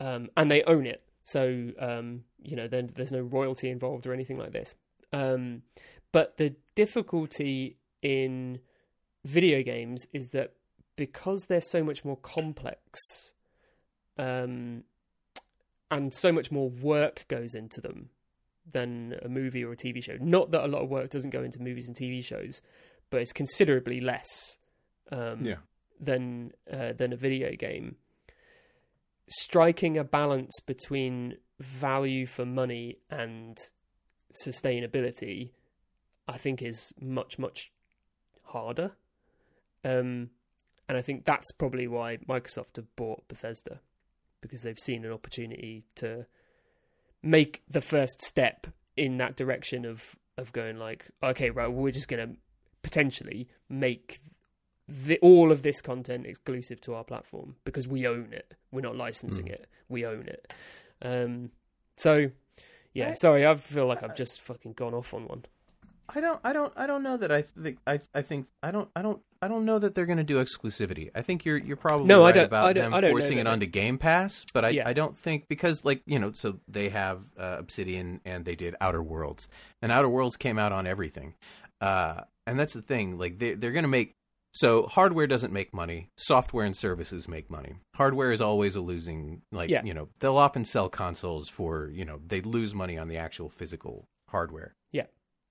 um, 0.00 0.28
and 0.36 0.50
they 0.50 0.62
own 0.64 0.86
it 0.86 1.02
so 1.24 1.70
um, 1.78 2.22
you 2.42 2.56
know 2.56 2.68
then 2.68 2.88
there's 2.96 3.12
no 3.12 3.20
royalty 3.20 3.68
involved 3.68 4.06
or 4.06 4.12
anything 4.12 4.38
like 4.38 4.52
this 4.52 4.74
um, 5.12 5.62
but 6.12 6.36
the 6.36 6.54
difficulty 6.74 7.76
in 8.02 8.60
video 9.24 9.62
games 9.62 10.06
is 10.12 10.30
that 10.30 10.54
because 10.96 11.46
they're 11.48 11.60
so 11.60 11.82
much 11.82 12.04
more 12.04 12.16
complex 12.16 13.32
um, 14.18 14.84
and 15.90 16.14
so 16.14 16.32
much 16.32 16.50
more 16.50 16.68
work 16.68 17.24
goes 17.28 17.54
into 17.54 17.80
them 17.80 18.10
than 18.72 19.16
a 19.22 19.28
movie 19.28 19.64
or 19.64 19.72
a 19.72 19.76
TV 19.76 20.02
show. 20.02 20.16
Not 20.20 20.50
that 20.50 20.64
a 20.64 20.68
lot 20.68 20.82
of 20.82 20.90
work 20.90 21.10
doesn't 21.10 21.30
go 21.30 21.42
into 21.42 21.60
movies 21.62 21.88
and 21.88 21.96
TV 21.96 22.22
shows, 22.22 22.60
but 23.10 23.20
it's 23.22 23.32
considerably 23.32 24.00
less 24.00 24.58
um, 25.10 25.44
Yeah. 25.44 25.56
Than 26.00 26.52
uh, 26.70 26.92
than 26.92 27.12
a 27.12 27.16
video 27.16 27.54
game. 27.54 27.96
Striking 29.28 29.98
a 29.98 30.04
balance 30.04 30.60
between 30.60 31.36
value 31.60 32.24
for 32.26 32.46
money 32.46 32.98
and 33.10 33.58
sustainability, 34.46 35.50
I 36.26 36.38
think, 36.38 36.62
is 36.62 36.92
much 37.00 37.38
much 37.38 37.72
harder. 38.44 38.92
Um, 39.84 40.30
and 40.88 40.96
I 40.96 41.02
think 41.02 41.24
that's 41.24 41.52
probably 41.52 41.86
why 41.86 42.16
Microsoft 42.28 42.76
have 42.76 42.96
bought 42.96 43.28
Bethesda 43.28 43.80
because 44.40 44.62
they've 44.62 44.78
seen 44.78 45.04
an 45.04 45.12
opportunity 45.12 45.84
to 45.96 46.26
make 47.22 47.62
the 47.68 47.80
first 47.80 48.22
step 48.22 48.66
in 48.96 49.18
that 49.18 49.36
direction 49.36 49.84
of 49.84 50.16
of 50.36 50.52
going 50.52 50.78
like, 50.78 51.10
okay, 51.22 51.50
right, 51.50 51.70
we're 51.70 51.90
just 51.90 52.08
going 52.08 52.28
to 52.28 52.36
potentially 52.82 53.48
make 53.68 54.20
the, 54.88 55.18
all 55.20 55.52
of 55.52 55.62
this 55.62 55.80
content 55.82 56.26
exclusive 56.26 56.80
to 56.82 56.94
our 56.94 57.04
platform 57.04 57.56
because 57.64 57.86
we 57.86 58.06
own 58.06 58.28
it. 58.32 58.54
We're 58.72 58.80
not 58.80 58.96
licensing 58.96 59.46
Mm. 59.46 59.52
it. 59.52 59.66
We 59.88 60.06
own 60.06 60.26
it. 60.28 60.52
Um, 61.02 61.50
so 61.96 62.30
yeah, 62.94 63.10
I- 63.10 63.14
sorry, 63.14 63.46
I 63.46 63.54
feel 63.56 63.86
like 63.86 64.02
I've 64.02 64.16
just 64.16 64.40
fucking 64.40 64.72
gone 64.74 64.94
off 64.94 65.12
on 65.14 65.26
one. 65.28 65.44
I 66.14 66.22
don't 66.22 66.40
I 66.42 66.54
don't 66.54 66.72
I 66.74 66.86
don't 66.86 67.02
know 67.02 67.18
that 67.18 67.30
I 67.30 67.42
think 67.42 67.78
I 67.86 68.00
I 68.14 68.22
think 68.22 68.46
I 68.62 68.70
don't 68.70 68.88
I 68.96 69.02
don't 69.02 69.20
I 69.42 69.46
don't 69.48 69.66
know 69.66 69.78
that 69.78 69.94
they're 69.94 70.06
going 70.06 70.16
to 70.18 70.24
do 70.24 70.42
exclusivity. 70.42 71.10
I 71.14 71.20
think 71.20 71.44
you're 71.44 71.58
you're 71.58 71.76
probably 71.76 72.06
No, 72.06 72.22
I 72.22 72.28
right 72.28 72.34
don't- 72.36 72.44
about 72.46 72.64
I 72.66 72.72
don't- 72.72 72.84
them 72.84 72.94
I 72.94 73.00
don't 73.02 73.10
forcing 73.10 73.36
it 73.36 73.46
onto 73.46 73.66
Game 73.66 73.98
Pass, 73.98 74.46
but 74.54 74.64
I 74.64 74.70
Yeah. 74.70 74.88
I 74.88 74.94
don't 74.94 75.18
think 75.18 75.48
because 75.48 75.84
like, 75.84 76.00
you 76.06 76.18
know, 76.18 76.32
so 76.32 76.60
they 76.66 76.88
have 76.88 77.24
uh, 77.38 77.56
Obsidian 77.58 78.22
and 78.24 78.46
they 78.46 78.56
did 78.56 78.74
Outer 78.80 79.02
Worlds. 79.02 79.48
And 79.82 79.92
Outer 79.92 80.08
Worlds 80.08 80.38
came 80.38 80.58
out 80.58 80.72
on 80.72 80.86
everything. 80.86 81.34
Uh 81.78 82.22
and 82.46 82.58
that's 82.58 82.72
the 82.72 82.80
thing, 82.82 83.18
like 83.18 83.38
they 83.38 83.52
they're 83.52 83.72
going 83.72 83.82
to 83.84 83.88
make 83.88 84.14
so 84.58 84.86
hardware 84.88 85.28
doesn't 85.28 85.52
make 85.52 85.72
money, 85.72 86.10
software 86.16 86.66
and 86.66 86.76
services 86.76 87.28
make 87.28 87.48
money. 87.48 87.76
Hardware 87.94 88.32
is 88.32 88.40
always 88.40 88.74
a 88.74 88.80
losing 88.80 89.42
like, 89.52 89.70
Yeah. 89.70 89.82
you 89.84 89.94
know, 89.94 90.08
they'll 90.18 90.36
often 90.36 90.64
sell 90.64 90.88
consoles 90.88 91.48
for, 91.48 91.88
you 91.92 92.04
know, 92.04 92.18
they 92.26 92.40
lose 92.40 92.74
money 92.74 92.98
on 92.98 93.06
the 93.06 93.16
actual 93.16 93.48
physical 93.48 94.08
hardware. 94.30 94.74
Yeah. 94.90 95.06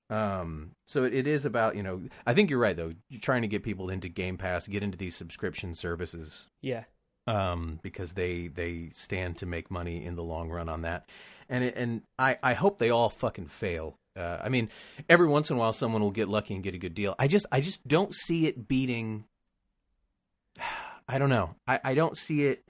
Um, 0.09 0.71
so 0.87 1.05
it, 1.05 1.13
it 1.13 1.25
is 1.27 1.45
about, 1.45 1.77
you 1.77 1.83
know, 1.83 2.01
I 2.25 2.33
think 2.33 2.49
you're 2.49 2.59
right 2.59 2.75
though. 2.75 2.93
You're 3.09 3.21
trying 3.21 3.43
to 3.43 3.47
get 3.47 3.63
people 3.63 3.89
into 3.89 4.09
Game 4.09 4.37
Pass, 4.37 4.67
get 4.67 4.83
into 4.83 4.97
these 4.97 5.15
subscription 5.15 5.73
services, 5.73 6.47
Yeah, 6.61 6.83
um, 7.27 7.79
because 7.81 8.13
they, 8.13 8.47
they 8.47 8.89
stand 8.91 9.37
to 9.37 9.45
make 9.45 9.71
money 9.71 10.03
in 10.03 10.15
the 10.15 10.23
long 10.23 10.49
run 10.49 10.67
on 10.67 10.81
that. 10.81 11.09
And, 11.49 11.63
it, 11.63 11.75
and 11.77 12.01
I, 12.19 12.37
I 12.43 12.53
hope 12.55 12.77
they 12.77 12.89
all 12.89 13.09
fucking 13.09 13.47
fail. 13.47 13.95
Uh, 14.17 14.39
I 14.43 14.49
mean, 14.49 14.69
every 15.07 15.27
once 15.27 15.49
in 15.49 15.55
a 15.55 15.59
while 15.59 15.73
someone 15.73 16.01
will 16.01 16.11
get 16.11 16.27
lucky 16.27 16.53
and 16.55 16.63
get 16.63 16.73
a 16.73 16.77
good 16.79 16.95
deal. 16.95 17.15
I 17.19 17.27
just, 17.27 17.45
I 17.51 17.61
just 17.61 17.87
don't 17.87 18.13
see 18.13 18.47
it 18.47 18.67
beating. 18.67 19.25
I 21.07 21.17
don't 21.19 21.29
know. 21.29 21.55
I, 21.67 21.79
I 21.83 21.93
don't 21.93 22.17
see 22.17 22.45
it. 22.45 22.63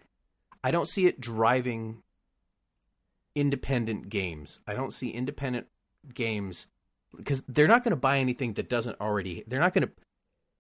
I 0.63 0.71
don't 0.71 0.87
see 0.87 1.05
it 1.07 1.19
driving 1.21 2.03
independent 3.35 4.09
games. 4.09 4.59
I 4.67 4.73
don't 4.73 4.93
see 4.93 5.09
independent 5.09 5.67
games 6.13 6.67
because 7.15 7.43
they're 7.47 7.67
not 7.67 7.83
going 7.83 7.91
to 7.91 7.95
buy 7.95 8.17
anything 8.19 8.53
that 8.53 8.69
doesn't 8.69 8.99
already. 8.99 9.43
They're 9.47 9.59
not 9.59 9.73
going 9.73 9.87
to 9.87 9.93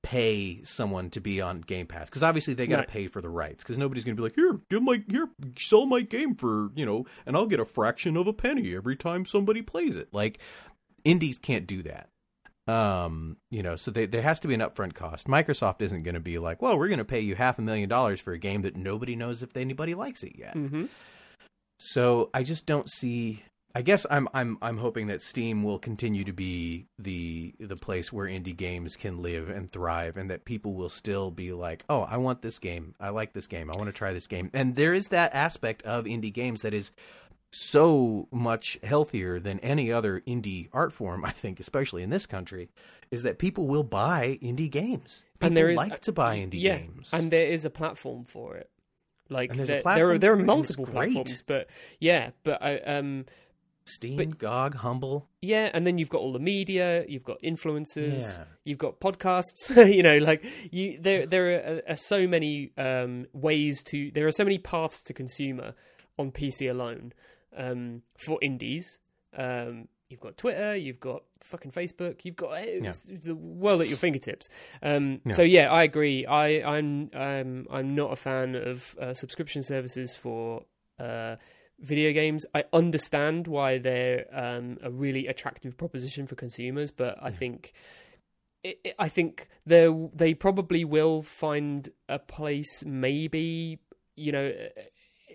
pay 0.03 0.63
someone 0.63 1.09
to 1.09 1.19
be 1.19 1.41
on 1.41 1.61
Game 1.61 1.85
Pass 1.87 2.07
because 2.09 2.23
obviously 2.23 2.53
they 2.53 2.65
got 2.67 2.75
to 2.77 2.81
Right. 2.81 2.87
pay 2.87 3.07
for 3.07 3.21
the 3.21 3.29
rights 3.29 3.63
because 3.63 3.77
nobody's 3.77 4.03
going 4.03 4.15
to 4.15 4.19
be 4.21 4.23
like 4.23 4.35
here, 4.35 4.59
give 4.69 4.81
my 4.81 5.03
here, 5.09 5.27
sell 5.57 5.85
my 5.85 6.01
game 6.01 6.35
for 6.35 6.69
you 6.75 6.85
know, 6.85 7.05
and 7.25 7.35
I'll 7.35 7.45
get 7.47 7.59
a 7.59 7.65
fraction 7.65 8.15
of 8.15 8.25
a 8.27 8.33
penny 8.33 8.73
every 8.75 8.95
time 8.95 9.25
somebody 9.25 9.61
plays 9.61 9.95
it. 9.95 10.07
Like 10.13 10.39
indies 11.07 11.39
can't 11.39 11.65
do 11.67 11.83
that. 11.83 12.09
Um, 12.67 13.37
you 13.49 13.63
know, 13.63 13.77
so 13.77 13.91
they, 13.91 14.05
there 14.05 14.21
has 14.21 14.41
to 14.41 14.47
be 14.47 14.53
an 14.53 14.59
upfront 14.59 14.93
cost. 14.93 15.27
Microsoft 15.27 15.81
isn't 15.81 16.03
going 16.03 16.15
to 16.15 16.19
be 16.19 16.37
like, 16.37 16.61
well, 16.61 16.77
we're 16.77 16.89
going 16.89 16.97
to 16.99 17.05
pay 17.05 17.21
you 17.21 17.35
half 17.35 17.57
a 17.57 17.61
million 17.61 17.87
dollars 17.87 18.19
for 18.19 18.33
a 18.33 18.37
game 18.37 18.61
that 18.63 18.75
nobody 18.75 19.15
knows 19.15 19.41
if 19.41 19.55
anybody 19.55 19.95
likes 19.95 20.21
it 20.21 20.33
yet. 20.37 20.53
hmm 20.53 20.85
So 21.79 22.29
I 22.33 22.43
just 22.43 22.65
don't 22.65 22.89
see. 22.89 23.43
I 23.75 23.83
guess 23.83 24.07
I'm 24.09 24.27
I'm 24.33 24.57
I'm 24.61 24.77
hoping 24.77 25.07
that 25.07 25.21
Steam 25.21 25.63
will 25.63 25.77
continue 25.77 26.23
to 26.23 26.33
be 26.33 26.87
the 26.97 27.53
the 27.59 27.75
place 27.75 28.11
where 28.11 28.25
indie 28.27 28.57
games 28.57 28.95
can 28.95 29.21
live 29.21 29.49
and 29.49 29.71
thrive, 29.71 30.17
and 30.17 30.31
that 30.31 30.45
people 30.45 30.73
will 30.73 30.89
still 30.89 31.29
be 31.29 31.53
like, 31.53 31.85
"Oh, 31.87 32.01
I 32.01 32.17
want 32.17 32.41
this 32.41 32.57
game. 32.57 32.95
I 32.99 33.09
like 33.09 33.33
this 33.33 33.45
game. 33.45 33.69
I 33.71 33.77
want 33.77 33.87
to 33.87 33.93
try 33.93 34.13
this 34.13 34.25
game." 34.25 34.49
And 34.53 34.75
there 34.75 34.95
is 34.95 35.09
that 35.09 35.35
aspect 35.35 35.83
of 35.83 36.05
indie 36.05 36.33
games 36.33 36.63
that 36.63 36.73
is 36.73 36.89
so 37.51 38.27
much 38.31 38.77
healthier 38.83 39.39
than 39.39 39.59
any 39.59 39.91
other 39.91 40.21
indie 40.27 40.69
art 40.73 40.91
form. 40.93 41.23
I 41.25 41.31
think, 41.31 41.59
especially 41.59 42.03
in 42.03 42.09
this 42.09 42.25
country, 42.25 42.69
is 43.11 43.23
that 43.23 43.39
people 43.39 43.67
will 43.67 43.83
buy 43.83 44.37
indie 44.41 44.69
games. 44.69 45.23
People 45.35 45.47
And 45.47 45.57
there 45.57 45.69
is- 45.69 45.77
like 45.77 45.99
to 46.01 46.11
buy 46.11 46.37
indie 46.37 46.61
yeah, 46.61 46.77
games, 46.79 47.13
and 47.13 47.31
there 47.31 47.47
is 47.47 47.65
a 47.65 47.69
platform 47.69 48.23
for 48.23 48.55
it. 48.57 48.69
Like 49.29 49.49
And 49.51 49.59
there's 49.59 49.69
a 49.69 49.81
there, 49.83 49.95
there 49.95 50.09
are 50.11 50.17
there 50.17 50.31
are 50.33 50.35
for 50.37 50.41
it, 50.41 50.49
and 50.49 50.61
it's 50.63 50.77
multiple 50.77 50.85
platforms, 50.85 51.43
but 51.45 51.69
yeah, 51.99 52.31
but 52.43 52.61
I 52.61 52.77
um 52.79 53.25
Steam, 53.85 54.17
but- 54.17 54.37
GOG, 54.37 54.75
Humble. 54.75 55.29
yeah, 55.41 55.69
and 55.73 55.87
then 55.87 55.97
you've 55.97 56.09
got 56.09 56.19
all 56.19 56.33
the 56.33 56.39
media, 56.39 57.05
you've 57.07 57.23
got 57.23 57.41
influencers, 57.41 58.39
Yeah. 58.39 58.45
you've 58.65 58.77
got 58.77 58.99
podcasts. 58.99 59.69
you 59.93 60.03
know, 60.03 60.17
like 60.17 60.45
you 60.71 60.97
there 61.01 61.25
there 61.25 61.77
are, 61.87 61.91
are 61.91 61.95
so 61.95 62.27
many 62.27 62.71
um 62.77 63.27
ways 63.33 63.81
to 63.83 64.11
there 64.11 64.27
are 64.27 64.31
so 64.31 64.43
many 64.43 64.57
paths 64.57 65.03
to 65.03 65.13
consumer 65.13 65.73
on 66.17 66.31
PC 66.31 66.69
alone 66.69 67.13
um 67.57 68.03
for 68.17 68.37
indies. 68.41 68.99
Um 69.35 69.87
You've 70.09 70.21
got 70.21 70.37
Twitter, 70.37 70.73
you've 70.73 71.01
got 71.01 71.23
fucking 71.41 71.71
Facebook, 71.71 72.23
you've 72.23 72.37
got 72.37 72.51
it's 72.59 73.03
the 73.25 73.35
world 73.35 73.81
at 73.81 73.89
your 73.89 73.97
fingertips. 73.97 74.47
Um, 74.81 75.19
Yeah. 75.25 75.33
So 75.33 75.41
yeah, 75.41 75.69
I 75.69 75.83
agree. 75.83 76.25
I, 76.25 76.77
I'm 76.77 77.09
um, 77.13 77.67
I'm 77.69 77.93
not 77.93 78.13
a 78.13 78.15
fan 78.15 78.55
of 78.55 78.95
uh, 79.01 79.13
subscription 79.13 79.63
services 79.63 80.15
for 80.15 80.63
uh, 80.97 81.35
video 81.81 82.13
games. 82.13 82.45
I 82.55 82.63
understand 82.71 83.47
why 83.47 83.79
they're 83.79 84.27
um, 84.31 84.77
a 84.81 84.89
really 84.89 85.27
attractive 85.27 85.75
proposition 85.75 86.25
for 86.25 86.35
consumers, 86.35 86.89
but 86.89 87.17
I 87.21 87.31
think 87.31 87.73
it, 88.63 88.79
it- 88.85 88.95
I 88.97 89.09
think 89.09 89.49
they 89.65 89.93
they 90.13 90.33
probably 90.33 90.85
will 90.85 91.21
find 91.21 91.89
a 92.07 92.17
place, 92.17 92.81
maybe 92.85 93.79
you 94.15 94.31
know, 94.31 94.53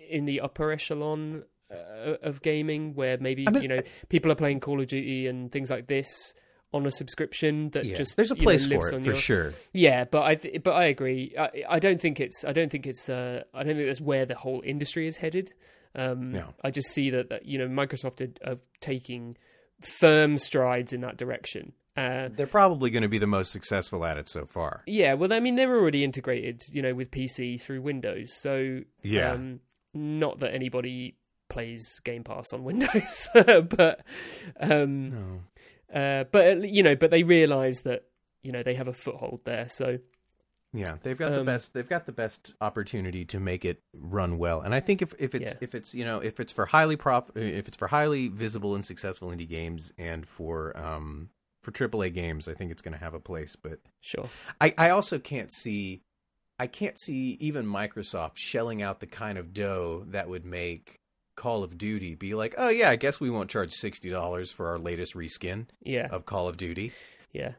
in 0.09 0.25
the 0.25 0.41
upper 0.41 0.71
echelon 0.71 1.43
uh, 1.73 2.17
of 2.21 2.41
gaming, 2.41 2.93
where 2.95 3.17
maybe 3.17 3.47
I 3.47 3.51
mean, 3.51 3.61
you 3.63 3.67
know 3.69 3.79
people 4.09 4.31
are 4.31 4.35
playing 4.35 4.59
Call 4.59 4.79
of 4.81 4.87
Duty 4.87 5.27
and 5.27 5.51
things 5.51 5.69
like 5.71 5.87
this 5.87 6.33
on 6.73 6.85
a 6.87 6.91
subscription 6.91 7.69
that 7.69 7.85
Yeah, 7.85 7.93
just 7.95 8.15
there's 8.15 8.31
a 8.31 8.35
you 8.35 8.41
know, 8.41 8.43
place 8.45 8.65
for 8.65 8.87
it 8.87 8.89
for 8.89 8.99
your- 8.99 9.13
sure. 9.15 9.53
yeah, 9.73 10.05
but 10.05 10.23
I 10.23 10.35
th- 10.35 10.63
but 10.63 10.71
I 10.73 10.85
agree. 10.85 11.33
I, 11.37 11.63
I 11.69 11.79
don't 11.79 12.01
think 12.01 12.19
it's 12.19 12.43
I 12.43 12.51
don't 12.53 12.71
think 12.71 12.87
it's 12.87 13.09
uh, 13.09 13.43
I 13.53 13.63
don't 13.63 13.75
think 13.75 13.87
that's 13.87 14.01
where 14.01 14.25
the 14.25 14.35
whole 14.35 14.61
industry 14.65 15.05
is 15.07 15.17
headed. 15.17 15.51
Um, 15.95 16.31
No. 16.31 16.55
I 16.63 16.71
just 16.71 16.87
see 16.87 17.11
that, 17.11 17.29
that 17.29 17.45
you 17.45 17.59
know 17.59 17.67
Microsoft 17.67 18.21
are, 18.21 18.51
are 18.53 18.57
taking 18.79 19.37
firm 19.81 20.37
strides 20.37 20.93
in 20.93 21.01
that 21.01 21.17
direction. 21.17 21.73
Uh, 21.95 22.29
They're 22.35 22.47
probably 22.47 22.89
going 22.89 23.03
to 23.03 23.07
be 23.07 23.19
the 23.19 23.27
most 23.27 23.51
successful 23.51 24.03
at 24.03 24.17
it 24.17 24.27
so 24.27 24.47
far. 24.47 24.81
yeah, 24.87 25.13
well, 25.13 25.31
I 25.31 25.39
mean 25.39 25.53
they're 25.55 25.77
already 25.77 26.03
integrated, 26.03 26.63
you 26.71 26.81
know, 26.81 26.95
with 26.95 27.11
PC 27.11 27.61
through 27.61 27.81
Windows. 27.83 28.33
So 28.33 28.79
Yeah. 29.03 29.33
um, 29.33 29.59
not 29.93 30.39
that 30.39 30.55
anybody 30.55 31.17
plays 31.53 31.99
Game 32.03 32.23
Pass 32.23 32.51
on 32.51 32.63
Windows, 32.63 33.29
but 33.33 34.01
um, 34.59 35.09
No. 35.09 35.41
uh, 35.93 36.23
but 36.31 36.69
you 36.69 36.83
know, 36.83 36.95
but 36.95 37.11
they 37.11 37.23
realise 37.23 37.81
that 37.81 38.03
you 38.41 38.51
know 38.51 38.63
they 38.63 38.73
have 38.73 38.87
a 38.87 38.93
foothold 38.93 39.41
there. 39.45 39.69
So 39.69 39.99
Yeah, 40.73 40.97
they've 41.03 41.17
got 41.17 41.29
the 41.29 41.39
Um, 41.41 41.45
best. 41.45 41.73
They've 41.73 41.87
got 41.87 42.05
the 42.05 42.11
best 42.11 42.53
opportunity 42.59 43.25
to 43.25 43.39
make 43.39 43.63
it 43.63 43.81
run 43.93 44.37
well. 44.37 44.59
And 44.61 44.73
I 44.73 44.79
think 44.79 45.01
if 45.01 45.13
if 45.19 45.35
it's 45.35 45.51
Yeah. 45.51 45.57
if 45.61 45.75
it's 45.75 45.93
you 45.93 46.03
know 46.03 46.19
if 46.19 46.39
it's 46.39 46.51
for 46.51 46.65
highly 46.65 46.95
prop 46.97 47.37
if 47.37 47.67
it's 47.67 47.77
for 47.77 47.87
highly 47.87 48.27
visible 48.27 48.73
and 48.75 48.83
successful 48.85 49.29
indie 49.29 49.47
games 49.47 49.93
and 49.97 50.27
for 50.27 50.75
um 50.75 51.29
for 51.61 51.71
AAA 51.71 52.13
games, 52.13 52.49
I 52.49 52.53
think 52.55 52.71
it's 52.71 52.81
going 52.81 52.91
to 52.93 52.99
have 52.99 53.13
a 53.13 53.19
place. 53.21 53.55
But 53.55 53.79
sure, 54.01 54.29
I 54.59 54.73
I 54.77 54.89
also 54.89 55.19
can't 55.19 55.51
see. 55.51 56.01
I 56.59 56.67
can't 56.67 56.99
see 56.99 57.37
even 57.39 57.65
Microsoft 57.65 58.33
shelling 58.37 58.81
out 58.81 58.99
the 58.99 59.07
kind 59.07 59.37
of 59.37 59.53
dough 59.53 60.05
that 60.09 60.27
would 60.29 60.45
make 60.45 60.99
Call 61.35 61.63
of 61.63 61.77
Duty 61.77 62.15
be 62.15 62.33
like, 62.35 62.55
oh 62.57 62.69
yeah, 62.69 62.89
I 62.89 62.95
guess 62.95 63.19
we 63.19 63.29
won't 63.29 63.49
charge 63.49 63.71
sixty 63.71 64.09
dollars 64.09 64.51
for 64.51 64.67
our 64.67 64.77
latest 64.79 65.13
reskin 65.15 65.67
yeah, 65.81 66.07
of 66.11 66.25
Call 66.25 66.47
of 66.47 66.57
Duty. 66.57 66.91
yeah. 67.31 67.53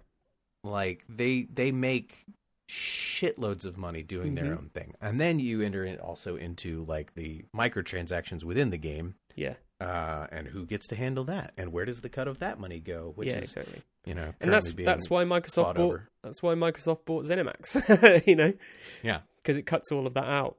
like 0.62 1.04
they 1.08 1.46
they 1.52 1.70
make 1.72 2.24
shitloads 2.70 3.64
of 3.66 3.76
money 3.76 4.02
doing 4.02 4.34
their 4.34 4.46
Mhm. 4.46 4.56
own 4.58 4.70
thing 4.72 4.94
and 5.00 5.20
then 5.20 5.38
you 5.38 5.60
enter 5.60 5.84
in 5.84 5.98
also 5.98 6.36
into 6.36 6.84
like 6.86 7.14
the 7.14 7.44
microtransactions 7.54 8.42
within 8.42 8.70
the 8.70 8.78
game 8.78 9.14
Yeah, 9.36 9.54
uh 9.80 10.26
and 10.32 10.48
who 10.48 10.64
gets 10.64 10.86
to 10.88 10.96
handle 10.96 11.24
that 11.24 11.52
and 11.58 11.72
where 11.72 11.84
does 11.84 12.00
the 12.00 12.08
cut 12.08 12.26
of 12.26 12.38
that 12.38 12.58
money 12.58 12.80
go 12.80 13.12
which 13.16 13.28
yeah, 13.28 13.36
is 13.36 13.44
exactly. 13.54 13.82
you 14.06 14.14
know 14.14 14.32
And 14.40 14.50
that's 14.50 14.70
that's 14.72 15.10
why 15.10 15.24
Microsoft 15.24 15.74
bought 15.74 15.78
over. 15.78 16.08
that's 16.22 16.42
why 16.42 16.54
Microsoft 16.54 17.04
bought 17.04 17.26
ZeniMax. 17.26 18.26
you 18.26 18.34
know, 18.36 18.52
yeah 19.02 19.20
because 19.36 19.58
it 19.58 19.66
cuts 19.66 19.92
all 19.92 20.06
of 20.06 20.14
that 20.14 20.24
out. 20.24 20.56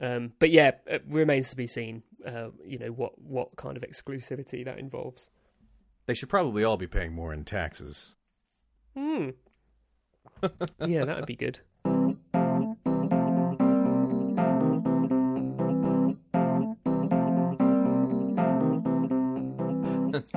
Um, 0.00 0.32
but 0.38 0.50
yeah, 0.50 0.72
it 0.86 1.04
remains 1.08 1.50
to 1.50 1.56
be 1.56 1.66
seen. 1.66 2.02
Uh, 2.26 2.50
you 2.64 2.78
know 2.78 2.88
what 2.88 3.20
what 3.20 3.56
kind 3.56 3.76
of 3.76 3.82
exclusivity 3.82 4.64
that 4.64 4.78
involves. 4.78 5.30
they 6.06 6.14
should 6.14 6.28
probably 6.28 6.64
all 6.64 6.76
be 6.76 6.86
paying 6.86 7.12
more 7.12 7.32
in 7.32 7.44
taxes 7.44 8.16
Hmm. 8.96 9.30
yeah, 10.86 11.04
that 11.04 11.16
would 11.16 11.26
be 11.26 11.36
good. 11.36 11.60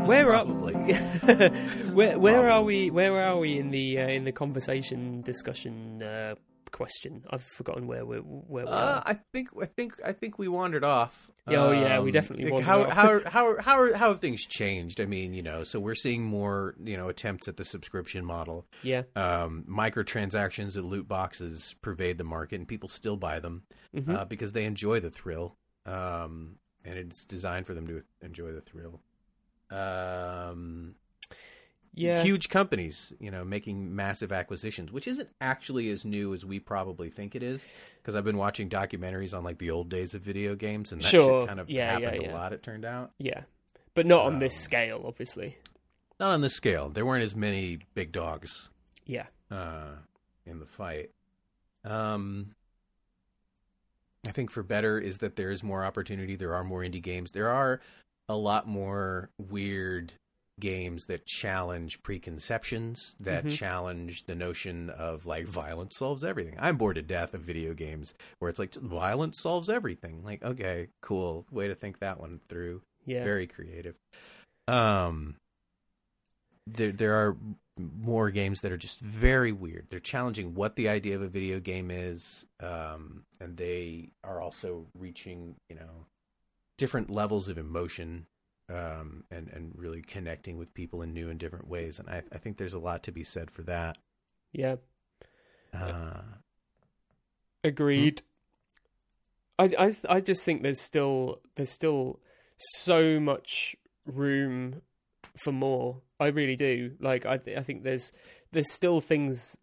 Where 0.05 0.33
are 0.33 0.45
where 1.93 2.17
where 2.17 2.49
are 2.49 2.63
we? 2.63 2.89
Where 2.89 3.21
are 3.21 3.37
we 3.37 3.59
in 3.59 3.69
the 3.69 3.99
uh, 3.99 4.07
in 4.07 4.23
the 4.23 4.31
conversation 4.31 5.21
discussion 5.21 6.01
uh, 6.01 6.35
question? 6.77 7.23
I've 7.29 7.43
forgotten 7.43 7.87
where 7.87 8.05
we're 8.05 8.19
where 8.21 8.65
we 8.65 8.71
Uh, 8.71 8.75
are. 8.75 9.03
I 9.05 9.15
think 9.33 9.49
I 9.61 9.65
think 9.65 9.99
I 10.05 10.13
think 10.13 10.37
we 10.39 10.47
wandered 10.47 10.83
off. 10.83 11.29
Oh, 11.49 11.71
yeah, 11.71 11.99
we 12.01 12.09
Um, 12.09 12.13
definitely 12.13 12.51
wandered 12.51 12.65
how, 12.65 12.81
off. 12.83 12.91
how 12.93 13.19
how 13.35 13.61
how 13.61 13.79
are, 13.81 13.93
how 13.93 14.09
have 14.09 14.19
things 14.19 14.45
changed? 14.45 15.01
I 15.01 15.05
mean, 15.05 15.33
you 15.33 15.41
know, 15.43 15.63
so 15.63 15.79
we're 15.79 15.95
seeing 15.95 16.23
more 16.23 16.75
you 16.83 16.95
know 16.97 17.09
attempts 17.09 17.47
at 17.47 17.57
the 17.57 17.65
subscription 17.65 18.23
model. 18.25 18.65
Yeah, 18.83 19.03
Um, 19.15 19.65
microtransactions 19.67 20.75
and 20.75 20.85
loot 20.85 21.07
boxes 21.07 21.75
pervade 21.81 22.17
the 22.17 22.23
market, 22.23 22.55
and 22.59 22.67
people 22.67 22.89
still 22.89 23.17
buy 23.17 23.39
them 23.39 23.63
Mhm. 23.95 24.15
uh, 24.15 24.25
because 24.25 24.51
they 24.51 24.65
enjoy 24.65 24.99
the 24.99 25.09
thrill, 25.11 25.57
um, 25.85 26.57
and 26.85 26.97
it's 26.97 27.25
designed 27.25 27.65
for 27.65 27.73
them 27.73 27.87
to 27.87 28.03
enjoy 28.21 28.51
the 28.51 28.61
thrill. 28.61 29.01
Um, 29.69 30.95
yeah, 31.97 32.23
huge 32.23 32.49
companies, 32.49 33.13
you 33.19 33.31
know, 33.31 33.43
making 33.43 33.95
massive 33.95 34.31
acquisitions, 34.31 34.91
which 34.91 35.07
isn't 35.07 35.29
actually 35.41 35.89
as 35.89 36.05
new 36.05 36.33
as 36.33 36.45
we 36.45 36.59
probably 36.59 37.09
think 37.09 37.35
it 37.35 37.43
is. 37.43 37.65
Because 38.01 38.15
I've 38.15 38.23
been 38.23 38.37
watching 38.37 38.69
documentaries 38.69 39.35
on 39.37 39.43
like 39.43 39.57
the 39.57 39.71
old 39.71 39.89
days 39.89 40.13
of 40.13 40.21
video 40.21 40.55
games, 40.55 40.91
and 40.91 41.01
that 41.01 41.07
Sure. 41.07 41.41
shit 41.41 41.47
kind 41.47 41.59
of 41.59 41.69
Yeah, 41.69 41.91
happened 41.99 42.21
yeah. 42.23 42.31
a 42.31 42.33
lot. 42.33 42.53
It 42.53 42.63
turned 42.63 42.85
out 42.85 43.11
yeah, 43.19 43.43
but 43.95 44.05
not 44.05 44.25
on 44.25 44.39
this 44.39 44.53
Um, 44.55 44.59
scale, 44.61 45.03
obviously. 45.05 45.57
not 46.19 46.31
on 46.31 46.41
this 46.41 46.53
scale. 46.53 46.89
There 46.89 47.05
weren't 47.05 47.23
as 47.23 47.35
many 47.35 47.79
big 47.93 48.11
dogs 48.11 48.69
Yeah, 49.05 49.27
uh, 49.51 49.95
in 50.45 50.59
the 50.59 50.65
fight. 50.65 51.11
Um, 51.83 52.55
I 54.25 54.31
think 54.31 54.51
for 54.51 54.61
better 54.63 54.99
is 54.99 55.19
that 55.19 55.35
there 55.35 55.51
is 55.51 55.63
more 55.63 55.85
opportunity. 55.85 56.35
There 56.35 56.53
are 56.53 56.63
more 56.63 56.81
indie 56.81 57.01
games. 57.01 57.31
There 57.31 57.49
are 57.49 57.79
a 58.27 58.35
lot 58.35 58.67
more 58.67 59.29
weird 59.37 60.13
games 60.59 61.05
that 61.05 61.25
challenge 61.25 62.01
preconceptions, 62.01 63.15
that 63.19 63.45
Mhm. 63.45 63.51
challenge 63.51 64.23
the 64.25 64.35
notion 64.35 64.89
of 64.89 65.25
like 65.25 65.45
violence 65.45 65.95
solves 65.97 66.23
everything. 66.23 66.55
I'm 66.57 66.77
bored 66.77 66.95
to 66.95 67.01
death 67.01 67.33
of 67.33 67.41
video 67.41 67.73
games 67.73 68.13
where 68.39 68.49
it's 68.49 68.59
like 68.59 68.73
violence 68.73 69.39
solves 69.39 69.69
everything. 69.69 70.23
Like, 70.23 70.43
okay, 70.43 70.89
cool. 71.01 71.45
Way 71.51 71.67
to 71.67 71.75
think 71.75 71.99
that 71.99 72.19
one 72.19 72.39
through 72.49 72.81
yeah, 73.05 73.23
very 73.23 73.47
creative. 73.47 73.95
Um, 74.67 75.37
there 76.65 76.91
there 76.91 77.13
are 77.13 77.37
more 77.77 78.31
games 78.31 78.61
that 78.61 78.71
are 78.71 78.77
just 78.77 78.99
very 78.99 79.51
weird. 79.51 79.87
They're 79.89 79.99
challenging 79.99 80.55
what 80.55 80.75
the 80.75 80.89
idea 80.89 81.15
of 81.15 81.21
a 81.21 81.27
video 81.27 81.59
game 81.59 81.91
is, 81.91 82.45
um, 82.59 83.23
and 83.39 83.55
they 83.55 84.09
are 84.23 84.41
also 84.41 84.87
reaching 84.97 85.55
you 85.69 85.75
know 85.75 86.07
different 86.77 87.09
levels 87.09 87.47
of 87.47 87.57
emotion. 87.57 88.25
Um, 88.69 89.23
and 89.31 89.47
and 89.47 89.71
really 89.75 90.01
connecting 90.01 90.57
with 90.57 90.73
people 90.73 91.01
in 91.01 91.13
new 91.13 91.29
and 91.29 91.39
different 91.39 91.69
ways, 91.69 91.99
and 91.99 92.09
I, 92.09 92.23
I 92.33 92.37
think 92.37 92.57
there's 92.57 92.73
a 92.73 92.79
lot 92.79 93.01
to 93.03 93.13
be 93.13 93.23
said 93.23 93.49
for 93.49 93.63
that. 93.63 93.97
yeah. 94.51 94.75
Uh, 95.73 96.21
Agreed. 97.63 98.21
I, 99.59 99.71
I 99.77 99.93
I 100.09 100.19
just 100.21 100.43
think 100.43 100.63
there's 100.63 100.81
still 100.81 101.39
there's 101.55 101.71
still 101.71 102.19
so 102.57 103.19
much 103.19 103.75
room 104.05 104.81
for 105.35 105.51
more. 105.51 106.01
I 106.19 106.27
really 106.27 106.55
do. 106.55 106.93
Like 106.99 107.25
I 107.25 107.37
th- 107.37 107.57
I 107.57 107.63
think 107.63 107.83
there's 107.83 108.13
there's 108.51 108.71
still 108.71 109.01
things 109.01 109.57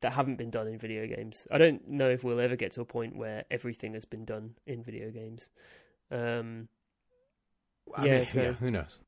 that 0.00 0.12
haven't 0.12 0.36
been 0.36 0.50
done 0.50 0.68
in 0.68 0.78
video 0.78 1.06
games. 1.06 1.46
I 1.50 1.58
don't 1.58 1.88
know 1.88 2.08
if 2.08 2.22
we'll 2.22 2.40
ever 2.40 2.56
get 2.56 2.72
to 2.72 2.80
a 2.80 2.84
point 2.84 3.16
where 3.16 3.44
everything 3.50 3.94
has 3.94 4.04
been 4.04 4.24
done 4.24 4.54
in 4.66 4.82
video 4.82 5.10
games. 5.10 5.50
Um, 6.10 6.68
I 7.96 8.04
Yeah, 8.06 8.16
mean, 8.18 8.26
so- 8.26 8.42
yeah, 8.42 8.52
who 8.52 8.70
knows? 8.70 9.00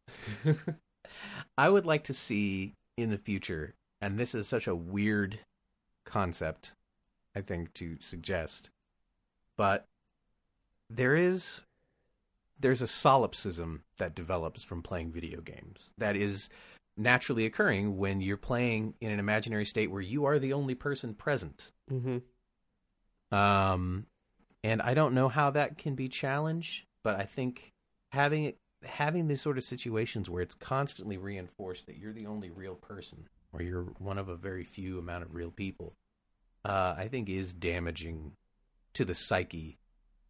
I 1.59 1.69
would 1.69 1.87
like 1.87 2.05
to 2.05 2.15
see 2.15 2.75
in 2.97 3.11
the 3.11 3.19
future, 3.19 3.75
and 4.01 4.19
this 4.19 4.35
is 4.35 4.47
such 4.49 4.67
a 4.67 4.75
weird 4.75 5.41
concept, 6.05 6.73
I 7.35 7.41
think, 7.41 7.73
to 7.75 7.97
suggest, 8.01 8.71
but 9.57 9.87
there 10.89 11.15
is 11.15 11.63
there's 12.59 12.83
a 12.83 12.87
solipsism 12.87 13.85
that 13.97 14.15
develops 14.15 14.63
from 14.63 14.83
playing 14.83 15.11
video 15.13 15.41
games 15.41 15.95
that 15.97 16.15
is 16.15 16.51
naturally 16.97 17.47
occurring 17.47 17.97
when 17.97 18.21
you're 18.21 18.37
playing 18.37 18.93
in 19.01 19.11
an 19.11 19.19
imaginary 19.19 19.65
state 19.65 19.91
where 19.91 20.03
you 20.03 20.27
are 20.27 20.39
the 20.39 20.53
only 20.53 20.75
person 20.75 21.15
present. 21.15 21.71
mhm. 21.91 22.21
Um, 23.33 24.07
and 24.63 24.83
I 24.83 24.93
don't 24.95 25.15
know 25.15 25.29
how 25.29 25.51
that 25.53 25.79
can 25.79 25.95
be 25.95 26.09
challenged, 26.09 26.85
but 27.03 27.17
I 27.17 27.23
think 27.23 27.73
having 28.13 28.45
it, 28.45 28.59
having 28.85 29.29
these 29.29 29.43
sort 29.43 29.59
of 29.59 29.65
situations 29.65 30.31
where 30.31 30.43
it's 30.43 30.55
constantly 30.55 31.17
reinforced 31.17 31.87
that 31.87 31.99
you're 31.99 32.13
the 32.13 32.27
only 32.27 32.51
real 32.51 32.75
person 32.75 33.29
or 33.53 33.63
you're 33.63 33.85
one 33.99 34.19
of 34.19 34.29
a 34.29 34.37
very 34.37 34.65
few 34.65 34.99
amount 34.99 35.25
of 35.25 35.35
real 35.35 35.51
people, 35.51 35.95
uh, 36.65 36.95
I 36.97 37.09
think 37.09 37.29
is 37.29 37.53
damaging 37.53 38.33
to 38.95 39.05
the 39.05 39.15
psyche 39.15 39.79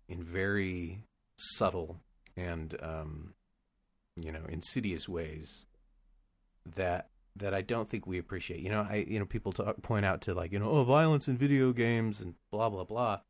in 0.09 0.23
very 0.23 1.05
subtle 1.37 2.01
and 2.37 2.77
um, 2.83 3.35
you 4.17 4.33
know 4.33 4.43
insidious 4.49 5.09
ways 5.09 5.67
that 6.77 7.09
that 7.37 7.55
I 7.55 7.63
don't 7.63 7.89
think 7.89 8.07
we 8.07 8.19
appreciate. 8.19 8.61
You 8.61 8.71
know, 8.71 8.87
I 8.89 9.05
you 9.09 9.19
know 9.19 9.27
people 9.27 9.53
talk, 9.53 9.81
point 9.83 10.05
out 10.05 10.23
to 10.23 10.35
like 10.35 10.53
you 10.53 10.59
know 10.59 10.71
oh 10.71 10.85
violence 10.85 11.29
in 11.29 11.37
video 11.37 11.73
games 11.73 12.21
and 12.21 12.35
blah 12.51 12.69
blah 12.69 12.85
blah, 12.85 13.21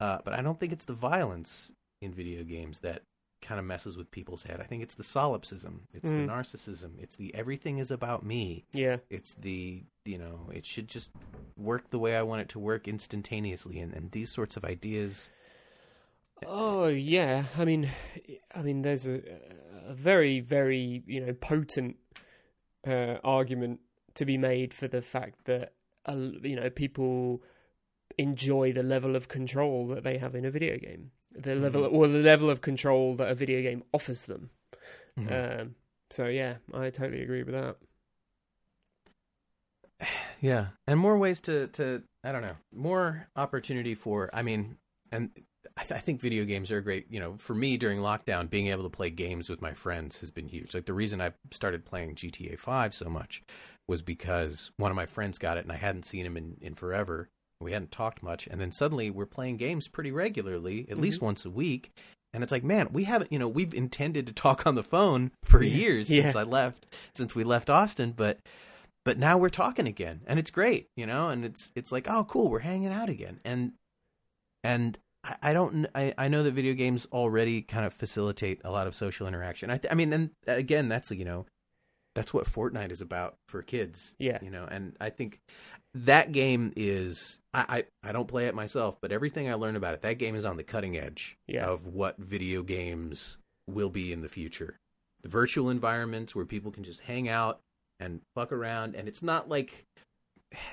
uh, 0.00 0.18
but 0.24 0.34
I 0.34 0.42
don't 0.42 0.58
think 0.58 0.72
it's 0.72 0.84
the 0.84 0.92
violence 0.92 1.72
in 2.00 2.12
video 2.12 2.44
games 2.44 2.80
that 2.80 3.02
kind 3.44 3.60
of 3.60 3.64
messes 3.64 3.96
with 3.96 4.10
people's 4.10 4.42
head. 4.42 4.60
I 4.60 4.64
think 4.64 4.82
it's 4.82 4.94
the 4.94 5.04
solipsism, 5.04 5.86
it's 5.92 6.10
Mm. 6.10 6.26
the 6.26 6.32
narcissism, 6.32 6.98
it's 7.00 7.14
the 7.16 7.32
everything 7.34 7.78
is 7.78 7.90
about 7.90 8.24
me. 8.24 8.64
Yeah. 8.72 8.96
It's 9.10 9.34
the 9.34 9.84
you 10.04 10.18
know 10.18 10.50
it 10.52 10.66
should 10.66 10.88
just 10.88 11.10
work 11.56 11.90
the 11.90 11.98
way 11.98 12.16
I 12.16 12.22
want 12.22 12.40
it 12.42 12.48
to 12.50 12.58
work 12.58 12.88
instantaneously, 12.88 13.78
and, 13.78 13.92
and 13.94 14.10
these 14.10 14.32
sorts 14.32 14.56
of 14.56 14.64
ideas. 14.64 15.30
Oh 16.46 16.88
yeah, 16.88 17.44
I 17.56 17.64
mean, 17.64 17.88
I 18.54 18.62
mean, 18.62 18.82
there's 18.82 19.06
a, 19.08 19.20
a 19.88 19.94
very, 19.94 20.40
very 20.40 21.02
you 21.06 21.24
know 21.24 21.32
potent 21.32 21.96
uh, 22.86 23.16
argument 23.24 23.80
to 24.14 24.24
be 24.24 24.36
made 24.36 24.74
for 24.74 24.88
the 24.88 25.00
fact 25.00 25.44
that 25.44 25.72
uh, 26.06 26.16
you 26.42 26.56
know 26.56 26.68
people 26.70 27.42
enjoy 28.18 28.72
the 28.72 28.82
level 28.82 29.16
of 29.16 29.28
control 29.28 29.86
that 29.88 30.04
they 30.04 30.18
have 30.18 30.34
in 30.34 30.44
a 30.44 30.50
video 30.50 30.76
game, 30.78 31.10
the 31.34 31.54
level 31.54 31.84
or 31.84 32.06
the 32.08 32.18
level 32.18 32.50
of 32.50 32.60
control 32.60 33.14
that 33.16 33.28
a 33.30 33.34
video 33.34 33.60
game 33.62 33.82
offers 33.92 34.26
them. 34.26 34.50
Mhm. 35.18 35.60
Um, 35.62 35.74
so 36.10 36.26
yeah, 36.26 36.56
I 36.72 36.90
totally 36.90 37.22
agree 37.22 37.42
with 37.42 37.54
that. 37.54 37.76
Yeah, 40.40 40.68
and 40.86 41.00
more 41.00 41.16
ways 41.16 41.40
to 41.42 41.68
to 41.68 42.02
I 42.22 42.32
don't 42.32 42.42
know 42.42 42.56
more 42.72 43.28
opportunity 43.34 43.94
for 43.94 44.28
I 44.34 44.42
mean, 44.42 44.76
and 45.10 45.30
I, 45.76 45.82
th- 45.82 45.92
I 45.92 46.00
think 46.00 46.20
video 46.20 46.44
games 46.44 46.70
are 46.70 46.82
great. 46.82 47.06
You 47.10 47.18
know, 47.18 47.36
for 47.38 47.54
me 47.54 47.76
during 47.78 48.00
lockdown, 48.00 48.50
being 48.50 48.66
able 48.66 48.82
to 48.82 48.90
play 48.90 49.08
games 49.10 49.48
with 49.48 49.62
my 49.62 49.72
friends 49.72 50.18
has 50.20 50.30
been 50.30 50.48
huge. 50.48 50.74
Like 50.74 50.84
the 50.86 50.92
reason 50.92 51.20
I 51.22 51.32
started 51.50 51.86
playing 51.86 52.16
GTA 52.16 52.58
Five 52.58 52.94
so 52.94 53.08
much 53.08 53.42
was 53.88 54.02
because 54.02 54.70
one 54.76 54.90
of 54.90 54.96
my 54.96 55.06
friends 55.06 55.38
got 55.38 55.56
it, 55.56 55.64
and 55.64 55.72
I 55.72 55.76
hadn't 55.76 56.04
seen 56.04 56.26
him 56.26 56.36
in 56.36 56.56
in 56.60 56.74
forever. 56.74 57.30
We 57.60 57.72
hadn't 57.72 57.90
talked 57.92 58.22
much, 58.22 58.46
and 58.46 58.60
then 58.60 58.72
suddenly 58.72 59.10
we're 59.10 59.26
playing 59.26 59.56
games 59.56 59.88
pretty 59.88 60.10
regularly, 60.10 60.80
at 60.80 60.88
mm-hmm. 60.90 61.00
least 61.02 61.22
once 61.22 61.44
a 61.44 61.50
week. 61.50 61.90
And 62.32 62.42
it's 62.42 62.50
like, 62.52 62.64
man, 62.64 62.88
we 62.92 63.04
haven't, 63.04 63.32
you 63.32 63.38
know, 63.38 63.48
we've 63.48 63.72
intended 63.72 64.26
to 64.26 64.32
talk 64.32 64.66
on 64.66 64.74
the 64.74 64.82
phone 64.82 65.30
for 65.42 65.62
Yeah. 65.62 65.76
years 65.76 66.10
Yeah. 66.10 66.22
since 66.24 66.36
I 66.36 66.42
left, 66.42 66.86
since 67.14 67.34
we 67.34 67.44
left 67.44 67.70
Austin, 67.70 68.12
but 68.12 68.40
but 69.04 69.18
now 69.18 69.36
we're 69.36 69.50
talking 69.50 69.86
again 69.86 70.22
and 70.26 70.38
it's 70.38 70.50
great 70.50 70.88
you 70.96 71.06
know 71.06 71.28
and 71.28 71.44
it's 71.44 71.70
it's 71.74 71.92
like 71.92 72.08
oh 72.08 72.24
cool 72.24 72.48
we're 72.50 72.60
hanging 72.60 72.90
out 72.92 73.08
again 73.08 73.38
and 73.44 73.72
and 74.62 74.98
I, 75.22 75.36
I 75.42 75.52
don't 75.52 75.86
I, 75.94 76.14
I 76.16 76.28
know 76.28 76.42
that 76.42 76.52
video 76.52 76.74
games 76.74 77.06
already 77.12 77.62
kind 77.62 77.84
of 77.84 77.92
facilitate 77.92 78.60
a 78.64 78.70
lot 78.70 78.86
of 78.86 78.94
social 78.94 79.26
interaction 79.26 79.70
I, 79.70 79.76
th- 79.76 79.92
I 79.92 79.94
mean 79.94 80.12
and 80.12 80.30
again 80.46 80.88
that's 80.88 81.10
you 81.10 81.24
know 81.24 81.46
that's 82.14 82.32
what 82.32 82.46
Fortnite 82.46 82.92
is 82.92 83.00
about 83.00 83.36
for 83.46 83.60
kids 83.62 84.14
Yeah. 84.18 84.38
you 84.40 84.50
know 84.50 84.66
and 84.70 84.96
I 85.00 85.10
think 85.10 85.40
that 85.94 86.32
game 86.32 86.72
is 86.76 87.38
I, 87.52 87.84
I 88.04 88.08
I 88.08 88.12
don't 88.12 88.26
play 88.28 88.46
it 88.46 88.54
myself 88.54 88.96
but 89.00 89.12
everything 89.12 89.48
I 89.48 89.54
learn 89.54 89.76
about 89.76 89.94
it 89.94 90.02
that 90.02 90.18
game 90.18 90.34
is 90.34 90.44
on 90.44 90.56
the 90.56 90.64
cutting 90.64 90.96
edge 90.96 91.36
Yeah. 91.46 91.66
of 91.66 91.86
what 91.86 92.16
video 92.18 92.62
games 92.62 93.38
will 93.68 93.90
be 93.90 94.12
in 94.12 94.20
the 94.22 94.28
future 94.28 94.76
the 95.22 95.28
virtual 95.28 95.70
environments 95.70 96.34
where 96.34 96.44
people 96.44 96.70
can 96.70 96.84
just 96.84 97.00
hang 97.00 97.28
out 97.28 97.60
and 98.00 98.20
fuck 98.34 98.52
around 98.52 98.94
and 98.96 99.06
it's 99.08 99.22
not 99.22 99.48
like 99.48 99.84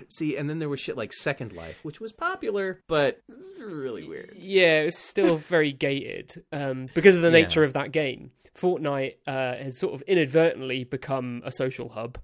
see 0.07 0.38
and 0.38 0.49
then 0.49 0.59
there 0.59 0.69
was 0.69 0.80
shit 0.80 0.95
like 0.97 1.11
second 1.13 1.53
life 1.53 1.80
which 1.84 1.99
was 1.99 2.11
popular 2.11 2.82
but 2.88 3.19
it's 3.30 3.59
really 3.59 4.07
weird 4.07 4.36
Yeah, 4.38 4.82
it's 4.82 4.97
still 4.99 5.38
very 5.38 5.72
gated 5.72 6.43
um, 6.51 6.88
because 6.93 7.15
of 7.15 7.22
the 7.22 7.30
Yeah. 7.30 7.41
nature 7.41 7.63
of 7.63 7.74
that 7.74 7.91
game. 7.91 8.32
Fortnite 8.55 9.15
uh, 9.26 9.55
has 9.55 9.78
sort 9.80 9.93
of 9.95 10.01
inadvertently 10.03 10.84
become 10.84 11.41
a 11.45 11.51
social 11.51 11.89
hub. 11.89 12.19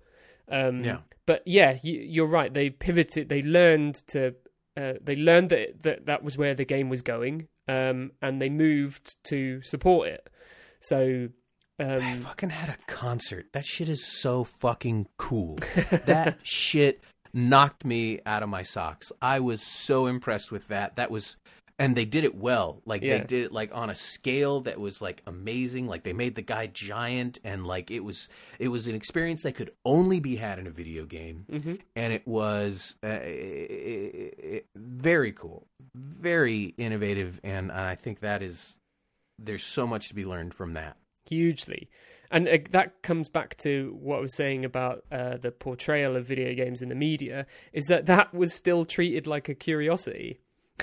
Um, 0.50 0.84
Yeah. 0.84 1.00
But 1.28 1.44
yeah, 1.46 1.78
you, 1.84 2.00
you're 2.00 2.26
right. 2.26 2.52
They 2.52 2.72
pivoted. 2.72 3.30
They 3.30 3.44
learned 3.44 3.96
to. 4.08 4.34
Uh, 4.76 4.94
they 5.02 5.16
learned 5.16 5.50
that, 5.50 5.84
that 5.84 6.06
that 6.08 6.24
was 6.24 6.38
where 6.38 6.56
the 6.56 6.66
game 6.66 6.90
was 6.90 7.04
going, 7.04 7.48
um, 7.68 8.12
and 8.22 8.42
they 8.42 8.50
moved 8.50 9.16
to 9.26 9.62
support 9.62 10.08
it. 10.08 10.28
So. 10.80 11.30
Um, 11.80 12.22
fucking 12.22 12.50
had 12.50 12.70
a 12.70 12.78
concert. 12.92 13.50
That 13.54 13.64
shit 13.64 13.88
is 13.88 14.04
so 14.04 14.44
fucking 14.44 15.10
cool. 15.18 15.60
that 16.06 16.40
shit 16.44 17.04
knocked 17.34 17.86
me 17.86 18.20
out 18.26 18.42
of 18.42 18.50
my 18.50 18.64
socks. 18.64 19.12
I 19.22 19.40
was 19.42 19.62
so 19.62 20.08
impressed 20.08 20.52
with 20.52 20.70
that. 20.70 20.96
That 20.96 21.12
was 21.12 21.38
and 21.80 21.96
they 21.96 22.06
did 22.06 22.24
it 22.24 22.36
well. 22.36 22.82
Like 22.86 23.02
Yeah. 23.04 23.20
they 23.20 23.24
did 23.26 23.44
it 23.46 23.52
like 23.52 23.70
on 23.74 23.90
a 23.90 23.96
scale 23.96 24.62
that 24.62 24.80
was 24.80 25.02
like 25.02 25.22
amazing. 25.28 25.88
Like 25.88 26.04
they 26.04 26.14
made 26.14 26.36
the 26.36 26.42
guy 26.42 26.68
giant 26.68 27.40
and 27.44 27.68
like 27.68 27.92
it 27.92 28.04
was 28.04 28.30
it 28.60 28.70
was 28.70 28.88
an 28.88 28.96
experience 28.96 29.44
that 29.44 29.54
could 29.54 29.72
only 29.86 30.20
be 30.20 30.38
had 30.38 30.58
in 30.60 30.68
a 30.68 30.72
video 30.72 31.06
game. 31.06 31.46
mhm. 31.52 31.80
and 31.96 32.14
it 32.14 32.28
was 32.28 32.96
uh, 33.04 33.20
very 34.76 35.32
cool, 35.32 35.68
very 35.96 36.74
innovative, 36.78 37.40
and 37.44 37.72
I 37.72 37.96
think 37.96 38.20
that 38.20 38.42
is 38.42 38.78
there's 39.40 39.64
so 39.64 39.86
much 39.86 40.08
to 40.10 40.16
be 40.16 40.26
learned 40.26 40.54
from 40.54 40.74
that. 40.74 40.98
hugely 41.30 41.90
and 42.32 42.48
uh, 42.48 42.58
that 42.72 43.02
comes 43.04 43.28
back 43.30 43.56
to 43.58 43.96
what 44.02 44.18
i 44.18 44.22
was 44.22 44.34
saying 44.36 44.64
about 44.66 45.04
uh, 45.12 45.36
the 45.38 45.52
portrayal 45.52 46.16
of 46.16 46.26
video 46.26 46.54
games 46.56 46.82
in 46.82 46.88
the 46.90 46.96
media 46.96 47.46
is 47.74 47.86
that 47.88 48.06
that 48.06 48.34
was 48.34 48.54
still 48.54 48.86
treated 48.86 49.28
like 49.28 49.50
a 49.50 49.54
curiosity 49.54 50.40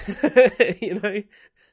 you 0.81 1.01
know 1.01 1.23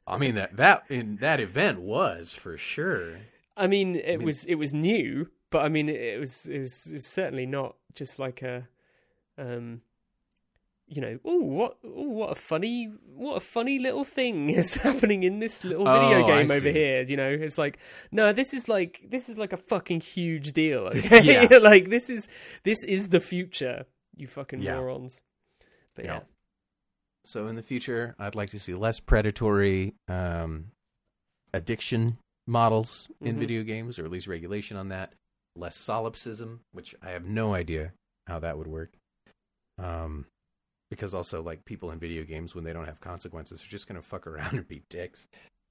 I 0.07 0.17
mean 0.17 0.35
that 0.35 0.57
that 0.57 0.83
in 0.89 1.17
that 1.17 1.39
event 1.39 1.81
was 1.81 2.33
for 2.33 2.57
sure. 2.57 3.19
i 3.57 3.67
mean 3.67 3.95
it 3.95 4.17
mean- 4.19 4.25
was 4.25 4.45
it 4.45 4.55
was 4.55 4.73
new 4.73 5.27
but 5.49 5.63
i 5.63 5.69
mean 5.69 5.89
it 5.89 6.19
was 6.19 6.47
it 6.47 6.59
was, 6.59 6.87
it 6.87 6.95
was 6.95 7.05
certainly 7.05 7.45
not 7.45 7.75
just 7.93 8.19
like 8.19 8.41
a 8.41 8.67
um 9.37 9.81
you 10.93 10.99
know, 11.01 11.17
oh 11.23 11.37
what, 11.39 11.77
oh 11.85 12.09
what 12.09 12.31
a 12.31 12.35
funny, 12.35 12.91
what 13.15 13.37
a 13.37 13.39
funny 13.39 13.79
little 13.79 14.03
thing 14.03 14.49
is 14.61 14.73
happening 14.73 15.23
in 15.23 15.39
this 15.39 15.63
little 15.63 15.85
video 15.85 16.23
Oh, 16.23 16.25
I 16.25 16.41
game 16.41 16.51
over 16.51 16.59
see. 16.65 16.73
here. 16.73 17.03
You 17.03 17.15
know, 17.15 17.29
it's 17.29 17.57
like, 17.57 17.79
no, 18.11 18.33
this 18.33 18.53
is 18.53 18.67
like, 18.67 18.99
this 19.07 19.29
is 19.29 19.37
like 19.37 19.53
a 19.53 19.57
fucking 19.57 20.01
huge 20.01 20.51
deal. 20.51 20.87
Okay? 20.93 21.47
Yeah. 21.49 21.59
like 21.59 21.89
this 21.89 22.09
is, 22.09 22.27
this 22.65 22.83
is 22.83 23.07
the 23.07 23.21
future. 23.21 23.85
You 24.17 24.27
fucking 24.27 24.59
Yeah. 24.59 24.75
morons. 24.81 25.23
But 25.95 26.03
yeah, 26.03 26.13
Yeah. 26.15 26.19
So 27.25 27.47
in 27.47 27.55
the 27.55 27.63
future, 27.63 28.15
I'd 28.19 28.35
like 28.35 28.49
to 28.51 28.59
see 28.59 28.73
less 28.73 28.99
predatory 28.99 29.93
um, 30.07 30.71
addiction 31.53 32.17
models 32.47 33.09
in 33.21 33.35
Mhm. 33.35 33.39
video 33.39 33.63
games, 33.63 33.99
or 33.99 34.05
at 34.05 34.11
least 34.11 34.27
regulation 34.27 34.75
on 34.77 34.89
that. 34.89 35.13
Less 35.55 35.75
solipsism, 35.77 36.61
which 36.71 36.95
I 37.01 37.11
have 37.11 37.25
no 37.25 37.53
idea 37.53 37.93
how 38.27 38.39
that 38.39 38.57
would 38.57 38.67
work. 38.67 38.93
Um, 39.77 40.25
because 40.89 41.13
also, 41.13 41.41
like 41.41 41.63
people 41.65 41.91
in 41.91 41.99
video 41.99 42.23
games, 42.23 42.53
when 42.55 42.63
they 42.63 42.73
don't 42.73 42.85
have 42.85 42.99
consequences, 42.99 43.63
are 43.63 43.67
just 43.67 43.87
gonna 43.87 44.01
fuck 44.01 44.27
around 44.27 44.53
and 44.57 44.67
be 44.67 44.83
dicks. 44.89 45.27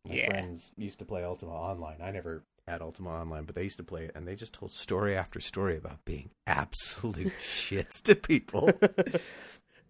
My 0.07 0.15
Yeah. 0.15 0.27
friends 0.27 0.71
used 0.77 0.99
to 1.01 1.05
play 1.05 1.25
Ultima 1.25 1.53
Online. 1.53 2.01
I 2.01 2.11
never 2.11 2.43
had 2.69 2.81
Ultima 2.81 3.11
Online, 3.11 3.45
but 3.45 3.55
they 3.55 3.65
used 3.65 3.77
to 3.79 3.85
play 3.85 4.05
it, 4.05 4.13
and 4.15 4.27
they 4.27 4.35
just 4.37 4.53
told 4.55 4.73
story 4.73 5.17
after 5.17 5.41
story 5.41 5.77
about 5.77 6.05
being 6.05 6.31
absolute 6.47 7.33
shits 7.39 8.01
to 8.05 8.15
people. 8.15 8.71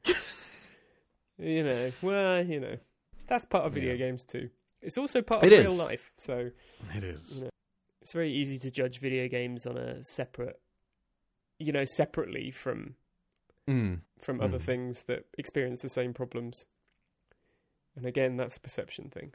you 1.40 1.64
know, 1.64 1.92
well, 2.02 2.44
you 2.44 2.60
know, 2.60 2.76
that's 3.26 3.44
part 3.44 3.64
of 3.64 3.72
video 3.74 3.92
Yeah. 3.92 4.06
games 4.06 4.24
too. 4.24 4.50
It's 4.82 4.98
also 4.98 5.22
part 5.22 5.44
of 5.44 5.52
It 5.52 5.58
real 5.58 5.72
is. 5.72 5.78
life. 5.78 6.12
So 6.16 6.50
It 6.94 7.04
is. 7.04 7.34
You 7.36 7.40
know, 7.44 7.50
it's 8.00 8.12
very 8.12 8.32
easy 8.32 8.58
to 8.60 8.70
judge 8.70 8.98
video 9.00 9.28
games 9.28 9.66
on 9.66 9.76
a 9.76 10.02
separate 10.02 10.60
you 11.62 11.72
know, 11.72 11.84
separately 11.84 12.50
from 12.50 12.96
Mm. 13.68 14.00
from 14.22 14.40
other 14.40 14.58
Mm. 14.58 14.62
things 14.62 15.04
that 15.04 15.26
experience 15.36 15.82
the 15.82 15.90
same 15.90 16.14
problems. 16.14 16.64
And 17.94 18.06
again, 18.06 18.38
that's 18.38 18.56
a 18.56 18.60
perception 18.60 19.10
thing. 19.10 19.34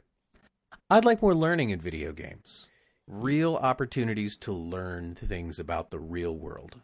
I'd 0.90 1.04
like 1.04 1.22
more 1.22 1.34
learning 1.34 1.70
in 1.70 1.80
video 1.80 2.12
games. 2.12 2.68
Real 3.06 3.54
opportunities 3.54 4.36
to 4.38 4.52
learn 4.52 5.14
things 5.14 5.60
about 5.60 5.90
the 5.90 6.00
real 6.00 6.36
world. 6.36 6.82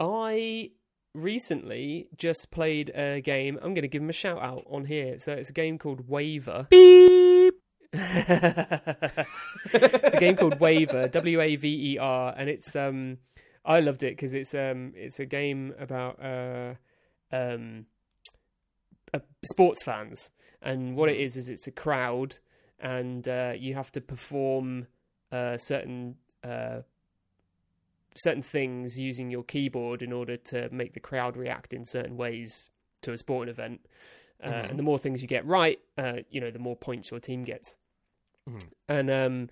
I 0.00 0.72
recently 1.14 2.08
just 2.16 2.50
played 2.50 2.90
a 2.90 3.20
game. 3.20 3.58
I'm 3.62 3.74
going 3.74 3.82
to 3.82 3.88
give 3.88 4.02
him 4.02 4.10
a 4.10 4.14
shout 4.14 4.42
out 4.42 4.64
on 4.68 4.86
here. 4.86 5.18
So 5.18 5.32
it's 5.32 5.50
a 5.50 5.52
game 5.52 5.78
called 5.78 6.08
Waver. 6.08 6.66
Beep. 6.70 7.54
it's 7.94 10.14
a 10.14 10.18
game 10.18 10.36
called 10.36 10.58
Waver, 10.60 11.08
W 11.08 11.40
A 11.40 11.56
V 11.56 11.92
E 11.92 11.98
R, 11.98 12.34
and 12.36 12.48
it's 12.48 12.74
um, 12.74 13.18
I 13.64 13.80
loved 13.80 14.02
it 14.02 14.16
because 14.16 14.32
it's 14.32 14.54
um, 14.54 14.92
it's 14.96 15.20
a 15.20 15.26
game 15.26 15.74
about 15.78 16.18
uh, 16.22 16.74
um, 17.30 17.84
uh, 19.12 19.18
sports 19.44 19.82
fans, 19.82 20.30
and 20.62 20.96
what 20.96 21.10
it 21.10 21.18
is 21.18 21.36
is 21.36 21.50
it's 21.50 21.66
a 21.66 21.70
crowd, 21.70 22.38
and 22.80 23.28
uh, 23.28 23.52
you 23.54 23.74
have 23.74 23.92
to 23.92 24.00
perform 24.00 24.86
uh, 25.30 25.58
certain 25.58 26.16
uh, 26.42 26.80
certain 28.16 28.42
things 28.42 28.98
using 28.98 29.30
your 29.30 29.42
keyboard 29.42 30.02
in 30.02 30.12
order 30.12 30.36
to 30.36 30.68
make 30.70 30.92
the 30.94 31.00
crowd 31.00 31.36
react 31.36 31.72
in 31.72 31.84
certain 31.84 32.16
ways 32.16 32.70
to 33.02 33.12
a 33.12 33.18
sporting 33.18 33.50
event. 33.50 33.86
Uh, 34.42 34.50
Mhm. 34.50 34.70
And 34.70 34.78
the 34.78 34.82
more 34.82 34.98
things 34.98 35.22
you 35.22 35.28
get 35.28 35.46
right, 35.46 35.80
uh, 35.96 36.20
you 36.30 36.40
know, 36.40 36.50
the 36.50 36.58
more 36.58 36.76
points 36.76 37.10
your 37.10 37.20
team 37.20 37.44
gets. 37.44 37.76
Mhm. 38.48 38.70
And 38.88 39.10
um, 39.10 39.50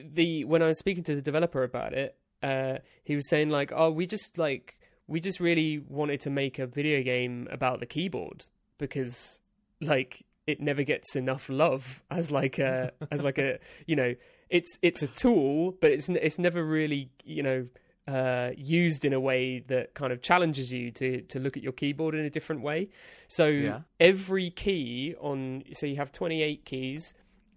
the 0.00 0.44
when 0.44 0.62
I 0.62 0.66
was 0.66 0.78
speaking 0.78 1.04
to 1.04 1.14
the 1.14 1.22
developer 1.22 1.62
about 1.62 1.92
it, 1.92 2.16
uh, 2.42 2.78
he 3.04 3.14
was 3.14 3.28
saying 3.28 3.50
like, 3.50 3.72
"Oh, 3.74 3.90
we 3.90 4.06
just 4.06 4.38
like 4.38 4.78
we 5.06 5.20
just 5.20 5.40
really 5.40 5.78
wanted 5.78 6.20
to 6.20 6.30
make 6.30 6.58
a 6.58 6.66
video 6.66 7.02
game 7.02 7.46
about 7.50 7.80
the 7.80 7.86
keyboard 7.86 8.46
because 8.78 9.40
like 9.80 10.24
it 10.46 10.60
never 10.60 10.82
gets 10.82 11.14
enough 11.16 11.48
love 11.48 12.02
as 12.10 12.30
like 12.30 12.58
a 12.58 12.92
as 13.10 13.22
like 13.24 13.38
a 13.38 13.58
you 13.86 13.96
know 13.96 14.14
it's 14.50 14.78
it's 14.82 15.02
a 15.02 15.06
tool, 15.08 15.72
but 15.80 15.90
it's 15.92 16.08
it's 16.08 16.38
never 16.38 16.64
really 16.64 17.10
you 17.24 17.42
know." 17.42 17.66
Uh, 18.08 18.52
used 18.56 19.04
in 19.04 19.12
a 19.12 19.18
way 19.18 19.58
that 19.66 19.92
kind 19.94 20.12
of 20.12 20.22
challenges 20.22 20.72
you 20.72 20.92
to 20.92 21.22
to 21.22 21.40
look 21.40 21.56
at 21.56 21.62
your 21.64 21.72
keyboard 21.72 22.14
in 22.14 22.24
a 22.24 22.30
different 22.30 22.62
way. 22.62 22.88
So 23.26 23.48
Yeah. 23.48 23.80
every 23.98 24.48
key 24.50 25.16
on 25.20 25.64
so 25.72 25.86
you 25.86 25.96
have 25.96 26.12
28 26.12 26.64
keys 26.64 27.14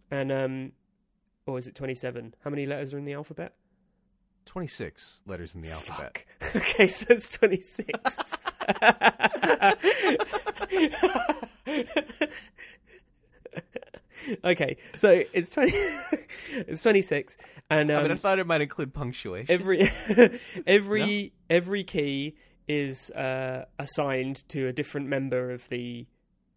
and 0.09 0.31
um 0.31 0.71
or 1.45 1.59
is 1.59 1.67
it 1.67 1.75
27 1.75 2.33
how 2.43 2.49
many 2.49 2.65
letters 2.65 2.95
are 2.95 2.97
in 2.97 3.05
the 3.05 3.13
alphabet 3.13 3.53
26 4.45 5.21
letters 5.27 5.53
in 5.53 5.61
the 5.61 5.69
alphabet. 5.69 6.25
Fuck. 6.39 6.55
okay 6.63 6.87
so 6.87 7.05
it's 7.11 7.29
26 7.37 8.39
okay 14.43 14.77
so 14.97 15.23
it's 15.33 15.49
20 15.51 15.71
it's 16.67 16.83
26 16.83 17.37
and 17.69 17.91
um, 17.91 17.97
I 17.97 18.03
mean, 18.03 18.11
I 18.11 18.15
thought 18.15 18.39
it 18.39 18.47
might 18.47 18.61
include 18.61 18.93
punctuation. 18.93 19.53
every 19.53 19.91
every 20.67 21.33
every 21.49 21.83
key 21.83 22.35
is 22.67 23.09
uh, 23.11 23.65
assigned 23.79 24.47
to 24.49 24.67
a 24.67 24.73
different 24.73 25.07
member 25.07 25.51
of 25.51 25.67
the 25.69 26.05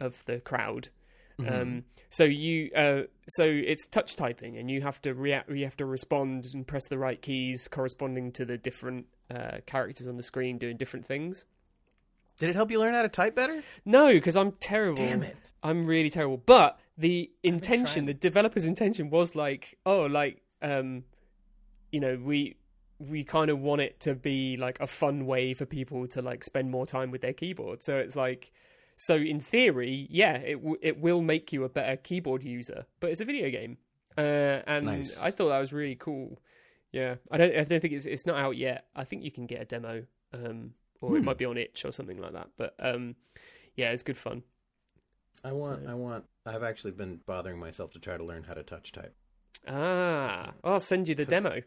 of 0.01 0.25
the 0.27 0.41
crowd. 0.41 0.91
Mhm. 1.39 1.61
Um, 1.61 1.85
so 2.11 2.25
you 2.25 2.71
uh, 2.77 3.03
so 3.29 3.45
it's 3.45 3.87
touch 3.87 4.17
typing, 4.17 4.59
and 4.59 4.71
you 4.71 4.83
have 4.83 5.01
to 5.03 5.15
react. 5.15 5.51
You 5.51 5.65
have 5.65 5.77
to 5.79 5.87
respond 5.87 6.47
and 6.53 6.67
press 6.67 6.87
the 6.89 6.99
right 6.99 7.21
keys 7.21 7.67
corresponding 7.69 8.33
to 8.33 8.45
the 8.45 8.59
different 8.59 9.07
uh, 9.35 9.59
characters 9.65 10.07
on 10.07 10.19
the 10.19 10.23
screen 10.23 10.59
doing 10.59 10.77
different 10.77 11.07
things. 11.07 11.47
Did 12.43 12.51
it 12.51 12.57
help 12.57 12.73
you 12.73 12.81
learn 12.81 12.93
how 12.93 13.03
to 13.03 13.09
type 13.09 13.37
better? 13.37 13.63
No, 13.85 14.09
because 14.13 14.35
I'm 14.35 14.51
terrible. 14.59 14.97
Damn 14.97 15.23
it. 15.23 15.37
I'm 15.63 15.87
really 15.87 16.11
terrible. 16.11 16.39
But 16.39 16.77
the 16.99 17.31
intention, 17.45 18.07
the 18.07 18.15
developer's 18.15 18.65
intention 18.65 19.11
was 19.11 19.37
like, 19.37 19.79
oh, 19.87 20.07
like, 20.07 20.43
um, 20.61 21.05
you 21.93 22.01
know, 22.01 22.19
we 22.21 22.57
we 22.99 23.23
kind 23.23 23.49
of 23.49 23.61
want 23.61 23.81
it 23.81 24.01
to 24.01 24.17
be 24.17 24.57
like 24.57 24.81
a 24.81 24.89
fun 24.89 25.25
way 25.25 25.55
for 25.55 25.67
people 25.67 26.09
to 26.09 26.21
like 26.21 26.43
spend 26.43 26.69
more 26.69 26.85
time 26.85 27.13
with 27.13 27.21
their 27.21 27.33
keyboard. 27.33 27.81
So 27.81 27.99
it's 27.99 28.17
like, 28.17 28.51
so 28.97 29.15
in 29.15 29.39
theory, 29.39 30.09
yeah, 30.11 30.35
it 30.39 30.55
w- 30.55 30.79
it 30.83 30.99
will 30.99 31.23
make 31.23 31.53
you 31.53 31.63
a 31.63 31.69
better 31.69 31.97
keyboard 31.97 32.43
user, 32.43 32.87
but 32.99 33.11
it's 33.11 33.21
a 33.21 33.25
video 33.25 33.51
game, 33.51 33.79
uh, 34.19 34.67
and 34.67 34.87
Nice. 34.87 35.23
I 35.23 35.31
thought 35.31 35.51
that 35.51 35.61
was 35.61 35.73
really 35.73 35.95
cool. 35.95 36.41
Yeah, 36.91 37.15
I 37.31 37.37
don't 37.37 37.53
I 37.55 37.63
don't 37.63 37.79
think 37.79 37.95
it's 37.95 38.07
it's 38.07 38.27
not 38.27 38.35
out 38.35 38.57
yet. 38.57 38.89
I 38.97 39.05
think 39.05 39.23
you 39.23 39.31
can 39.31 39.47
get 39.47 39.63
a 39.63 39.65
demo, 39.65 40.07
um, 40.33 40.73
or 41.03 41.17
it 41.17 41.21
Hmm. 41.21 41.27
might 41.27 41.39
be 41.39 41.45
on 41.45 41.59
itch 41.59 41.85
or 41.85 41.93
something 41.93 42.19
like 42.19 42.33
that. 42.33 42.49
But 42.57 42.75
um, 42.79 43.17
yeah, 43.77 43.91
it's 43.91 44.03
good 44.03 44.17
fun. 44.17 44.43
I 45.45 45.53
want, 45.53 45.83
So- 45.85 45.91
I 45.91 45.95
want, 45.95 46.25
I've 46.47 46.63
actually 46.63 46.93
been 46.93 47.21
bothering 47.27 47.59
myself 47.59 47.91
to 47.93 47.99
try 47.99 48.17
to 48.17 48.25
learn 48.25 48.45
how 48.45 48.55
to 48.55 48.63
touch 48.63 48.93
type. 48.93 49.15
Ah, 49.69 50.55
I'll 50.65 50.81
send 50.81 51.09
you 51.09 51.15
the 51.15 51.25
demo. 51.25 51.61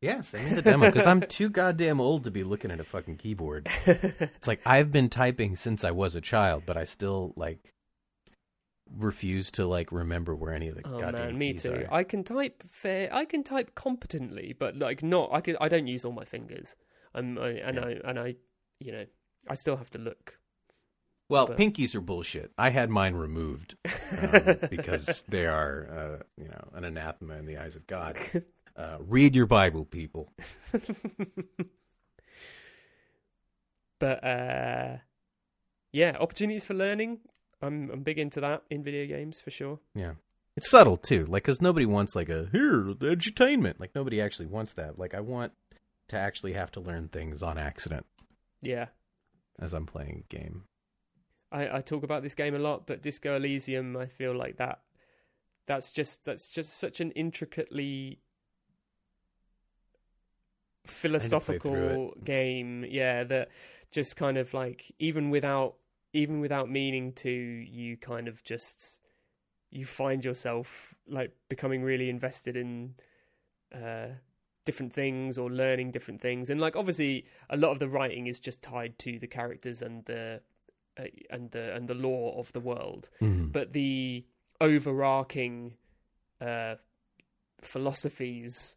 Yeah, 0.00 0.20
send 0.20 0.44
me 0.46 0.52
the 0.54 0.62
demo 0.62 0.86
because 0.86 1.06
I'm 1.06 1.20
too 1.22 1.48
goddamn 1.48 2.00
old 2.00 2.24
to 2.24 2.30
be 2.30 2.44
looking 2.44 2.70
at 2.70 2.80
a 2.80 2.84
fucking 2.84 3.16
keyboard. 3.16 3.68
It's 3.86 4.46
like 4.46 4.60
I've 4.66 4.92
been 4.92 5.08
typing 5.08 5.56
since 5.56 5.84
I 5.84 5.90
was 5.90 6.14
a 6.14 6.20
child, 6.20 6.64
but 6.66 6.76
I 6.76 6.84
still 6.84 7.32
like 7.36 7.72
refuse 8.94 9.50
to 9.52 9.66
like 9.66 9.90
remember 9.92 10.34
where 10.34 10.52
any 10.52 10.68
of 10.68 10.76
the 10.76 10.82
oh 10.86 11.00
goddamn 11.00 11.26
man, 11.28 11.38
me 11.38 11.52
keys 11.52 11.62
too. 11.62 11.72
are. 11.72 11.94
I 11.94 12.04
can 12.04 12.24
type 12.24 12.62
fair. 12.68 13.12
I 13.12 13.24
can 13.24 13.42
type 13.42 13.74
competently, 13.74 14.54
but 14.58 14.76
like 14.78 15.02
not. 15.02 15.30
I 15.32 15.40
can. 15.40 15.56
I 15.60 15.68
don't 15.68 15.86
use 15.86 16.04
all 16.04 16.12
my 16.12 16.24
fingers. 16.24 16.76
I'm. 17.14 17.38
I, 17.38 17.48
and 17.50 17.76
Yeah. 17.76 17.84
I 17.84 17.90
and 18.04 18.18
I. 18.18 18.36
You 18.80 18.92
know, 18.92 19.06
I 19.48 19.54
still 19.54 19.76
have 19.76 19.90
to 19.90 19.98
look. 19.98 20.38
Well, 21.28 21.46
but- 21.46 21.58
pinkies 21.58 21.94
are 21.94 22.00
bullshit. 22.00 22.52
I 22.56 22.70
had 22.70 22.88
mine 22.90 23.14
removed 23.14 23.76
um, 23.84 24.56
because 24.70 25.24
they 25.28 25.46
are, 25.46 25.88
uh, 25.90 26.18
you 26.36 26.48
know, 26.48 26.68
an 26.74 26.84
anathema 26.84 27.34
in 27.34 27.46
the 27.46 27.58
eyes 27.58 27.76
of 27.76 27.86
God. 27.86 28.16
Uh, 28.76 28.98
read 29.00 29.34
your 29.34 29.46
Bible, 29.46 29.84
people. 29.86 30.32
but 33.98 34.22
uh, 34.22 34.98
yeah, 35.92 36.16
opportunities 36.20 36.66
for 36.66 36.74
learning. 36.74 37.20
I'm. 37.62 37.90
I'm 37.90 38.02
big 38.02 38.18
into 38.18 38.40
that 38.42 38.64
in 38.68 38.84
video 38.84 39.06
games 39.06 39.40
for 39.40 39.50
sure. 39.50 39.80
Yeah. 39.94 40.12
It's 40.58 40.70
subtle 40.70 40.98
too, 40.98 41.24
like 41.26 41.44
because 41.44 41.62
nobody 41.62 41.86
wants 41.86 42.14
like 42.14 42.28
a 42.28 42.48
here 42.52 42.82
edutainment. 42.82 43.80
Like 43.80 43.94
nobody 43.94 44.20
actually 44.20 44.46
wants 44.46 44.74
that. 44.74 44.98
Like 44.98 45.14
I 45.14 45.20
want 45.20 45.52
to 46.08 46.18
actually 46.18 46.52
have 46.52 46.70
to 46.72 46.80
learn 46.80 47.08
things 47.08 47.42
on 47.42 47.58
accident 47.58 48.06
Yeah. 48.62 48.86
as 49.58 49.72
I'm 49.72 49.86
playing 49.86 50.24
a 50.28 50.34
game. 50.34 50.64
I, 51.52 51.78
I 51.78 51.80
talk 51.80 52.02
about 52.02 52.22
this 52.22 52.34
game 52.34 52.54
a 52.54 52.58
lot, 52.58 52.86
but 52.86 53.02
Disco 53.02 53.36
Elysium, 53.36 53.96
I 53.96 54.06
feel 54.06 54.34
like 54.34 54.56
that 54.56 54.80
that's 55.66 55.92
just 55.92 56.24
that's 56.24 56.52
just 56.52 56.78
such 56.78 57.00
an 57.00 57.10
intricately 57.12 58.20
philosophical 60.86 62.14
game, 62.24 62.84
yeah, 62.88 63.24
that 63.24 63.48
just 63.90 64.16
kind 64.16 64.38
of 64.38 64.54
like 64.54 64.92
even 64.98 65.30
without 65.30 65.74
even 66.12 66.40
without 66.40 66.70
meaning 66.70 67.12
to, 67.12 67.30
you 67.30 67.96
kind 67.96 68.28
of 68.28 68.42
just 68.44 69.00
you 69.70 69.84
find 69.84 70.24
yourself 70.24 70.94
like 71.08 71.32
becoming 71.48 71.82
really 71.82 72.08
invested 72.08 72.56
in 72.56 72.94
uh 73.74 74.06
different 74.66 74.92
things 74.92 75.38
or 75.38 75.48
learning 75.50 75.90
different 75.90 76.20
things 76.20 76.50
and 76.50 76.60
like 76.60 76.76
obviously 76.76 77.24
a 77.48 77.56
lot 77.56 77.70
of 77.70 77.78
the 77.78 77.88
writing 77.88 78.26
is 78.26 78.38
just 78.38 78.60
tied 78.62 78.98
to 78.98 79.18
the 79.18 79.26
characters 79.26 79.80
and 79.80 80.04
the 80.04 80.40
uh, 80.98 81.04
and 81.30 81.50
the 81.52 81.74
and 81.74 81.88
the 81.88 81.94
law 81.94 82.38
of 82.38 82.52
the 82.52 82.60
world 82.60 83.08
Mm-hmm. 83.22 83.46
but 83.52 83.72
the 83.72 84.24
overarching 84.60 85.74
uh 86.40 86.74
philosophies 87.62 88.76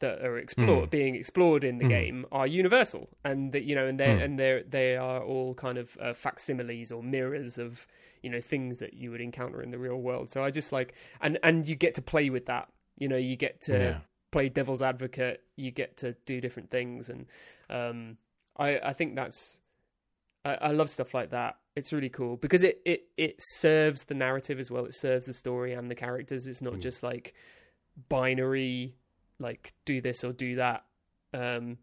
that 0.00 0.20
are 0.24 0.36
explored 0.36 0.88
Mm. 0.88 0.90
being 0.90 1.14
explored 1.14 1.62
in 1.64 1.78
the 1.78 1.84
Mm. 1.84 1.88
game 1.88 2.26
are 2.32 2.46
universal 2.46 3.08
and 3.24 3.52
that 3.52 3.62
you 3.64 3.74
know 3.76 3.86
and 3.86 3.98
they 4.00 4.06
Mm. 4.06 4.18
are 4.18 4.22
and 4.24 4.38
they 4.38 4.62
they 4.68 4.96
are 4.96 5.22
all 5.22 5.54
kind 5.54 5.78
of 5.78 5.96
uh, 6.00 6.12
facsimiles 6.12 6.90
or 6.90 7.02
mirrors 7.02 7.56
of 7.58 7.86
you 8.22 8.28
know 8.30 8.40
things 8.40 8.78
that 8.80 8.94
you 8.94 9.10
would 9.12 9.20
encounter 9.20 9.62
in 9.62 9.70
the 9.70 9.78
real 9.78 10.00
world 10.00 10.28
so 10.30 10.42
i 10.42 10.50
just 10.50 10.72
like 10.72 10.92
and 11.20 11.38
and 11.42 11.68
you 11.68 11.76
get 11.76 11.94
to 11.94 12.02
play 12.02 12.30
with 12.30 12.46
that 12.46 12.68
you 12.98 13.08
know 13.08 13.16
you 13.16 13.36
get 13.36 13.60
to 13.60 13.72
yeah. 13.80 13.98
Play 14.32 14.48
devil's 14.48 14.82
advocate 14.82 15.42
you 15.56 15.70
get 15.70 15.96
to 15.98 16.16
do 16.26 16.40
different 16.40 16.70
things. 16.70 17.08
And 17.08 17.26
um 17.70 18.16
i 18.56 18.78
i 18.78 18.92
think 18.92 19.14
that's 19.14 19.60
i, 20.44 20.54
I 20.54 20.70
love 20.72 20.90
stuff 20.90 21.14
like 21.14 21.30
that. 21.30 21.56
It's 21.76 21.92
really 21.92 22.08
cool 22.10 22.36
because 22.36 22.62
it, 22.64 22.80
it 22.84 23.04
it 23.16 23.36
serves 23.38 24.04
the 24.04 24.14
narrative 24.14 24.58
as 24.58 24.70
well. 24.70 24.84
It 24.84 24.94
serves 24.94 25.26
the 25.26 25.32
story 25.32 25.72
and 25.72 25.90
the 25.90 25.94
characters. 25.94 26.46
It's 26.46 26.60
not 26.62 26.74
Mm. 26.74 26.80
just 26.80 27.02
like 27.02 27.34
binary 28.08 28.94
like 29.38 29.72
do 29.84 30.00
this 30.00 30.24
or 30.24 30.32
do 30.32 30.56
that. 30.56 30.84
Um 31.32 31.78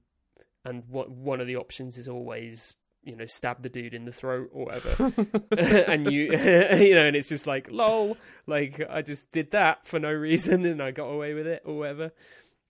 and 0.65 0.83
what 0.89 1.09
one 1.09 1.39
of 1.41 1.47
the 1.47 1.55
options 1.55 1.97
is 1.97 2.07
always 2.07 2.75
you 3.03 3.15
know 3.15 3.25
stab 3.25 3.61
the 3.61 3.69
dude 3.69 3.93
in 3.93 4.05
the 4.05 4.11
throat 4.11 4.49
or 4.53 4.65
whatever 4.65 5.11
and 5.87 6.11
you 6.11 6.23
you 6.33 6.93
know 6.95 7.05
and 7.05 7.15
it's 7.15 7.29
just 7.29 7.47
like 7.47 7.69
lol 7.71 8.17
like 8.45 8.81
i 8.89 9.01
just 9.01 9.31
did 9.31 9.51
that 9.51 9.87
for 9.87 9.99
no 9.99 10.11
reason 10.11 10.65
and 10.65 10.81
i 10.83 10.91
got 10.91 11.05
away 11.05 11.33
with 11.33 11.47
it 11.47 11.61
or 11.65 11.77
whatever 11.77 12.11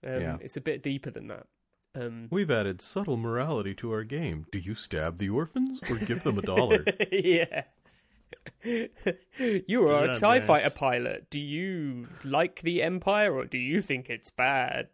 um, 0.06 0.20
Yeah. 0.20 0.36
it's 0.40 0.56
a 0.56 0.60
bit 0.60 0.82
deeper 0.82 1.10
than 1.10 1.26
that 1.28 1.46
Um, 1.94 2.28
We've 2.30 2.50
added 2.50 2.80
subtle 2.80 3.16
morality 3.16 3.74
to 3.74 3.90
our 3.92 4.04
game. 4.04 4.46
Do 4.52 4.58
you 4.60 4.74
stab 4.74 5.18
the 5.18 5.28
orphans 5.28 5.80
or 5.90 5.96
give 5.96 6.22
them 6.22 6.38
a 6.38 6.42
dollar? 6.42 6.84
yeah. 7.10 7.64
you 8.64 9.88
are 9.88 10.04
a 10.04 10.06
Yeah, 10.08 10.12
TIE 10.12 10.38
nice. 10.38 10.46
fighter 10.46 10.70
pilot. 10.70 11.28
Do 11.30 11.40
you 11.40 12.08
like 12.24 12.62
the 12.62 12.82
Empire 12.82 13.34
or 13.34 13.44
do 13.44 13.58
you 13.58 13.80
think 13.80 14.08
it's 14.08 14.30
bad? 14.30 14.88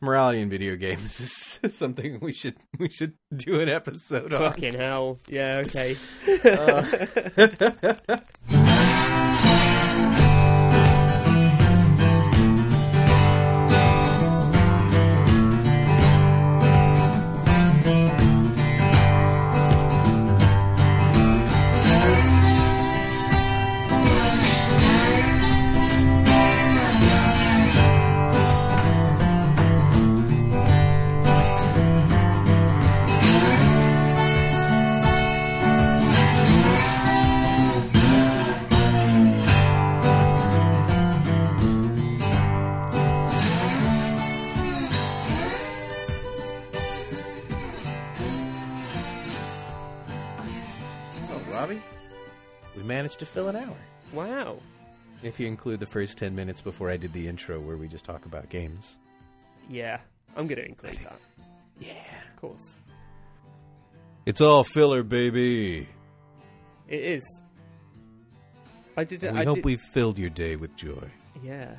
Morality 0.00 0.40
in 0.40 0.48
video 0.48 0.76
games 0.76 1.58
is 1.62 1.76
something 1.76 2.18
we 2.20 2.32
should 2.32 2.56
we 2.78 2.88
should 2.88 3.14
do 3.34 3.60
an 3.60 3.68
episode 3.68 4.32
on. 4.32 4.40
Fucking 4.40 4.74
hell. 4.74 5.20
Yeah, 5.28 5.62
okay. 5.66 5.96
Oh, 6.44 8.20
we 53.10 53.12
managed 53.12 53.18
to 53.18 53.26
fill 53.26 53.48
an 53.48 53.56
hour. 53.56 53.76
wow. 54.12 54.56
If 55.22 55.38
you 55.38 55.46
include 55.46 55.80
the 55.80 55.86
first 55.86 56.16
ten 56.16 56.34
minutes 56.34 56.62
before 56.62 56.90
I 56.90 56.96
did 56.96 57.12
the 57.12 57.26
intro, 57.28 57.60
where 57.60 57.76
we 57.76 57.88
just 57.88 58.04
talk 58.04 58.24
about 58.24 58.48
games. 58.48 58.98
Yeah, 59.68 59.98
I'm 60.36 60.46
going 60.46 60.60
to 60.60 60.66
include 60.66 60.94
that. 61.04 61.18
Yeah, 61.78 61.92
Of 62.34 62.40
course. 62.40 62.80
it's 64.26 64.40
all 64.40 64.64
filler, 64.64 65.02
baby. 65.02 65.86
It 66.88 67.00
is. 67.00 67.42
I 68.96 69.04
did. 69.04 69.22
We 69.22 69.28
I 69.28 69.44
hope 69.44 69.56
did, 69.56 69.64
we've 69.64 69.80
filled 69.92 70.18
your 70.18 70.30
day 70.30 70.56
with 70.56 70.74
joy. 70.76 71.08
Yeah. 71.44 71.74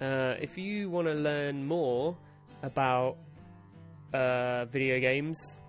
Uh, 0.00 0.34
if 0.40 0.56
you 0.58 0.90
want 0.90 1.06
to 1.08 1.14
learn 1.14 1.66
more 1.66 2.16
about 2.62 3.16
uh, 4.12 4.66
video 4.66 5.00
games, 5.00 5.60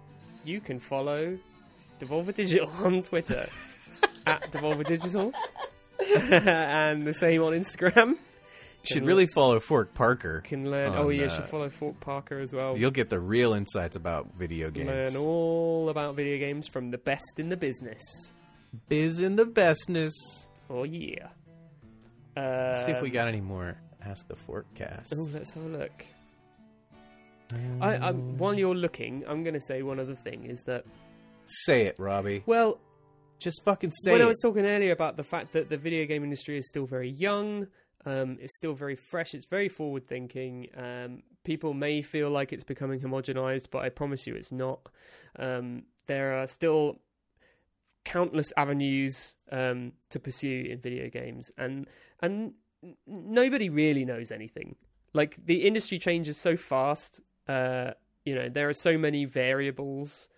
you 0.43 0.59
can 0.61 0.79
follow 0.79 1.37
Devolver 1.99 2.33
Digital 2.33 2.69
on 2.83 3.01
Twitter 3.03 3.47
at 4.25 4.51
Devolver 4.51 4.85
Digital, 4.85 5.31
and 6.29 7.05
the 7.05 7.13
same 7.13 7.41
on 7.43 7.53
Instagram. 7.53 8.09
You 8.11 8.93
should 8.93 9.05
really 9.05 9.25
follow 9.25 9.59
Fork 9.59 9.93
Parker. 9.95 10.41
Can 10.41 10.69
learn. 10.69 10.93
oh, 10.95 11.09
yeah, 11.09 11.21
you 11.21 11.25
uh, 11.25 11.29
should 11.29 11.45
follow 11.45 11.69
Fork 11.69 11.99
Parker 11.99 12.39
as 12.39 12.53
well. 12.53 12.77
You'll 12.77 12.91
get 12.91 13.09
the 13.09 13.19
real 13.19 13.53
insights 13.53 13.95
about 13.95 14.27
video 14.37 14.69
games. 14.69 14.87
Learn 14.87 15.15
all 15.17 15.89
about 15.89 16.15
video 16.15 16.37
games 16.37 16.67
from 16.67 16.91
the 16.91 16.99
best 16.99 17.39
in 17.39 17.49
the 17.49 17.57
business. 17.57 18.33
Biz 18.89 19.21
in 19.21 19.37
the 19.37 19.45
bestness. 19.45 20.11
Oh 20.69 20.83
yeah. 20.83 21.29
Let's 22.35 22.85
see 22.85 22.91
if 22.91 23.01
we 23.01 23.07
Um, 23.07 23.13
got 23.13 23.27
any 23.27 23.41
more 23.41 23.77
Ask 24.05 24.27
the 24.27 24.35
Forkcast. 24.35 25.13
Oh, 25.17 25.27
let's 25.33 25.51
have 25.51 25.63
a 25.63 25.67
look. 25.67 26.05
I, 27.81 27.95
I, 27.95 28.11
while 28.11 28.57
you're 28.57 28.75
looking, 28.75 29.23
I'm 29.27 29.43
going 29.43 29.53
to 29.53 29.61
say 29.61 29.81
one 29.83 29.99
other 29.99 30.15
thing 30.15 30.45
is 30.45 30.63
that, 30.65 30.83
Say 31.45 31.83
it, 31.85 31.95
Robbie. 31.99 32.43
well, 32.45 32.79
Just 33.39 33.63
fucking 33.63 33.91
say 33.91 34.11
when 34.11 34.21
it. 34.21 34.23
I 34.23 34.27
was 34.27 34.39
talking 34.41 34.65
earlier 34.65 34.91
about 34.91 35.17
the 35.17 35.23
fact 35.23 35.53
that 35.53 35.69
the 35.69 35.77
video 35.77 36.05
game 36.05 36.23
industry 36.23 36.57
is 36.57 36.67
still 36.67 36.85
very 36.85 37.09
young, 37.09 37.67
um, 38.05 38.37
it's 38.39 38.55
still 38.55 38.73
very 38.73 38.95
fresh, 38.95 39.33
it's 39.33 39.45
very 39.45 39.69
forward 39.69 40.07
thinking. 40.07 40.67
Um, 40.75 41.23
people 41.43 41.73
may 41.73 42.01
feel 42.01 42.29
like 42.29 42.53
it's 42.53 42.63
becoming 42.63 42.99
homogenized, 42.99 43.67
but 43.71 43.83
I 43.83 43.89
promise 43.89 44.27
you 44.27 44.35
it's 44.35 44.51
not. 44.51 44.79
Um, 45.37 45.83
there 46.07 46.33
are 46.33 46.47
still 46.47 46.99
countless 48.03 48.53
avenues 48.55 49.37
um, 49.51 49.93
to 50.11 50.19
pursue 50.19 50.67
in 50.69 50.79
video 50.79 51.09
games, 51.09 51.51
and 51.57 51.87
and 52.21 52.53
nobody 53.07 53.69
really 53.69 54.05
knows 54.05 54.31
anything. 54.31 54.75
Like 55.13 55.37
the 55.43 55.65
industry 55.65 55.99
changes 55.99 56.37
so 56.37 56.55
fast. 56.55 57.21
Uh, 57.47 57.91
you 58.23 58.35
know, 58.35 58.49
there 58.49 58.69
are 58.69 58.73
so 58.73 58.97
many 58.97 59.25
variables, 59.25 60.29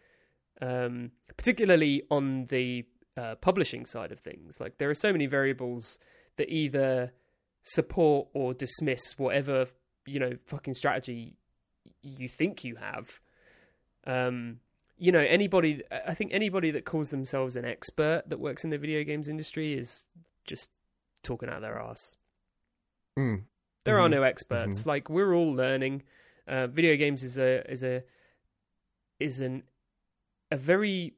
um, 0.61 1.11
particularly 1.35 2.03
on 2.09 2.45
the 2.45 2.85
uh, 3.15 3.35
publishing 3.35 3.85
side 3.85 4.11
of 4.11 4.19
things. 4.19 4.59
Like 4.59 4.77
there 4.77 4.89
are 4.89 4.93
so 4.95 5.11
many 5.11 5.25
variables 5.25 5.99
that 6.37 6.49
either 6.49 7.11
support 7.63 8.27
or 8.33 8.53
dismiss 8.53 9.17
whatever 9.17 9.67
you 10.05 10.19
know 10.19 10.37
fucking 10.45 10.73
strategy 10.73 11.35
you 12.01 12.27
think 12.27 12.63
you 12.63 12.75
have. 12.75 13.19
Um, 14.05 14.59
you 14.97 15.11
know, 15.11 15.19
anybody. 15.19 15.83
I 15.91 16.13
think 16.13 16.31
anybody 16.33 16.71
that 16.71 16.85
calls 16.85 17.09
themselves 17.11 17.55
an 17.55 17.65
expert 17.65 18.23
that 18.27 18.39
works 18.39 18.63
in 18.63 18.69
the 18.71 18.77
video 18.77 19.03
games 19.03 19.27
industry 19.29 19.73
is 19.73 20.07
just 20.45 20.71
talking 21.23 21.49
out 21.49 21.61
their 21.61 21.77
ass. 21.79 22.15
Mm. 23.17 23.43
There 23.83 23.99
are 23.99 24.07
Mhm. 24.07 24.11
no 24.11 24.23
experts. 24.23 24.85
Like 24.85 25.09
we're 25.09 25.33
all 25.33 25.51
learning. 25.53 26.03
Uh, 26.47 26.67
video 26.67 26.95
games 26.95 27.23
is 27.23 27.37
a 27.37 27.69
is 27.69 27.83
a 27.83 28.03
is 29.19 29.41
an 29.41 29.63
a 30.51 30.57
very 30.57 31.13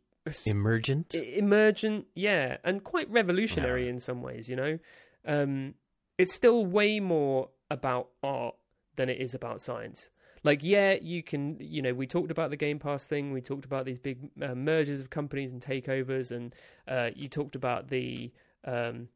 Emergent. 0.46 1.16
Emergent, 1.16 2.06
yeah, 2.14 2.58
and 2.64 2.84
quite 2.84 3.10
revolutionary 3.10 3.86
Yeah. 3.86 3.92
in 3.92 4.00
some 4.00 4.22
ways. 4.22 4.48
You 4.50 4.56
know, 4.58 4.80
um, 5.26 5.74
it's 6.18 6.34
still 6.36 6.66
way 6.66 7.00
more 7.00 7.50
about 7.72 8.10
art 8.22 8.56
than 8.96 9.10
it 9.10 9.20
is 9.20 9.34
about 9.34 9.60
science. 9.62 10.12
Like, 10.44 10.64
yeah, 10.64 10.94
you 11.02 11.24
can, 11.24 11.58
you 11.60 11.82
know, 11.82 11.94
we 11.94 12.06
talked 12.08 12.32
about 12.32 12.50
the 12.50 12.58
Game 12.58 12.80
Pass 12.80 13.08
thing. 13.08 13.32
We 13.34 13.42
talked 13.42 13.66
about 13.66 13.86
these 13.86 13.98
big 13.98 14.30
uh, 14.42 14.56
mergers 14.56 15.00
of 15.02 15.10
companies 15.10 15.52
and 15.52 15.62
takeovers, 15.62 16.32
and 16.32 16.54
uh, 16.88 17.10
you 17.16 17.28
talked 17.28 17.56
about 17.56 17.88
the, 17.90 18.32
um, 18.66 19.08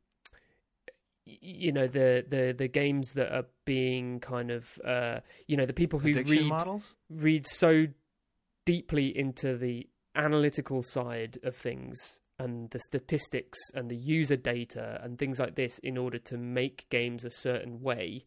you 1.26 1.72
know, 1.72 1.88
the 1.88 2.26
the 2.28 2.54
the 2.58 2.68
games 2.68 3.14
that 3.14 3.32
are 3.34 3.46
being 3.66 4.20
kind 4.20 4.52
of, 4.52 4.78
uh, 4.84 5.20
you 5.48 5.56
know, 5.56 5.66
the 5.66 5.74
people 5.74 6.00
who 6.00 6.10
Addiction 6.10 6.38
read 6.40 6.48
models? 6.50 6.96
read 7.10 7.46
so 7.48 7.88
deeply 8.66 9.16
into 9.18 9.58
the 9.58 9.88
analytical 10.16 10.82
side 10.82 11.38
of 11.44 11.56
things 11.56 12.20
and 12.40 12.70
the 12.72 12.80
statistics 12.80 13.60
and 13.74 13.90
the 13.90 13.96
user 13.96 14.36
data 14.36 15.00
and 15.04 15.18
things 15.18 15.40
like 15.40 15.56
this 15.56 15.80
in 15.80 15.98
order 15.98 16.18
to 16.18 16.38
make 16.38 16.90
games 16.90 17.24
a 17.24 17.30
certain 17.30 17.82
way 17.82 18.26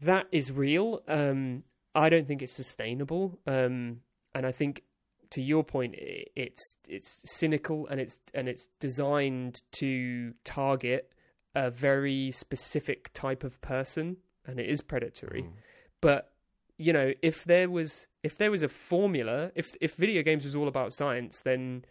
that 0.00 0.26
is 0.32 0.52
real. 0.52 1.02
Um 1.08 1.64
i 1.94 2.08
don't 2.08 2.26
think 2.28 2.42
it's 2.42 2.52
sustainable. 2.52 3.38
Um 3.46 4.00
and 4.34 4.46
i 4.46 4.52
think 4.52 4.82
to 5.30 5.42
your 5.42 5.64
point 5.64 5.94
it's 5.98 6.76
it's 6.88 7.22
cynical 7.24 7.86
and 7.88 8.00
it's 8.00 8.20
and 8.34 8.48
it's 8.48 8.68
designed 8.78 9.62
to 9.72 10.34
target 10.44 11.10
a 11.54 11.70
very 11.70 12.30
specific 12.30 13.12
type 13.12 13.42
of 13.42 13.60
person 13.60 14.18
and 14.46 14.60
it 14.60 14.68
is 14.68 14.82
predatory. 14.82 15.42
Mm. 15.42 15.52
but 16.00 16.32
you 16.78 16.92
know 16.92 17.12
if 17.22 17.44
there 17.44 17.70
was 17.70 18.06
if 18.22 18.36
there 18.36 18.50
was 18.50 18.62
a 18.62 18.68
formula 18.68 19.50
if 19.54 19.74
if 19.80 19.94
video 19.96 20.22
games 20.22 20.44
was 20.44 20.54
all 20.54 20.68
about 20.68 20.92
science 20.92 21.40
then 21.40 21.84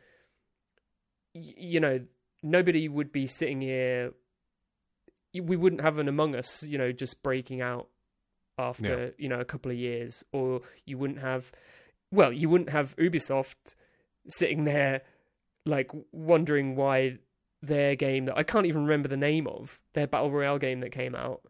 y- 1.34 1.54
you 1.58 1.80
know 1.80 2.02
nobody 2.44 2.88
would 2.88 3.12
be 3.12 3.26
sitting 3.26 3.62
here 3.62 4.14
we 5.34 5.58
wouldn't 5.58 5.82
have 5.82 5.98
an 5.98 6.08
among 6.08 6.36
us 6.36 6.68
you 6.68 6.78
know 6.78 6.92
just 6.92 7.22
breaking 7.24 7.62
out 7.62 7.88
after 8.58 9.14
you 9.18 9.28
know 9.28 9.40
a 9.40 9.46
couple 9.46 9.72
of 9.72 9.78
years 9.78 10.24
or 10.32 10.62
you 10.86 10.98
wouldn't 10.98 11.20
have 11.20 11.52
well 12.12 12.32
you 12.32 12.48
wouldn't 12.48 12.70
have 12.70 12.96
ubisoft 12.98 13.76
sitting 14.28 14.64
there 14.64 15.02
like 15.66 15.92
wondering 16.12 16.76
why 16.76 17.18
their 17.62 17.96
game 17.96 18.26
that 18.26 18.38
i 18.38 18.44
can't 18.44 18.66
even 18.68 18.84
remember 18.84 19.08
the 19.10 19.18
name 19.18 19.48
of 19.48 19.82
their 19.94 20.08
battle 20.08 20.32
royale 20.32 20.60
game 20.60 20.80
that 20.80 20.92
came 20.92 21.16
out 21.16 21.42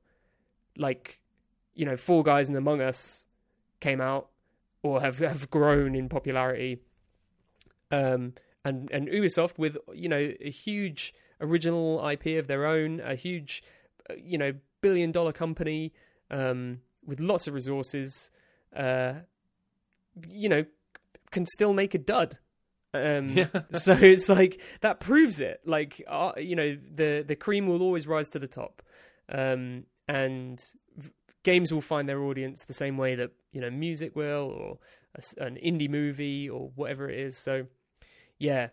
like 0.78 1.20
you 1.78 1.86
know, 1.86 1.98
Fall 1.98 2.24
Guys 2.24 2.48
and 2.48 2.58
Among 2.58 2.80
Us 2.80 3.25
came 3.80 4.02
out 4.02 4.30
or 4.84 5.02
have 5.02 5.20
have 5.20 5.50
grown 5.50 5.96
in 5.96 6.10
popularity. 6.10 6.80
Um, 7.92 8.34
and 8.64 8.90
and 8.92 9.08
Ubisoft 9.08 9.58
with 9.58 9.78
you 9.94 10.10
know 10.10 10.34
a 10.42 10.50
huge 10.50 11.14
original 11.42 12.08
IP 12.08 12.38
of 12.38 12.48
their 12.48 12.66
own, 12.66 13.00
a 13.00 13.16
huge 13.16 13.64
uh, 14.10 14.14
you 14.18 14.38
know 14.38 14.54
billion 14.82 15.12
dollar 15.12 15.32
company 15.32 15.94
um, 16.32 16.82
with 17.06 17.20
lots 17.20 17.48
of 17.48 17.54
resources, 17.54 18.32
uh, 18.76 19.14
you 20.28 20.50
know, 20.50 20.66
can 21.32 21.46
still 21.46 21.74
make 21.74 21.94
a 21.94 22.00
dud. 22.00 22.38
Um, 22.94 23.30
Yeah. 23.30 23.48
so 23.72 23.94
it's 23.94 24.30
like 24.30 24.62
that 24.82 25.00
proves 25.00 25.40
it. 25.40 25.62
Like 25.66 26.04
uh, 26.08 26.34
you 26.38 26.56
know, 26.56 26.78
the 26.94 27.24
the 27.28 27.36
cream 27.36 27.68
will 27.68 27.82
always 27.82 28.08
rise 28.08 28.30
to 28.30 28.40
the 28.40 28.48
top, 28.48 28.82
um, 29.30 29.86
and 30.08 30.60
games 31.46 31.72
will 31.72 31.82
find 31.82 32.10
their 32.10 32.22
audience 32.22 32.66
the 32.66 32.74
same 32.74 32.98
way 32.98 33.16
that 33.16 33.32
you 33.54 33.62
know 33.62 33.70
music 33.70 34.16
will, 34.16 34.52
or 34.52 34.78
a 35.16 35.44
an 35.44 35.56
indie 35.56 35.90
movie, 35.90 36.50
or 36.50 36.72
whatever 36.76 37.10
it 37.10 37.18
is. 37.18 37.38
So, 37.38 37.68
yeah, 38.38 38.70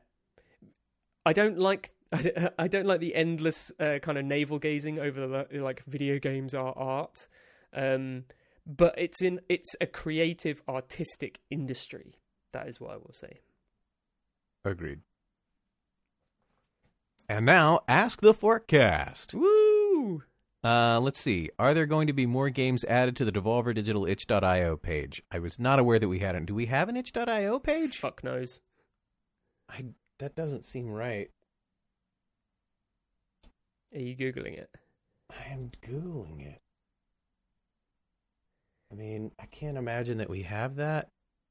I 1.25 1.33
don't 1.33 1.59
like. 1.59 1.93
I 2.59 2.69
don't 2.69 2.87
like 2.87 3.01
the 3.01 3.15
endless 3.15 3.73
uh, 3.79 3.99
kind 4.03 4.19
of 4.19 4.25
navel 4.25 4.59
gazing 4.59 4.99
over 4.99 5.47
the 5.49 5.63
like 5.63 5.85
video 5.87 6.19
games 6.19 6.55
are 6.55 6.77
art, 6.77 7.29
um, 7.73 8.25
but 8.67 8.95
it's 8.99 9.23
in 9.23 9.41
it's 9.49 9.77
a 9.81 9.87
creative 9.87 10.63
artistic 10.69 11.39
industry. 11.49 12.19
That 12.53 12.67
is 12.67 12.81
what 12.81 12.91
I 12.91 12.97
will 12.97 13.15
say. 13.15 13.41
Agreed. 14.65 15.01
And 17.29 17.47
now, 17.47 17.81
ask 17.89 18.21
the 18.21 18.35
forecast. 18.35 19.33
Woo! 19.33 19.62
Uh, 20.65 21.01
let's 21.01 21.19
see. 21.19 21.51
Are 21.59 21.75
there 21.75 21.87
going 21.87 22.07
to 22.07 22.13
be 22.13 22.27
more 22.27 22.49
games 22.49 22.85
added 22.85 23.17
to 23.17 23.25
the 23.25 23.33
Devolver 23.33 23.75
Digital 23.75 24.07
itch.io 24.07 24.77
page? 24.77 25.23
I 25.31 25.41
was 25.41 25.59
not 25.59 25.81
aware 25.81 25.99
that 25.99 26.09
we 26.09 26.21
had 26.21 26.37
it. 26.37 26.47
Do 26.47 26.55
we 26.55 26.67
have 26.67 26.89
an 26.89 26.97
itch.io 26.97 27.59
page? 27.59 27.99
Fuck 27.99 28.23
knows. 28.23 28.61
I 29.69 29.87
that 30.19 30.37
doesn't 30.37 30.65
seem 30.65 30.91
right. 30.91 31.31
Are 33.93 34.01
you 34.01 34.17
googling 34.17 34.57
it? 34.57 34.71
I 35.31 35.53
am 35.53 35.71
googling 35.85 36.47
it. 36.47 36.61
I 38.91 38.95
mean, 38.95 39.33
I 39.41 39.47
can't 39.47 39.79
imagine 39.79 40.19
that 40.19 40.31
we 40.31 40.43
have 40.43 40.77
that. 40.77 41.09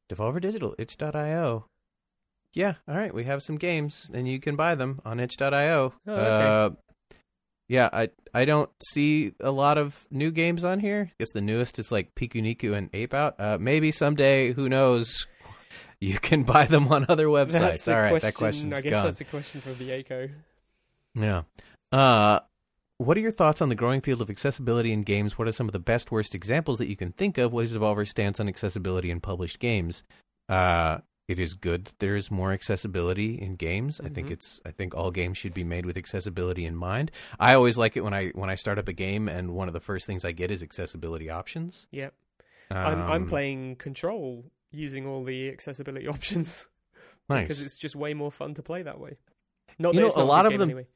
Devolver 0.09 0.39
Digital 0.39 0.73
itch.io. 0.77 1.65
Yeah, 2.53 2.73
all 2.87 2.95
right, 2.95 3.13
we 3.13 3.23
have 3.25 3.43
some 3.43 3.57
games 3.57 4.09
and 4.13 4.27
you 4.27 4.39
can 4.39 4.55
buy 4.55 4.75
them 4.75 5.01
on 5.03 5.19
itch.io. 5.19 5.93
Oh, 6.07 6.13
okay. 6.13 6.75
Uh 6.75 6.90
yeah, 7.71 7.87
I 7.93 8.09
I 8.33 8.43
don't 8.43 8.69
see 8.89 9.31
a 9.39 9.49
lot 9.49 9.77
of 9.77 10.05
new 10.11 10.29
games 10.29 10.65
on 10.65 10.81
here. 10.81 11.09
I 11.09 11.13
guess 11.19 11.31
the 11.31 11.39
newest 11.39 11.79
is 11.79 11.89
like 11.89 12.13
Pikuniku 12.15 12.75
and 12.75 12.89
Ape 12.91 13.13
Out. 13.13 13.39
Uh, 13.39 13.57
maybe 13.61 13.93
someday, 13.93 14.51
who 14.51 14.69
knows? 14.69 15.25
You 16.03 16.17
can 16.17 16.41
buy 16.41 16.65
them 16.65 16.87
on 16.87 17.05
other 17.09 17.27
websites. 17.27 17.51
That's 17.51 17.87
All 17.87 17.95
right, 17.95 18.09
question. 18.09 18.27
that 18.27 18.35
question's 18.35 18.73
I 18.75 18.81
guess 18.81 18.91
gone. 18.91 19.05
that's 19.05 19.21
a 19.21 19.23
question 19.23 19.61
for 19.61 19.71
Vieko. 19.75 20.31
Yeah. 21.13 21.43
Uh, 21.91 22.39
what 22.97 23.17
are 23.17 23.19
your 23.19 23.31
thoughts 23.31 23.61
on 23.61 23.69
the 23.69 23.75
growing 23.75 24.01
field 24.01 24.19
of 24.19 24.27
accessibility 24.31 24.91
in 24.91 25.03
games? 25.03 25.37
What 25.37 25.47
are 25.47 25.51
some 25.51 25.67
of 25.67 25.73
the 25.73 25.79
best, 25.79 26.11
worst 26.11 26.33
examples 26.33 26.79
that 26.79 26.87
you 26.87 26.95
can 26.95 27.11
think 27.11 27.37
of? 27.37 27.53
What 27.53 27.65
is 27.65 27.73
Devolver's 27.73 28.09
stance 28.09 28.39
on 28.39 28.47
accessibility 28.47 29.11
in 29.11 29.19
published 29.19 29.59
games? 29.59 30.01
Uh, 30.49 31.01
it 31.27 31.39
is 31.39 31.53
good 31.53 31.85
that 31.85 31.99
there 31.99 32.15
is 32.15 32.29
more 32.31 32.51
accessibility 32.51 33.35
in 33.39 33.55
games. 33.55 34.01
I 34.01 34.09
think 34.09 34.27
Mhm. 34.27 34.31
it's. 34.31 34.59
I 34.65 34.71
think 34.71 34.93
all 34.95 35.11
games 35.11 35.37
should 35.37 35.53
be 35.53 35.63
made 35.63 35.85
with 35.85 35.97
accessibility 35.97 36.65
in 36.65 36.75
mind. 36.75 37.11
I 37.39 37.53
always 37.53 37.77
like 37.77 37.95
it 37.95 38.01
when 38.01 38.13
I 38.13 38.29
when 38.29 38.49
I 38.49 38.55
start 38.55 38.77
up 38.79 38.87
a 38.87 38.93
game 38.93 39.29
and 39.29 39.51
one 39.53 39.67
of 39.67 39.73
the 39.73 39.79
first 39.79 40.05
things 40.05 40.25
I 40.25 40.31
get 40.33 40.51
is 40.51 40.61
accessibility 40.61 41.29
options. 41.29 41.87
Yep. 41.91 42.13
I'm 42.69 42.99
I'm 43.01 43.21
Um, 43.23 43.27
playing 43.29 43.75
Control 43.77 44.45
using 44.71 45.05
all 45.05 45.23
the 45.23 45.49
accessibility 45.49 46.07
options 46.15 46.67
nice. 47.29 47.43
because 47.43 47.61
it's 47.61 47.77
just 47.77 47.95
way 47.95 48.13
more 48.13 48.31
fun 48.31 48.53
to 48.55 48.63
play 48.63 48.81
that 48.83 48.99
way. 48.99 49.17
Not 49.79 49.93
You 49.93 50.01
that 50.01 50.15
know, 50.17 50.23
a 50.23 50.25
lot 50.25 50.45
of 50.45 50.53
them- 50.53 50.69
Anyway. 50.69 50.87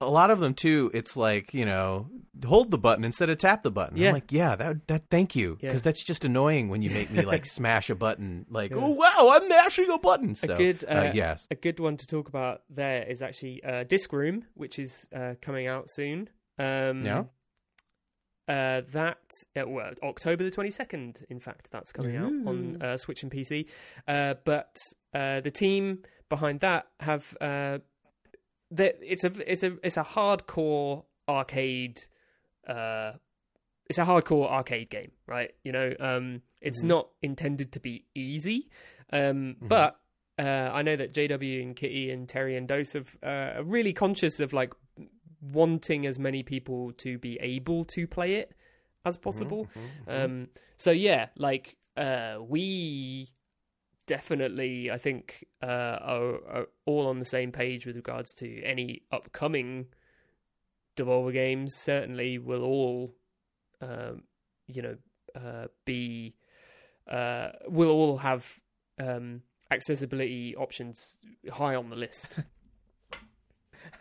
A 0.00 0.08
lot 0.10 0.30
of 0.30 0.40
them 0.40 0.52
too 0.52 0.90
it's 0.92 1.16
like 1.16 1.54
you 1.54 1.64
know 1.64 2.08
hold 2.46 2.70
the 2.70 2.76
button 2.76 3.02
instead 3.02 3.30
of 3.30 3.38
tap 3.38 3.62
the 3.62 3.70
button 3.70 3.96
Yeah. 3.96 4.08
i'm 4.08 4.14
like 4.14 4.30
yeah 4.30 4.54
that 4.56 4.86
that 4.88 5.04
thank 5.10 5.34
you 5.34 5.56
Yeah. 5.62 5.68
because 5.70 5.82
that's 5.82 6.04
just 6.04 6.24
annoying 6.24 6.68
when 6.68 6.82
you 6.82 6.90
make 6.90 7.10
me 7.10 7.22
like 7.22 7.46
smash 7.58 7.88
a 7.88 7.94
button 7.94 8.44
like 8.50 8.72
Yeah. 8.72 8.76
oh 8.78 8.90
wow 8.90 9.30
i'm 9.32 9.48
mashing 9.48 9.90
a 9.90 9.98
button 9.98 10.34
so 10.34 10.52
a 10.52 10.56
good 10.56 10.84
uh, 10.86 10.92
uh, 10.92 11.12
yes 11.14 11.46
a 11.50 11.54
good 11.54 11.80
one 11.80 11.96
to 11.96 12.06
talk 12.06 12.28
about 12.28 12.60
there 12.68 13.04
is 13.04 13.22
actually 13.22 13.64
uh, 13.64 13.84
Disc 13.84 14.12
Room, 14.12 14.44
which 14.54 14.78
is 14.78 15.08
uh, 15.14 15.34
coming 15.40 15.66
out 15.66 15.88
soon. 15.88 16.28
Um, 16.58 17.02
Yeah. 17.04 17.24
Uh, 18.48 18.82
that 18.92 19.18
uh, 19.58 19.66
well, 19.66 19.90
October 20.04 20.44
the 20.44 20.52
twenty 20.52 20.70
second. 20.70 21.24
In 21.28 21.40
fact, 21.40 21.68
that's 21.72 21.90
coming 21.90 22.14
out 22.16 22.26
on 22.46 22.78
Ooh. 22.80 22.84
uh, 22.86 22.96
Switch 22.96 23.24
and 23.24 23.32
PC. 23.32 23.66
Uh, 24.06 24.34
but 24.44 24.76
uh, 25.12 25.40
the 25.40 25.50
team 25.50 26.02
behind 26.28 26.60
that 26.60 26.86
have 27.00 27.36
uh, 27.40 27.78
that 28.70 28.96
it's 29.00 29.24
a 29.24 29.32
it's 29.50 29.62
a 29.62 29.76
it's 29.82 29.96
a 29.96 30.02
hardcore 30.02 31.04
arcade. 31.28 32.00
Uh, 32.66 33.12
it's 33.88 33.98
a 33.98 34.04
hardcore 34.04 34.50
arcade 34.50 34.90
game, 34.90 35.12
right? 35.26 35.54
You 35.62 35.72
know, 35.72 35.94
um, 36.00 36.42
it's 36.60 36.82
Mhm. 36.82 36.88
not 36.88 37.08
intended 37.22 37.70
to 37.72 37.80
be 37.80 38.04
easy, 38.14 38.68
um, 39.12 39.56
Mhm. 39.60 39.68
but 39.68 40.00
uh, 40.38 40.70
I 40.72 40.82
know 40.82 40.96
that 40.96 41.14
JW 41.14 41.62
and 41.62 41.74
Kitty 41.76 42.10
and 42.10 42.28
Terri 42.28 42.58
and 42.58 42.68
Dose 42.68 42.92
have, 42.92 43.16
uh, 43.22 43.54
are 43.56 43.62
really 43.64 43.92
conscious 43.94 44.38
of 44.40 44.52
like 44.52 44.72
wanting 45.40 46.04
as 46.06 46.18
many 46.18 46.42
people 46.42 46.92
to 46.92 47.18
be 47.18 47.36
able 47.40 47.84
to 47.84 48.06
play 48.06 48.34
it 48.34 48.52
as 49.04 49.16
possible. 49.16 49.66
Mhm, 49.66 50.12
mhm. 50.12 50.24
Um, 50.24 50.48
so 50.76 50.90
yeah, 50.90 51.28
like 51.36 51.76
uh, 51.96 52.38
we 52.40 53.30
definitely, 54.06 54.90
I 54.90 54.98
think, 54.98 55.44
uh, 55.62 55.66
are, 56.00 56.34
are 56.48 56.66
all 56.84 57.06
on 57.06 57.18
the 57.18 57.24
same 57.24 57.52
page 57.52 57.86
with 57.86 57.96
regards 57.96 58.34
to 58.36 58.62
any 58.62 59.02
upcoming 59.12 59.86
Devolver 60.96 61.32
games. 61.32 61.74
Certainly, 61.76 62.38
will 62.38 62.62
all, 62.64 63.14
um, 63.82 64.22
you 64.66 64.82
know, 64.82 64.96
uh, 65.34 65.66
be 65.84 66.34
uh, 67.10 67.50
will 67.68 67.90
all 67.90 68.16
have 68.18 68.60
um, 68.98 69.42
accessibility 69.70 70.56
options 70.56 71.18
high 71.52 71.74
on 71.74 71.90
the 71.90 71.96
list. 71.96 72.38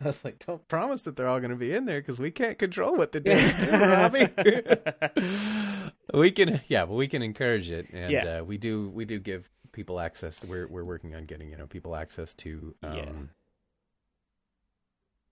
i 0.02 0.06
was 0.06 0.26
like 0.26 0.44
don't 0.46 0.68
promise 0.68 1.04
that 1.04 1.16
they're 1.16 1.28
all 1.28 1.40
going 1.40 1.52
to 1.52 1.56
be 1.56 1.72
in 1.74 1.86
there 1.86 2.02
because 2.02 2.18
we 2.18 2.32
can't 2.32 2.58
control 2.58 2.98
what 2.98 3.12
they're 3.12 3.22
doing 3.22 3.70
Robbie. 3.72 4.28
we 6.14 6.32
can 6.32 6.60
yeah 6.68 6.86
but 6.86 6.96
we 6.96 7.08
can 7.08 7.22
encourage 7.22 7.70
it 7.70 7.88
and 7.94 8.12
Yeah. 8.12 8.40
uh, 8.40 8.44
we 8.44 8.58
do 8.58 8.90
we 8.90 9.06
do 9.06 9.20
give 9.20 9.48
people 9.76 10.00
access 10.00 10.44
we're 10.46 10.68
we're 10.68 10.84
working 10.86 11.14
on 11.14 11.26
getting 11.26 11.50
you 11.52 11.58
know 11.58 11.68
people 11.68 11.96
access 11.96 12.34
to 12.34 12.74
um 12.82 13.30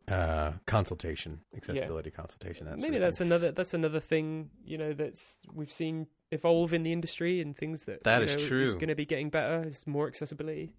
uh 0.09 0.51
consultation 0.65 1.39
accessibility 1.55 2.11
consultation 2.11 2.65
that's 2.67 2.81
Maybe 2.81 2.97
that's 2.99 3.21
another 3.21 3.51
that's 3.51 3.73
another 3.73 4.01
thing 4.01 4.49
you 4.65 4.77
know 4.77 4.91
that's 4.93 5.37
we've 5.53 5.71
seen 5.71 6.07
evolve 6.31 6.73
in 6.73 6.83
the 6.83 6.91
industry 6.91 7.39
and 7.39 7.55
things 7.55 7.85
that 7.85 8.03
That 8.03 8.21
you 8.21 8.27
know, 8.35 8.47
true. 8.47 8.63
is 8.63 8.73
going 8.73 8.89
to 8.89 8.95
be 8.95 9.05
getting 9.05 9.29
better. 9.29 9.63
Is 9.65 9.87
more 9.87 10.07
accessibility. 10.07 10.73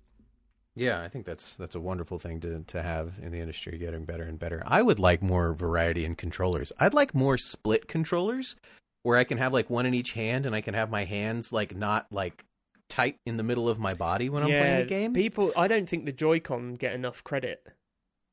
yeah 0.77 1.01
i 1.03 1.09
think 1.09 1.25
that's 1.25 1.55
that's 1.55 1.75
a 1.75 1.81
wonderful 1.81 2.19
thing 2.19 2.39
to 2.41 2.63
to 2.67 2.83
have 2.83 3.15
in 3.23 3.33
the 3.33 3.41
industry 3.41 3.79
getting 3.79 4.05
better 4.05 4.25
and 4.25 4.39
better 4.39 4.63
i 4.67 4.83
would 4.83 4.99
like 4.99 5.23
more 5.23 5.55
variety 5.55 6.05
in 6.05 6.15
controllers 6.15 6.71
i'd 6.81 6.93
like 6.93 7.15
more 7.15 7.39
split 7.39 7.89
controllers 7.89 8.57
where 9.05 9.17
i 9.17 9.25
can 9.25 9.39
have 9.39 9.53
like 9.55 9.71
one 9.71 9.87
in 9.87 9.95
each 9.95 10.13
hand 10.13 10.45
and 10.45 10.55
i 10.55 10.61
can 10.61 10.75
have 10.75 10.91
my 10.91 11.05
hands 11.05 11.51
like 11.53 11.75
not 11.75 12.07
like 12.11 12.45
tight 12.95 13.19
in 13.27 13.37
the 13.37 13.43
middle 13.43 13.69
of 13.69 13.79
my 13.79 13.93
body 13.95 14.29
when 14.29 14.43
i'm 14.43 14.49
playing 14.49 14.81
a 14.83 14.85
game 14.87 15.13
People, 15.13 15.53
I 15.57 15.67
don't 15.69 15.89
think 15.89 16.05
the 16.05 16.13
Joy-Con 16.13 16.75
get 16.75 16.95
enough 16.95 17.25
credit. 17.25 17.67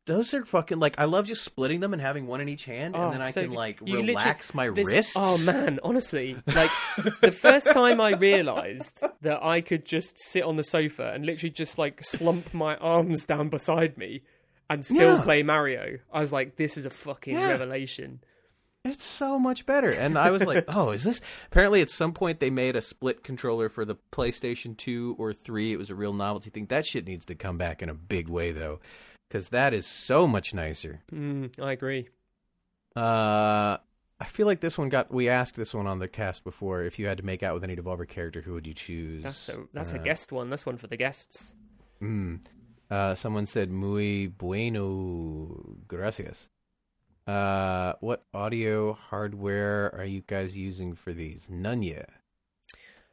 Those 0.07 0.33
are 0.33 0.43
fucking 0.43 0.79
like 0.79 0.99
I 0.99 1.05
love 1.05 1.27
just 1.27 1.43
splitting 1.43 1.79
them 1.79 1.93
and 1.93 2.01
having 2.01 2.25
one 2.25 2.41
in 2.41 2.49
each 2.49 2.65
hand, 2.65 2.95
Oh, 2.97 3.03
and 3.03 3.13
then 3.13 3.21
I 3.21 3.29
so 3.29 3.43
can 3.43 3.51
like 3.53 3.79
relax 3.81 4.53
my 4.53 4.69
This- 4.69 4.87
wrists. 4.87 5.15
Oh 5.17 5.37
man, 5.45 5.79
honestly, 5.83 6.35
like 6.55 6.71
the 7.21 7.31
first 7.31 7.71
time 7.71 8.01
I 8.01 8.11
realized 8.15 9.03
that 9.21 9.43
I 9.43 9.61
could 9.61 9.85
just 9.85 10.19
sit 10.19 10.43
on 10.43 10.55
the 10.57 10.63
sofa 10.63 11.11
and 11.13 11.23
literally 11.25 11.51
just 11.51 11.77
like 11.77 12.03
slump 12.03 12.51
my 12.53 12.75
arms 12.77 13.25
down 13.25 13.49
beside 13.49 13.95
me 13.97 14.23
and 14.71 14.83
still 14.83 15.17
Yeah. 15.17 15.23
play 15.23 15.43
Mario, 15.43 15.99
I 16.11 16.19
was 16.21 16.33
like, 16.33 16.55
this 16.55 16.77
is 16.77 16.85
a 16.85 16.89
fucking 16.89 17.33
Yeah. 17.35 17.49
revelation. 17.49 18.21
It's 18.83 19.03
so 19.03 19.37
much 19.37 19.65
better. 19.67 19.91
And 19.91 20.17
I 20.17 20.31
was 20.31 20.43
like, 20.43 20.65
oh, 20.69 20.89
is 20.89 21.03
this? 21.03 21.21
Apparently, 21.47 21.81
at 21.81 21.89
some 21.89 22.13
point 22.13 22.39
they 22.39 22.49
made 22.49 22.75
a 22.75 22.81
split 22.81 23.23
controller 23.23 23.69
for 23.69 23.85
the 23.85 23.95
PlayStation 24.11 24.75
Two 24.75 25.15
or 25.19 25.33
Three. 25.33 25.71
It 25.71 25.77
was 25.77 25.89
a 25.89 25.95
real 25.95 26.13
novelty 26.13 26.49
thing. 26.49 26.65
That 26.67 26.85
shit 26.85 27.05
needs 27.05 27.25
to 27.25 27.35
come 27.35 27.57
back 27.57 27.81
in 27.83 27.89
a 27.89 27.93
big 27.93 28.27
way 28.27 28.51
though, 28.51 28.79
because 29.29 29.49
that 29.49 29.73
is 29.73 29.85
so 29.85 30.25
much 30.27 30.53
nicer. 30.53 31.01
Mm, 31.13 31.59
I 31.61 31.71
agree. 31.73 32.09
Uh, 32.95 33.77
I 34.19 34.25
feel 34.27 34.47
like 34.47 34.61
this 34.61 34.77
one 34.77 34.89
got. 34.89 35.11
We 35.13 35.29
asked 35.29 35.55
this 35.55 35.73
one 35.73 35.87
on 35.87 35.99
the 35.99 36.07
cast 36.07 36.43
before. 36.43 36.81
If 36.83 36.97
you 36.99 37.07
had 37.07 37.17
to 37.17 37.25
make 37.25 37.43
out 37.43 37.53
with 37.53 37.63
any 37.63 37.75
Devolver 37.75 38.07
character, 38.07 38.41
who 38.41 38.53
would 38.53 38.65
you 38.67 38.73
choose? 38.73 39.23
That's 39.23 39.37
so. 39.37 39.67
That's 39.73 39.93
a 39.93 39.99
Uh, 39.99 40.03
guest 40.03 40.31
one. 40.31 40.49
That's 40.49 40.65
one 40.65 40.77
for 40.77 40.87
the 40.87 40.97
guests. 40.97 41.55
Mm. 42.01 42.41
Uh, 42.89 43.15
someone 43.15 43.45
said 43.45 43.69
muy 43.69 44.25
bueno, 44.27 45.77
gracias. 45.87 46.49
Uh, 47.27 47.93
what 47.99 48.23
audio 48.33 48.93
hardware 48.93 49.93
are 49.95 50.05
you 50.05 50.21
guys 50.25 50.57
using 50.57 50.95
for 50.95 51.13
these? 51.13 51.49
None 51.49 51.83
yet. 51.83 52.09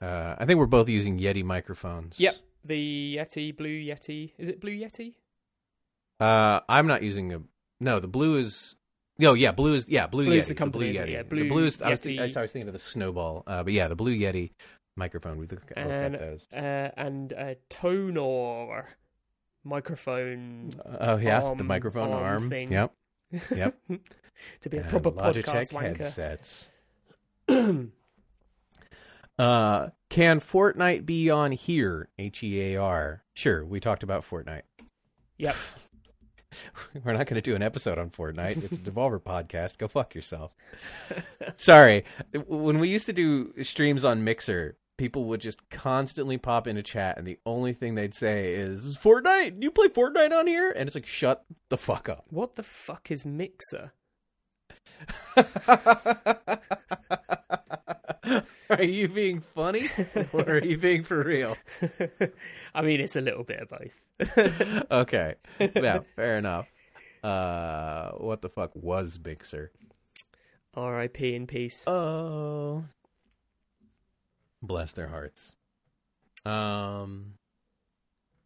Uh, 0.00 0.34
I 0.38 0.44
think 0.46 0.58
we're 0.58 0.66
both 0.66 0.88
using 0.88 1.18
Yeti 1.18 1.44
microphones. 1.44 2.18
Yep. 2.18 2.36
The 2.64 3.16
Yeti, 3.18 3.56
Blue 3.56 3.68
Yeti. 3.68 4.32
Is 4.38 4.48
it 4.48 4.60
Blue 4.60 4.72
Yeti? 4.76 5.14
Uh, 6.20 6.60
I'm 6.68 6.86
not 6.86 7.02
using 7.02 7.32
a. 7.32 7.42
No, 7.80 8.00
the 8.00 8.08
blue 8.08 8.38
is. 8.38 8.76
No, 9.18 9.34
yeah, 9.34 9.52
blue 9.52 9.74
is 9.74 9.88
yeah, 9.88 10.06
blue 10.06 10.24
Blue's 10.26 10.44
Yeti. 10.44 10.48
the 10.48 10.54
company, 10.54 10.92
blue 10.92 11.00
Yeti. 11.00 11.10
Yeah, 11.12 11.22
the 11.22 11.28
Blue 11.28 11.48
blue 11.48 11.64
is. 11.66 11.80
I 11.82 11.90
was, 11.90 12.00
Yeti. 12.00 12.02
thi- 12.02 12.36
I 12.36 12.42
was 12.42 12.52
thinking 12.52 12.68
of 12.68 12.72
the 12.72 12.78
snowball. 12.80 13.44
Uh, 13.46 13.62
but 13.62 13.72
yeah, 13.72 13.88
the 13.88 13.96
blue 13.96 14.16
Yeti 14.16 14.50
microphone. 14.96 15.38
We've 15.38 15.48
got 15.48 15.60
And, 15.76 16.14
those. 16.14 16.46
Uh, 16.52 16.90
and 16.96 17.32
a 17.32 17.56
Tonor 17.68 18.84
microphone. 19.64 20.72
Oh 21.00 21.16
yeah, 21.16 21.54
the 21.56 21.64
microphone 21.64 22.10
arm 22.12 22.22
arm. 22.42 22.48
thing. 22.50 22.72
Yep. 22.72 22.92
Yep. 23.54 23.76
to 24.60 24.68
be 24.68 24.76
a 24.78 24.80
And 24.82 24.90
proper 24.90 25.10
Logitech 25.12 25.44
podcast 25.44 25.72
wanker. 25.72 25.96
headsets. 25.98 26.68
uh, 29.38 29.88
can 30.08 30.40
Fortnite 30.40 31.06
be 31.06 31.30
on 31.30 31.52
here? 31.52 32.08
H 32.18 32.42
E 32.42 32.74
A 32.74 32.76
R. 32.80 33.22
Sure, 33.34 33.64
we 33.64 33.80
talked 33.80 34.02
about 34.02 34.28
Fortnite. 34.28 34.62
Yep. 35.38 35.54
We're 37.04 37.12
not 37.12 37.26
going 37.26 37.36
to 37.36 37.40
do 37.42 37.54
an 37.54 37.62
episode 37.62 37.98
on 37.98 38.10
Fortnite. 38.10 38.64
It's 38.64 38.72
a 38.72 38.76
Devolver 38.90 39.20
podcast. 39.20 39.78
Go 39.78 39.86
fuck 39.86 40.14
yourself. 40.14 40.54
Sorry. 41.56 42.04
When 42.46 42.78
we 42.78 42.88
used 42.88 43.06
to 43.06 43.12
do 43.12 43.52
streams 43.62 44.04
on 44.04 44.24
Mixer, 44.24 44.76
people 44.98 45.24
would 45.24 45.40
just 45.40 45.70
constantly 45.70 46.36
pop 46.36 46.66
into 46.66 46.82
chat, 46.82 47.16
and 47.16 47.26
the 47.26 47.38
only 47.46 47.72
thing 47.72 47.94
they'd 47.94 48.12
say 48.12 48.52
is, 48.52 48.98
Fortnite? 48.98 49.62
You 49.62 49.70
play 49.70 49.88
Fortnite 49.88 50.32
on 50.32 50.46
here? 50.46 50.70
And 50.76 50.86
it's 50.86 50.94
like, 50.94 51.06
shut 51.06 51.46
the 51.70 51.78
fuck 51.78 52.10
up. 52.10 52.26
What 52.30 52.56
the 52.56 52.62
fuck 52.62 53.10
is 53.10 53.24
Mixer? 53.24 53.92
are 58.70 58.82
you 58.82 59.08
being 59.08 59.40
funny 59.40 59.88
or 60.32 60.42
are 60.42 60.64
you 60.64 60.76
being 60.76 61.02
for 61.02 61.22
real? 61.22 61.56
I 62.74 62.82
mean, 62.82 63.00
it's 63.00 63.16
a 63.16 63.20
little 63.20 63.44
bit 63.44 63.60
of 63.60 63.68
both. 63.68 64.90
okay. 64.90 65.36
Yeah, 65.58 66.00
fair 66.16 66.36
enough. 66.38 66.68
Uh, 67.22 68.10
what 68.12 68.42
the 68.42 68.48
fuck 68.48 68.74
was 68.74 69.18
Mixer? 69.24 69.70
R.I.P. 70.74 71.34
in 71.34 71.46
peace. 71.46 71.86
Oh, 71.88 72.84
bless 74.68 74.92
their 74.92 75.08
hearts. 75.08 75.56
Um, 76.44 77.34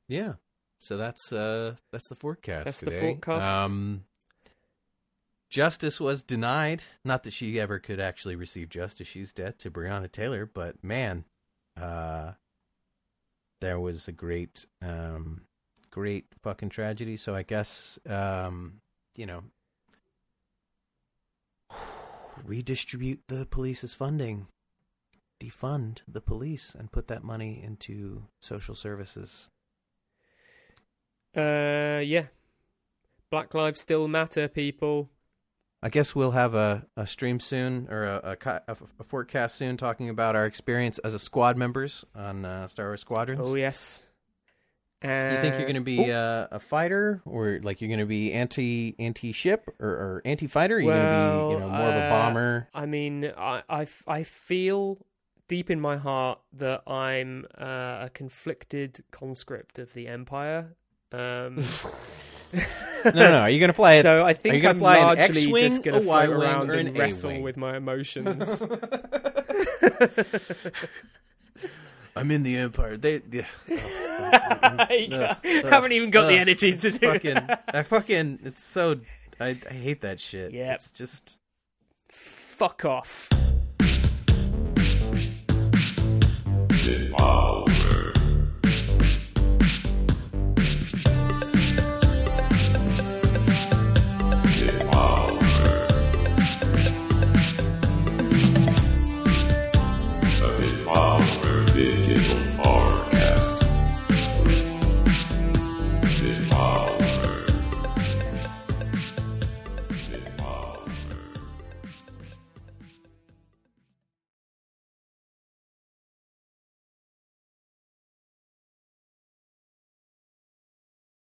yeah. 0.09 0.35
So 0.79 0.97
that's 0.97 1.33
uh 1.33 1.75
that's 1.93 2.09
the 2.09 2.16
forecast. 2.16 2.64
That's 2.64 2.81
the 2.81 2.87
today. 2.87 3.01
forecast. 3.01 3.45
Um, 3.45 4.05
justice 5.51 6.01
was 6.01 6.23
denied. 6.23 6.85
Not 7.05 7.23
that 7.25 7.33
she 7.33 7.61
ever 7.61 7.79
could 7.79 8.01
actually 8.01 8.37
receive 8.37 8.70
justice. 8.70 9.07
She's 9.07 9.33
dead 9.33 9.59
to 9.61 9.70
Breonna 9.70 10.11
Taylor, 10.11 10.47
but 10.47 10.83
man, 10.83 11.25
uh, 11.81 12.33
there 13.61 13.79
was 13.79 14.09
a 14.09 14.12
great, 14.12 14.66
um, 14.83 15.43
great 15.91 16.27
fucking 16.43 16.70
tragedy. 16.70 17.16
So 17.16 17.35
I 17.37 17.45
guess, 17.45 17.99
um, 18.09 18.81
you 19.14 19.27
know, 19.27 19.45
redistribute 22.45 23.20
the 23.29 23.47
police's 23.47 23.95
funding, 23.95 24.49
defund 25.43 26.03
the 26.07 26.20
police, 26.20 26.74
and 26.78 26.93
put 26.93 27.09
that 27.09 27.24
money 27.24 27.62
into 27.62 28.24
social 28.40 28.74
services. 28.74 29.49
Uh, 31.36 32.01
yeah. 32.05 32.26
Black 33.30 33.55
lives 33.55 33.80
still 33.80 34.09
matter, 34.09 34.49
people. 34.49 35.09
I 35.82 35.88
guess 35.88 36.14
we'll 36.14 36.30
have 36.30 36.55
a, 36.55 36.86
a 36.97 37.07
stream 37.09 37.40
soon 37.40 37.88
or 37.90 38.05
a, 38.05 38.36
a, 38.45 38.76
a, 39.01 39.05
forecast 39.05 39.57
soon 39.57 39.76
talking 39.76 40.09
about 40.09 40.36
our 40.36 40.47
experience 40.47 40.99
as 40.99 41.12
a 41.12 41.18
squad 41.18 41.57
members 41.57 42.05
on 42.14 42.45
uh, 42.45 42.68
Star 42.68 42.86
Wars 42.86 43.01
Squadrons. 43.01 43.45
Oh 43.45 43.57
yes. 43.57 44.07
you 45.03 45.09
think 45.11 45.57
you're 45.57 45.62
going 45.62 45.74
to 45.74 45.80
be 45.80 46.12
Uh, 46.12 46.16
uh, 46.16 46.49
a 46.53 46.61
fighter, 46.61 47.20
or 47.24 47.59
like 47.64 47.80
you're 47.80 47.88
going 47.88 47.99
to 47.99 48.07
be 48.07 48.32
anti 48.32 48.95
anti 49.01 49.32
ship 49.32 49.68
or, 49.80 49.88
or 49.88 50.22
anti 50.24 50.47
fighter? 50.47 50.76
Are 50.76 50.80
you 50.80 50.86
Well, 50.86 51.49
going 51.49 51.59
to 51.59 51.59
be 51.59 51.64
you 51.64 51.70
know 51.70 51.76
more 51.76 51.88
of 51.88 51.97
a 51.97 52.05
uh, 52.05 52.11
bomber? 52.11 52.68
I 52.72 52.86
mean, 52.86 53.32
I, 53.36 53.62
I, 53.68 53.86
I 54.07 54.22
feel 54.22 54.99
deep 55.53 55.70
in 55.70 55.78
my 55.78 55.98
heart 55.98 56.40
that 56.55 56.82
I'm 56.88 57.44
uh, 57.61 58.07
a 58.07 58.11
conflicted 58.14 59.05
conscript 59.11 59.78
of 59.78 59.92
the 59.92 60.09
Empire. 60.09 60.74
Um, 61.12 61.57
no, 62.55 62.62
no, 63.05 63.12
no. 63.12 63.40
Are 63.40 63.50
you 63.50 63.61
going 63.61 63.68
to 63.68 63.74
fly 63.74 63.96
it? 63.96 64.03
so 64.03 64.24
I 64.24 64.30
you 64.30 64.34
think 64.34 64.62
gonna 64.62 64.70
I'm 64.70 64.78
fly 64.78 64.96
an 64.96 65.05
largely 65.05 65.42
X-wing, 65.42 65.68
just 65.68 65.82
going 65.82 65.96
to 65.96 66.00
float 66.00 66.30
Y-wing, 66.30 66.40
around 66.40 66.70
and 66.70 66.88
an 66.88 66.94
wrestle 66.94 67.32
A-wing? 67.32 67.42
with 67.42 67.59
my 67.59 67.76
emotions. 67.76 68.62
I'm 72.16 72.30
in 72.30 72.44
the 72.44 72.57
Empire. 72.57 72.96
They, 72.96 73.18
they 73.18 73.44
I 73.68 75.09
Ugh, 75.12 75.36
haven't 75.66 75.92
even 75.92 76.09
got 76.09 76.28
the 76.28 76.38
energy 76.38 76.72
to 76.72 76.86
it's 76.86 76.96
do 76.96 77.12
fucking, 77.12 77.36
it. 77.36 77.59
I 77.68 77.82
fucking. 77.82 78.38
It's 78.44 78.64
so. 78.64 79.00
I, 79.38 79.48
I 79.68 79.74
hate 79.74 80.00
that 80.00 80.18
shit. 80.18 80.55
Yep. 80.55 80.74
It's 80.76 80.92
just. 80.92 81.36
Fuck 82.09 82.86
off. 82.86 83.28